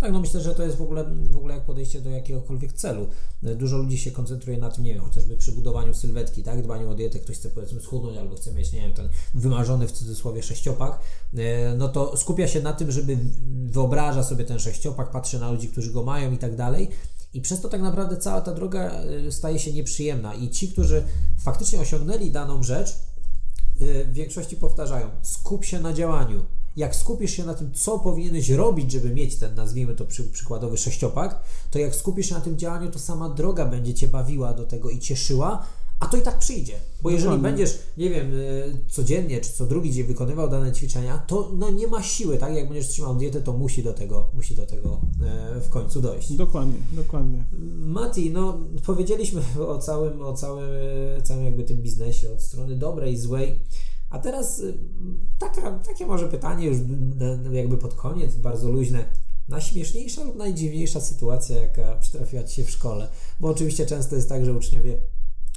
[0.01, 3.07] Tak, no myślę, że to jest w ogóle, w ogóle jak podejście do jakiegokolwiek celu.
[3.43, 6.95] Dużo ludzi się koncentruje na tym, nie wiem, chociażby przy budowaniu sylwetki, tak, dbaniu o
[6.95, 10.99] dietę, ktoś chce powiedzmy schudnąć albo chce mieć, nie wiem, ten wymarzony w cudzysłowie sześciopak,
[11.38, 13.18] e, no to skupia się na tym, żeby
[13.65, 16.89] wyobraża sobie ten sześciopak, patrzy na ludzi, którzy go mają i tak dalej.
[17.34, 20.34] I przez to tak naprawdę cała ta droga e, staje się nieprzyjemna.
[20.34, 21.03] I ci, którzy
[21.39, 22.97] faktycznie osiągnęli daną rzecz,
[23.81, 26.45] w większości powtarzają: skup się na działaniu.
[26.75, 30.77] Jak skupisz się na tym, co powinieneś robić, żeby mieć ten, nazwijmy to przy, przykładowy
[30.77, 34.65] sześciopak, to jak skupisz się na tym działaniu, to sama droga będzie cię bawiła do
[34.65, 35.65] tego i cieszyła,
[36.02, 36.73] a to i tak przyjdzie.
[37.02, 37.49] Bo jeżeli Dokładnie.
[37.49, 41.88] będziesz, nie wiem, y, codziennie czy co drugi dzień wykonywał dane ćwiczenia, to no nie
[41.88, 42.56] ma siły, tak?
[42.56, 46.34] Jak będziesz trzymał dietę, to musi do tego, musi do tego e, w końcu dojść.
[46.34, 47.44] Dokładnie, dokładnie.
[47.80, 50.69] Mati, no powiedzieliśmy o całym, o całym,
[51.18, 53.60] e, całym jakby tym biznesie, od strony dobrej, złej.
[54.10, 54.73] A teraz y,
[55.40, 56.78] taka, takie może pytanie już
[57.52, 59.06] jakby pod koniec, bardzo luźne.
[59.49, 63.07] Najśmieszniejsza lub najdziwniejsza sytuacja, jaka przytrafiła Ci się w szkole?
[63.40, 64.98] Bo oczywiście często jest tak, że uczniowie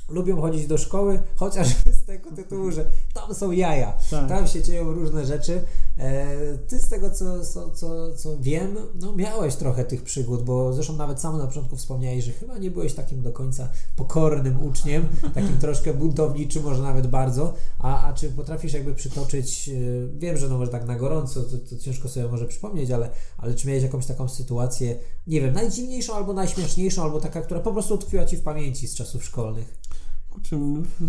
[0.08, 4.28] lubią chodzić do szkoły, chociażby z tego tytułu, że tam są jaja, Tak.
[4.28, 5.64] tam się dzieją różne rzeczy.
[5.98, 10.72] E, ty z tego, co, co, co, co wiem, no miałeś trochę tych przygód, bo
[10.72, 15.08] zresztą nawet sam na początku wspomniałeś, że chyba nie byłeś takim do końca pokornym uczniem,
[15.34, 19.72] takim troszkę buntowniczym, może nawet bardzo, a, a czy potrafisz jakby przytoczyć, e,
[20.18, 23.54] wiem, że no może tak na gorąco, to, to ciężko sobie może przypomnieć, ale, ale
[23.54, 27.94] czy miałeś jakąś taką sytuację, nie wiem, najdziwniejszą albo najśmieszniejszą, albo taka, która po prostu
[27.94, 29.74] utkwiła Ci w pamięci z czasów szkolnych?
[30.34, 30.58] Kurczę,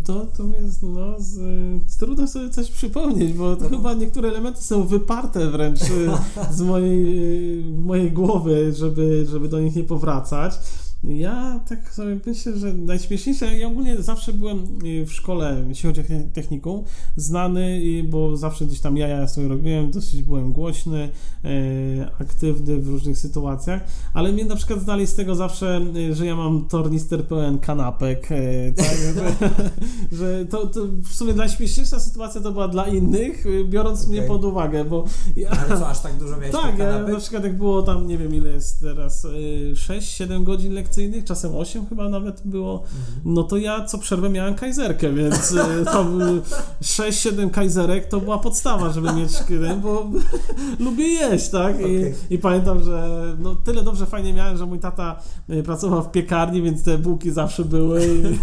[0.06, 1.40] to, to jest, no, z,
[2.00, 6.10] trudno sobie coś przypomnieć, bo to chyba niektóre elementy są wyparte wręcz y,
[6.52, 7.20] z mojej,
[7.60, 10.60] y, mojej głowy, żeby, żeby do nich nie powracać.
[11.08, 16.02] Ja tak sobie myślę, że najśmieszniejsze, ja ogólnie zawsze byłem y, w szkole, jeśli chodzi
[16.02, 16.84] o techni- technikum,
[17.16, 21.10] znany, y, bo zawsze gdzieś tam jaja sobie robiłem, dosyć byłem głośny,
[21.46, 23.82] e, aktywny w różnych sytuacjach,
[24.14, 28.30] ale mnie na przykład znali z tego zawsze, y, że ja mam tornister pełen kanapek,
[28.76, 29.36] tak, że,
[30.18, 34.30] że to, to w sumie najśmieszniejsza sytuacja to była dla innych, y, biorąc mnie Okej.
[34.30, 35.06] pod uwagę, bo
[35.36, 38.18] ja, Ale co, aż tak dużo miałeś tak, ja na przykład jak było tam, nie
[38.18, 42.84] wiem ile jest teraz, y, 6-7 godzin lekcyjnych, czasem 8 chyba nawet było,
[43.26, 46.42] no to ja co przerwę miałem kajzerkę, więc y, tam y,
[46.82, 50.10] 6-7 kajzerek to była podstawa, żeby mieć, y, bo
[50.86, 51.80] lubię jeść, tak?
[51.80, 52.14] I, Okej.
[52.30, 55.20] I pamiętam, że no, tyle dobrze fajnie miałem, że mój tata
[55.50, 58.40] y, pracował w piekarni, więc te bułki zawsze były i,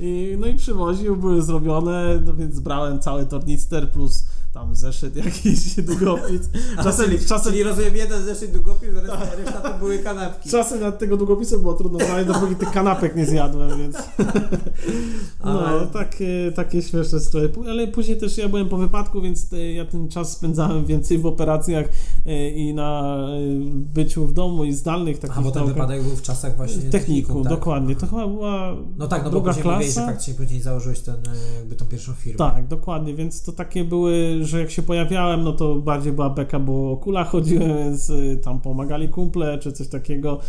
[0.04, 4.24] i, no i przywoził, były zrobione, no więc brałem cały tornister plus
[4.54, 6.40] tam zeszyt jakiś długopis.
[6.82, 10.50] Czasem, czyli, czasem, czyli rozumiem jeden zeszyt długopis, reszta, reszta to były kanapki.
[10.50, 13.96] czasem nad tego długopisu było trudno znaleźć, dopóki tych kanapek nie zjadłem, więc
[15.44, 17.50] no, Ale- takie, takie śmieszne sprawy.
[17.70, 21.26] Ale później też ja byłem po wypadku, więc te, ja ten czas spędzałem więcej w
[21.26, 21.86] operacjach
[22.26, 23.38] e, i na e,
[23.74, 25.74] byciu w domu i zdalnych takich A bo ten naukach.
[25.76, 27.52] wypadek był w czasach właśnie w technikum, tak?
[27.52, 27.96] dokładnie.
[27.96, 30.06] To chyba była No tak, no bo później mówiłeś, że klasa.
[30.06, 32.38] faktycznie później założyłeś ten, e, jakby tą pierwszą firmę.
[32.38, 36.58] Tak, dokładnie, więc to takie były, że jak się pojawiałem, no to bardziej była beka,
[36.58, 40.40] bo o kula chodziłem, więc y, tam pomagali kumple czy coś takiego.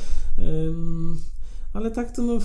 [1.74, 2.40] Ale tak to no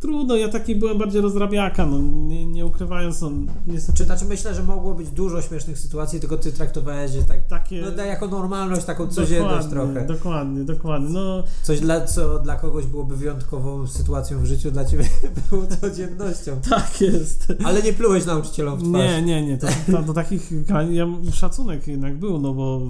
[0.00, 3.30] trudno, ja taki byłem bardziej rozrabiaka, no nie, nie ukrywając, no
[3.66, 7.46] niestety Czy znaczy myślę, że mogło być dużo śmiesznych sytuacji, tylko ty traktowałeś, że tak
[7.46, 7.84] takie...
[7.96, 10.06] no, jako normalność, taką codzienność dokładnie, trochę.
[10.06, 15.04] Dokładnie, dokładnie, no Coś, dla, co dla kogoś byłoby wyjątkową sytuacją w życiu, dla ciebie
[15.50, 16.60] było codziennością.
[16.70, 17.52] tak jest.
[17.64, 18.92] Ale nie plułeś nauczycielom w twarz.
[18.92, 19.58] Nie, nie, nie.
[19.58, 20.50] To, to, do takich
[20.90, 22.80] ja, szacunek jednak był, no bo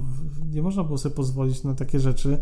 [0.52, 2.38] nie można było sobie pozwolić na takie rzeczy.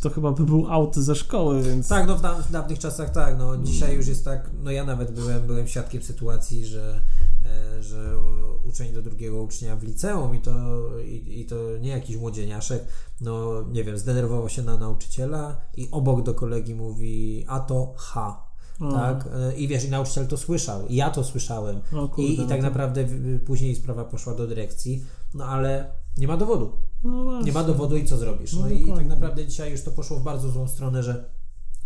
[0.00, 1.88] To chyba by był aut ze szkoły, więc.
[1.88, 5.46] Tak, no w dawnych czasach tak, no dzisiaj już jest tak, no ja nawet byłem,
[5.46, 7.00] byłem świadkiem sytuacji, że,
[7.44, 8.18] e, że
[8.64, 10.52] uczeń do drugiego ucznia w liceum i to,
[11.00, 12.84] i, i to nie jakiś młodzieniaszek,
[13.20, 18.44] no nie wiem, zdenerwował się na nauczyciela i obok do kolegi mówi, a to H.
[18.80, 18.92] O.
[18.92, 19.28] Tak?
[19.56, 21.80] I wiesz, i nauczyciel to słyszał, i ja to słyszałem.
[21.90, 23.06] Kurde, I, I tak no naprawdę
[23.46, 26.72] później sprawa poszła do dyrekcji, no ale nie ma dowodu.
[27.04, 28.52] No nie ma dowodu i co zrobisz?
[28.52, 31.30] No, no i tak naprawdę dzisiaj już to poszło w bardzo złą stronę, że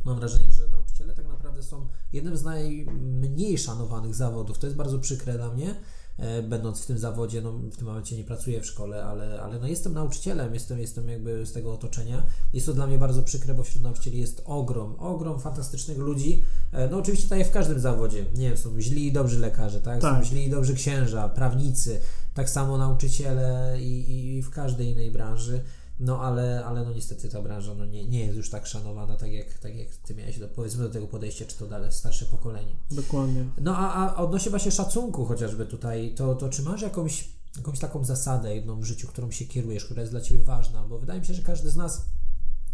[0.05, 1.29] mam wrażenie, że nauczyciele tak
[1.63, 4.59] są jednym z najmniej szanowanych zawodów.
[4.59, 5.75] To jest bardzo przykre dla mnie,
[6.19, 9.59] e, będąc w tym zawodzie, no w tym momencie nie pracuję w szkole, ale, ale
[9.59, 12.27] no jestem nauczycielem, jestem, jestem jakby z tego otoczenia.
[12.53, 16.43] Jest to dla mnie bardzo przykre, bo wśród nauczycieli jest ogrom, ogrom fantastycznych ludzi.
[16.73, 19.81] E, no oczywiście tak jak w każdym zawodzie, nie wiem, są źli i dobrzy lekarze,
[19.81, 20.01] tak?
[20.01, 20.25] tak.
[20.25, 22.01] Są źli i dobrzy księża, prawnicy,
[22.35, 25.63] tak samo nauczyciele i, i w każdej innej branży.
[26.01, 29.33] No ale, ale no niestety ta branża no nie, nie jest już tak szanowana, tak
[29.33, 32.77] jak, tak jak ty miałeś do, powiedzmy do tego podejścia, czy to dalej starsze pokolenie.
[32.91, 33.45] Dokładnie.
[33.61, 38.05] No a, a odnośnie właśnie szacunku chociażby tutaj, to, to czy masz jakąś, jakąś taką
[38.05, 40.83] zasadę jedną w życiu, którą się kierujesz, która jest dla Ciebie ważna?
[40.83, 42.05] Bo wydaje mi się, że każdy z nas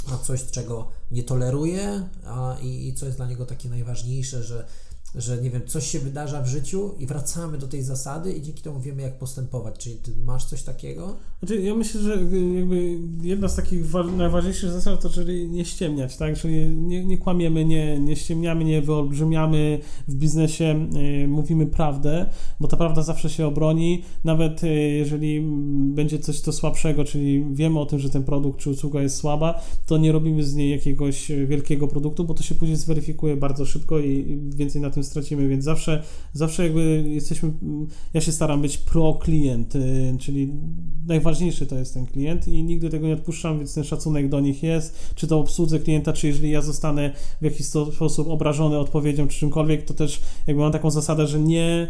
[0.09, 4.67] ma coś, czego nie toleruje a, i, i co jest dla niego takie najważniejsze, że
[5.15, 8.63] że nie wiem, coś się wydarza w życiu i wracamy do tej zasady i dzięki
[8.63, 9.79] temu wiemy, jak postępować.
[9.79, 11.17] Czyli ty masz coś takiego?
[11.39, 12.11] Znaczy, ja myślę, że
[12.55, 16.39] jakby jedna z takich najważniejszych zasad to, czyli nie ściemniać, tak?
[16.39, 19.79] Czyli nie, nie kłamiemy, nie, nie ściemniamy, nie wyolbrzymiamy
[20.09, 22.27] w biznesie, yy, mówimy prawdę,
[22.61, 25.41] bo ta prawda zawsze się obroni, nawet yy, jeżeli
[25.95, 29.61] będzie coś to słabszego, czyli wiemy o tym, że ten produkt czy usługa jest słaba,
[29.87, 33.99] to nie robimy z niej jakiegoś wielkiego produktu, bo to się później zweryfikuje bardzo szybko
[33.99, 36.03] i więcej na tym tym stracimy, więc zawsze,
[36.33, 37.53] zawsze jakby jesteśmy,
[38.15, 40.53] ja się staram być pro-klient, y, czyli
[41.07, 44.63] najważniejszy to jest ten klient i nigdy tego nie odpuszczam, więc ten szacunek do nich
[44.63, 49.39] jest, czy to obsłudze klienta, czy jeżeli ja zostanę w jakiś sposób obrażony odpowiedzią czy
[49.39, 51.89] czymkolwiek, to też jakby mam taką zasadę, że nie,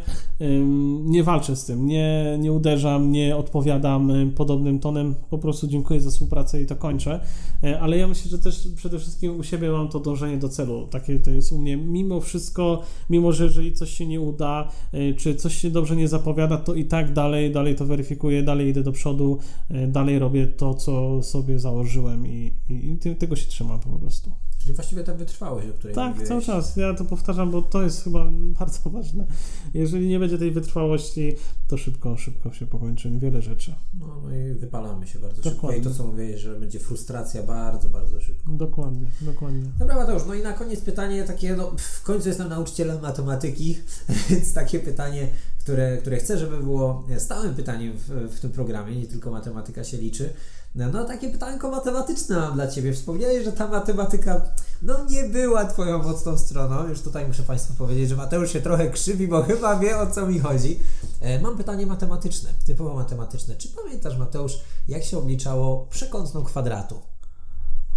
[1.04, 6.10] nie walczę z tym, nie, nie uderzam, nie odpowiadam podobnym tonem, po prostu dziękuję za
[6.10, 7.20] współpracę i to kończę,
[7.64, 10.86] e, ale ja myślę, że też przede wszystkim u siebie mam to dążenie do celu,
[10.86, 15.14] takie to jest u mnie, mimo wszystko mimo że jeżeli coś się nie uda, e,
[15.14, 18.82] czy coś się dobrze nie zapowiada, to i tak dalej, dalej to weryfikuję, dalej idę
[18.82, 19.38] do przodu,
[19.70, 24.47] e, dalej robię to, co sobie założyłem i, i, i tego się trzymam po prostu.
[24.68, 26.28] Czyli właściwie ta wytrwałość, o której Tak, mówiłeś.
[26.28, 26.76] cały czas.
[26.76, 28.24] Ja to powtarzam, bo to jest chyba
[28.58, 29.26] bardzo ważne.
[29.74, 31.36] Jeżeli nie będzie tej wytrwałości,
[31.68, 33.74] to szybko, szybko się pokończy wiele rzeczy.
[34.00, 35.76] No, no i wypalamy się bardzo dokładnie.
[35.78, 35.90] szybko.
[35.90, 38.52] I to, co mówiłeś, że będzie frustracja bardzo, bardzo szybko.
[38.52, 39.62] Dokładnie, dokładnie.
[39.78, 43.78] Dobra, Mateusz, no i na koniec pytanie takie, no w końcu jestem nauczycielem matematyki,
[44.30, 45.28] więc takie pytanie,
[45.58, 49.96] które, które chcę, żeby było stałym pytaniem w, w tym programie, nie tylko matematyka się
[49.96, 50.32] liczy.
[50.74, 52.92] No, no takie pytanko matematyczne mam dla Ciebie.
[52.92, 54.40] Wspomniałeś, że ta matematyka
[54.82, 56.88] no nie była Twoją mocną stroną.
[56.88, 60.26] Już tutaj muszę Państwu powiedzieć, że Mateusz się trochę krzywi, bo chyba wie o co
[60.26, 60.80] mi chodzi.
[61.20, 63.56] E, mam pytanie matematyczne, typowo matematyczne.
[63.56, 64.58] Czy pamiętasz, Mateusz,
[64.88, 67.00] jak się obliczało przekątną kwadratu?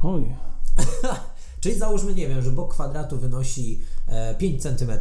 [0.03, 0.35] Oj.
[1.61, 3.81] Czyli załóżmy, nie wiem, że bok kwadratu wynosi
[4.38, 4.91] 5 e, cm,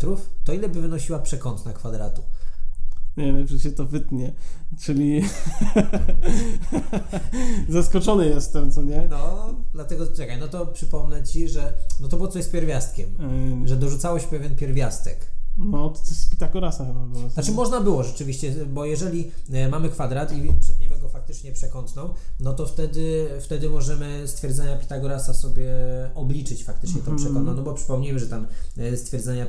[0.44, 2.22] to ile by wynosiła przekątna kwadratu?
[3.16, 4.32] Nie, najpierw się to wytnie.
[4.80, 5.22] Czyli
[7.68, 9.08] zaskoczony jestem, co nie?
[9.10, 13.08] No, dlatego czekaj, no to przypomnę ci, że no to było coś z pierwiastkiem,
[13.60, 13.68] yy.
[13.68, 15.30] że dorzucałeś pewien pierwiastek.
[15.58, 17.30] No, to z Pitagorasa chyba było.
[17.30, 21.19] Znaczy można było rzeczywiście, bo jeżeli e, mamy kwadrat i przetniemy go faktycznie
[21.52, 25.70] przekątną, no to wtedy, wtedy możemy stwierdzenia Pitagorasa sobie
[26.14, 27.16] obliczyć faktycznie tą -hmm.
[27.16, 28.46] przekątną, no bo przypomnijmy, że tam
[28.78, 29.46] e, stwierdzenia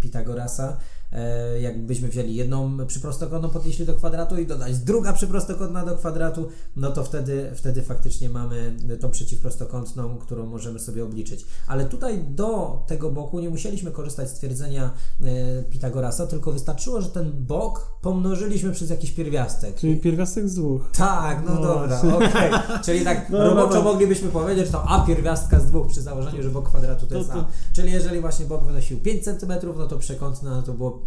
[0.00, 0.76] Pitagorasa
[1.14, 6.90] E, jakbyśmy wzięli jedną przyprostokątną, podnieśli do kwadratu i dodać druga przyprostokątna do kwadratu, no
[6.90, 11.46] to wtedy, wtedy faktycznie mamy tą przeciwprostokątną, którą możemy sobie obliczyć.
[11.66, 14.90] Ale tutaj do tego boku nie musieliśmy korzystać z twierdzenia
[15.20, 19.76] e, Pitagorasa, tylko wystarczyło, że ten bok pomnożyliśmy przez jakiś pierwiastek.
[19.76, 20.90] Czyli pierwiastek z dwóch.
[20.92, 22.54] Tak, no, no dobra, okej.
[22.54, 22.78] Okay.
[22.84, 26.42] Czyli tak no, roboczo no, moglibyśmy powiedzieć, że to a pierwiastka z dwóch przy założeniu,
[26.42, 27.44] że bok kwadratu to jest a.
[27.72, 31.02] Czyli jeżeli właśnie bok wynosił 5 cm, no to przekątna no to było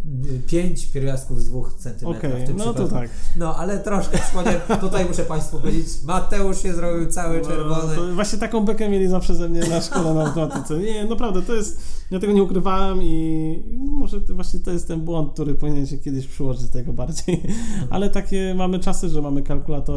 [0.46, 2.06] 5 pierwiastków z 2 cm.
[2.06, 3.10] Okay, no to tak.
[3.36, 7.96] No, ale troszkę wspomnę, tutaj muszę Państwu powiedzieć, Mateusz się zrobił cały no, czerwony.
[7.96, 10.78] No, właśnie taką bekę mieli zawsze ze mnie na szkole na matematyce.
[10.78, 11.80] Nie, naprawdę, to jest,
[12.10, 15.98] ja tego nie ukrywałem i może to właśnie to jest ten błąd, który powinien się
[15.98, 17.42] kiedyś przyłożyć tego bardziej.
[17.90, 19.42] Ale takie mamy czasy, że mamy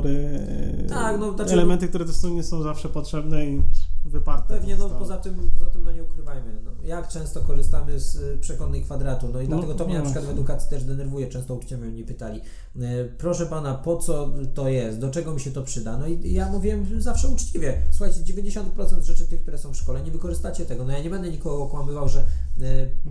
[0.02, 3.64] kalkulatory, tak, no, znaczy, elementy, które też nie są zawsze potrzebne i
[4.06, 4.54] wyparte.
[4.54, 8.38] Pewnie, no poza tym, poza tym no nie ukrywajmy, no, jak często korzystamy z y,
[8.42, 11.28] przekonnej kwadratu, no i no, dlatego to mnie no, na przykład w edukacji też denerwuje,
[11.28, 12.42] często uczniowie mnie pytali,
[12.76, 12.82] y,
[13.18, 16.52] proszę Pana, po co to jest, do czego mi się to przyda, no i ja
[16.52, 20.92] mówiłem zawsze uczciwie, słuchajcie, 90% rzeczy tych, które są w szkole, nie wykorzystacie tego, no
[20.92, 22.26] ja nie będę nikogo okłamywał, że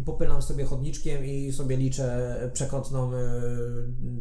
[0.04, 3.10] popylam sobie chodniczkiem i sobie liczę przekątną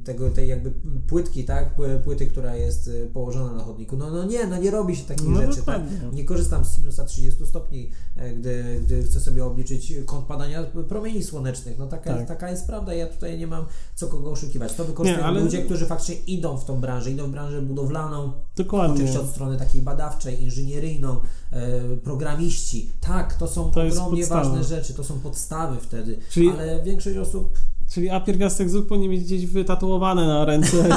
[0.03, 0.71] tego, tej jakby
[1.07, 3.97] płytki, tak, płyty, która jest położona na chodniku.
[3.97, 5.81] No, no nie, no nie robi się takich no, rzeczy, tak?
[6.13, 7.91] Nie korzystam z sinusa 30 stopni,
[8.37, 11.79] gdy, gdy chcę sobie obliczyć kąt padania promieni słonecznych.
[11.79, 12.27] No taka, tak.
[12.27, 13.65] taka jest prawda, ja tutaj nie mam
[13.95, 14.73] co kogo oszukiwać.
[14.73, 15.39] To wykorzystują ale...
[15.39, 18.93] ludzie, którzy faktycznie idą w tą branżę, idą w branżę budowlaną, Dokładnie.
[18.95, 22.91] oczywiście od strony takiej badawczej, inżynieryjną, e, programiści.
[23.01, 26.49] Tak, to są to ogromnie ważne rzeczy, to są podstawy wtedy, Czyli...
[26.49, 27.57] ale większość osób
[27.89, 30.89] Czyli A pierwiastek ZUK powinien mieć gdzieś wytatuowane na ręce.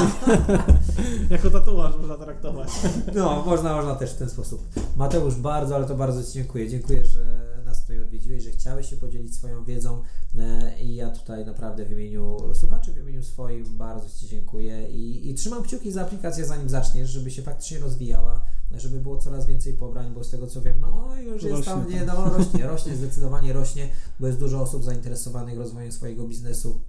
[1.30, 2.68] jako tatuaż można traktować.
[3.14, 4.66] no, można, można też w ten sposób.
[4.96, 6.68] Mateusz, bardzo, ale to bardzo Ci dziękuję.
[6.68, 10.02] Dziękuję, że nas tutaj odwiedziłeś, że chciałeś się podzielić swoją wiedzą
[10.38, 15.30] e, i ja tutaj naprawdę w imieniu słuchaczy, w imieniu swoim bardzo Ci dziękuję i,
[15.30, 18.44] i trzymam kciuki za aplikację zanim zaczniesz, żeby się faktycznie rozwijała,
[18.80, 22.04] żeby było coraz więcej pobrań, bo z tego co wiem, no już jest tam, nie,
[22.04, 23.88] no rośnie, rośnie, zdecydowanie rośnie,
[24.20, 26.82] bo jest dużo osób zainteresowanych rozwojem swojego biznesu.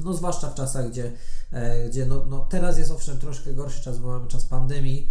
[0.00, 1.12] No zwłaszcza w czasach, gdzie,
[1.52, 5.08] e, gdzie no, no teraz jest owszem troszkę gorszy czas, bo mamy czas pandemii,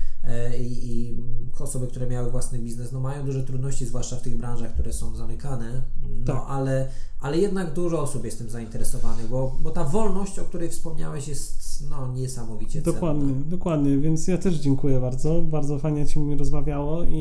[0.60, 1.18] i, i
[1.60, 5.16] osoby, które miały własny biznes, no mają duże trudności, zwłaszcza w tych branżach, które są
[5.16, 5.82] zamykane,
[6.26, 6.44] no tak.
[6.48, 6.88] ale,
[7.20, 11.62] ale jednak dużo osób jest tym zainteresowanych, bo, bo ta wolność, o której wspomniałeś, jest
[11.90, 13.46] no, niesamowicie Dokładnie, cenna.
[13.46, 17.16] dokładnie, więc ja też dziękuję bardzo, bardzo fajnie Ci mi rozmawiało i,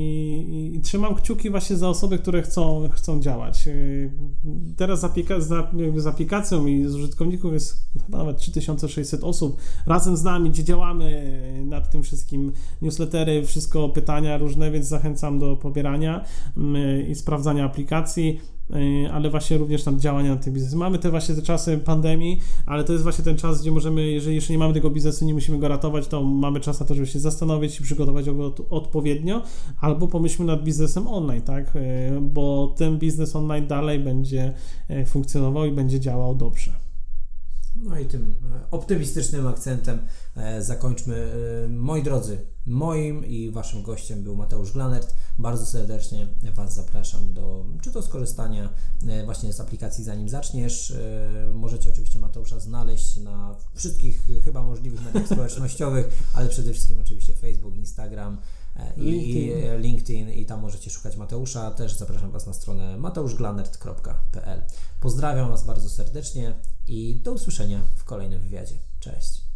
[0.51, 3.69] i, i trzymam kciuki właśnie za osoby, które chcą, chcą działać.
[3.69, 3.73] E,
[4.77, 9.57] teraz z, aplika- z, z aplikacją i z użytkowników jest chyba nawet 3600 osób
[9.87, 11.33] razem z nami, gdzie działamy
[11.67, 12.53] nad tym wszystkim
[12.91, 16.25] newslettery, wszystko pytania różne, więc zachęcam do pobierania
[16.57, 18.41] mm, i sprawdzania aplikacji
[18.71, 20.77] y, ale właśnie również nad działania na tym biznesie.
[20.77, 24.35] Mamy te właśnie te czasy pandemii, ale to jest właśnie ten czas, gdzie możemy, jeżeli
[24.35, 27.07] jeszcze nie mamy tego biznesu, nie musimy go ratować, to mamy czas na to, żeby
[27.07, 29.43] się zastanowić i przygotować go odpowiednio,
[29.81, 31.81] albo pomyślmy nad biznesem online, tak, y,
[32.21, 34.55] bo ten biznes online dalej będzie
[34.91, 36.73] y, funkcjonował i będzie działał dobrze.
[37.77, 39.99] No i tym e, optymistycznym akcentem
[40.37, 41.33] e, zakończmy.
[41.65, 42.39] E, moi drodzy,
[42.71, 45.15] moim i Waszym gościem był Mateusz Glanert.
[45.39, 48.69] Bardzo serdecznie Was zapraszam do czy to skorzystania
[49.25, 50.95] właśnie z aplikacji zanim zaczniesz.
[51.55, 57.77] Możecie oczywiście Mateusza znaleźć na wszystkich chyba możliwych mediach społecznościowych, ale przede wszystkim oczywiście Facebook,
[57.77, 58.39] Instagram,
[58.97, 59.59] LinkedIn.
[59.79, 61.71] i LinkedIn i tam możecie szukać Mateusza.
[61.71, 64.63] Też zapraszam Was na stronę mateuszglanert.pl.
[65.01, 66.55] Pozdrawiam Was bardzo serdecznie
[66.89, 68.75] i do usłyszenia w kolejnym wywiadzie.
[69.01, 69.50] Cześć.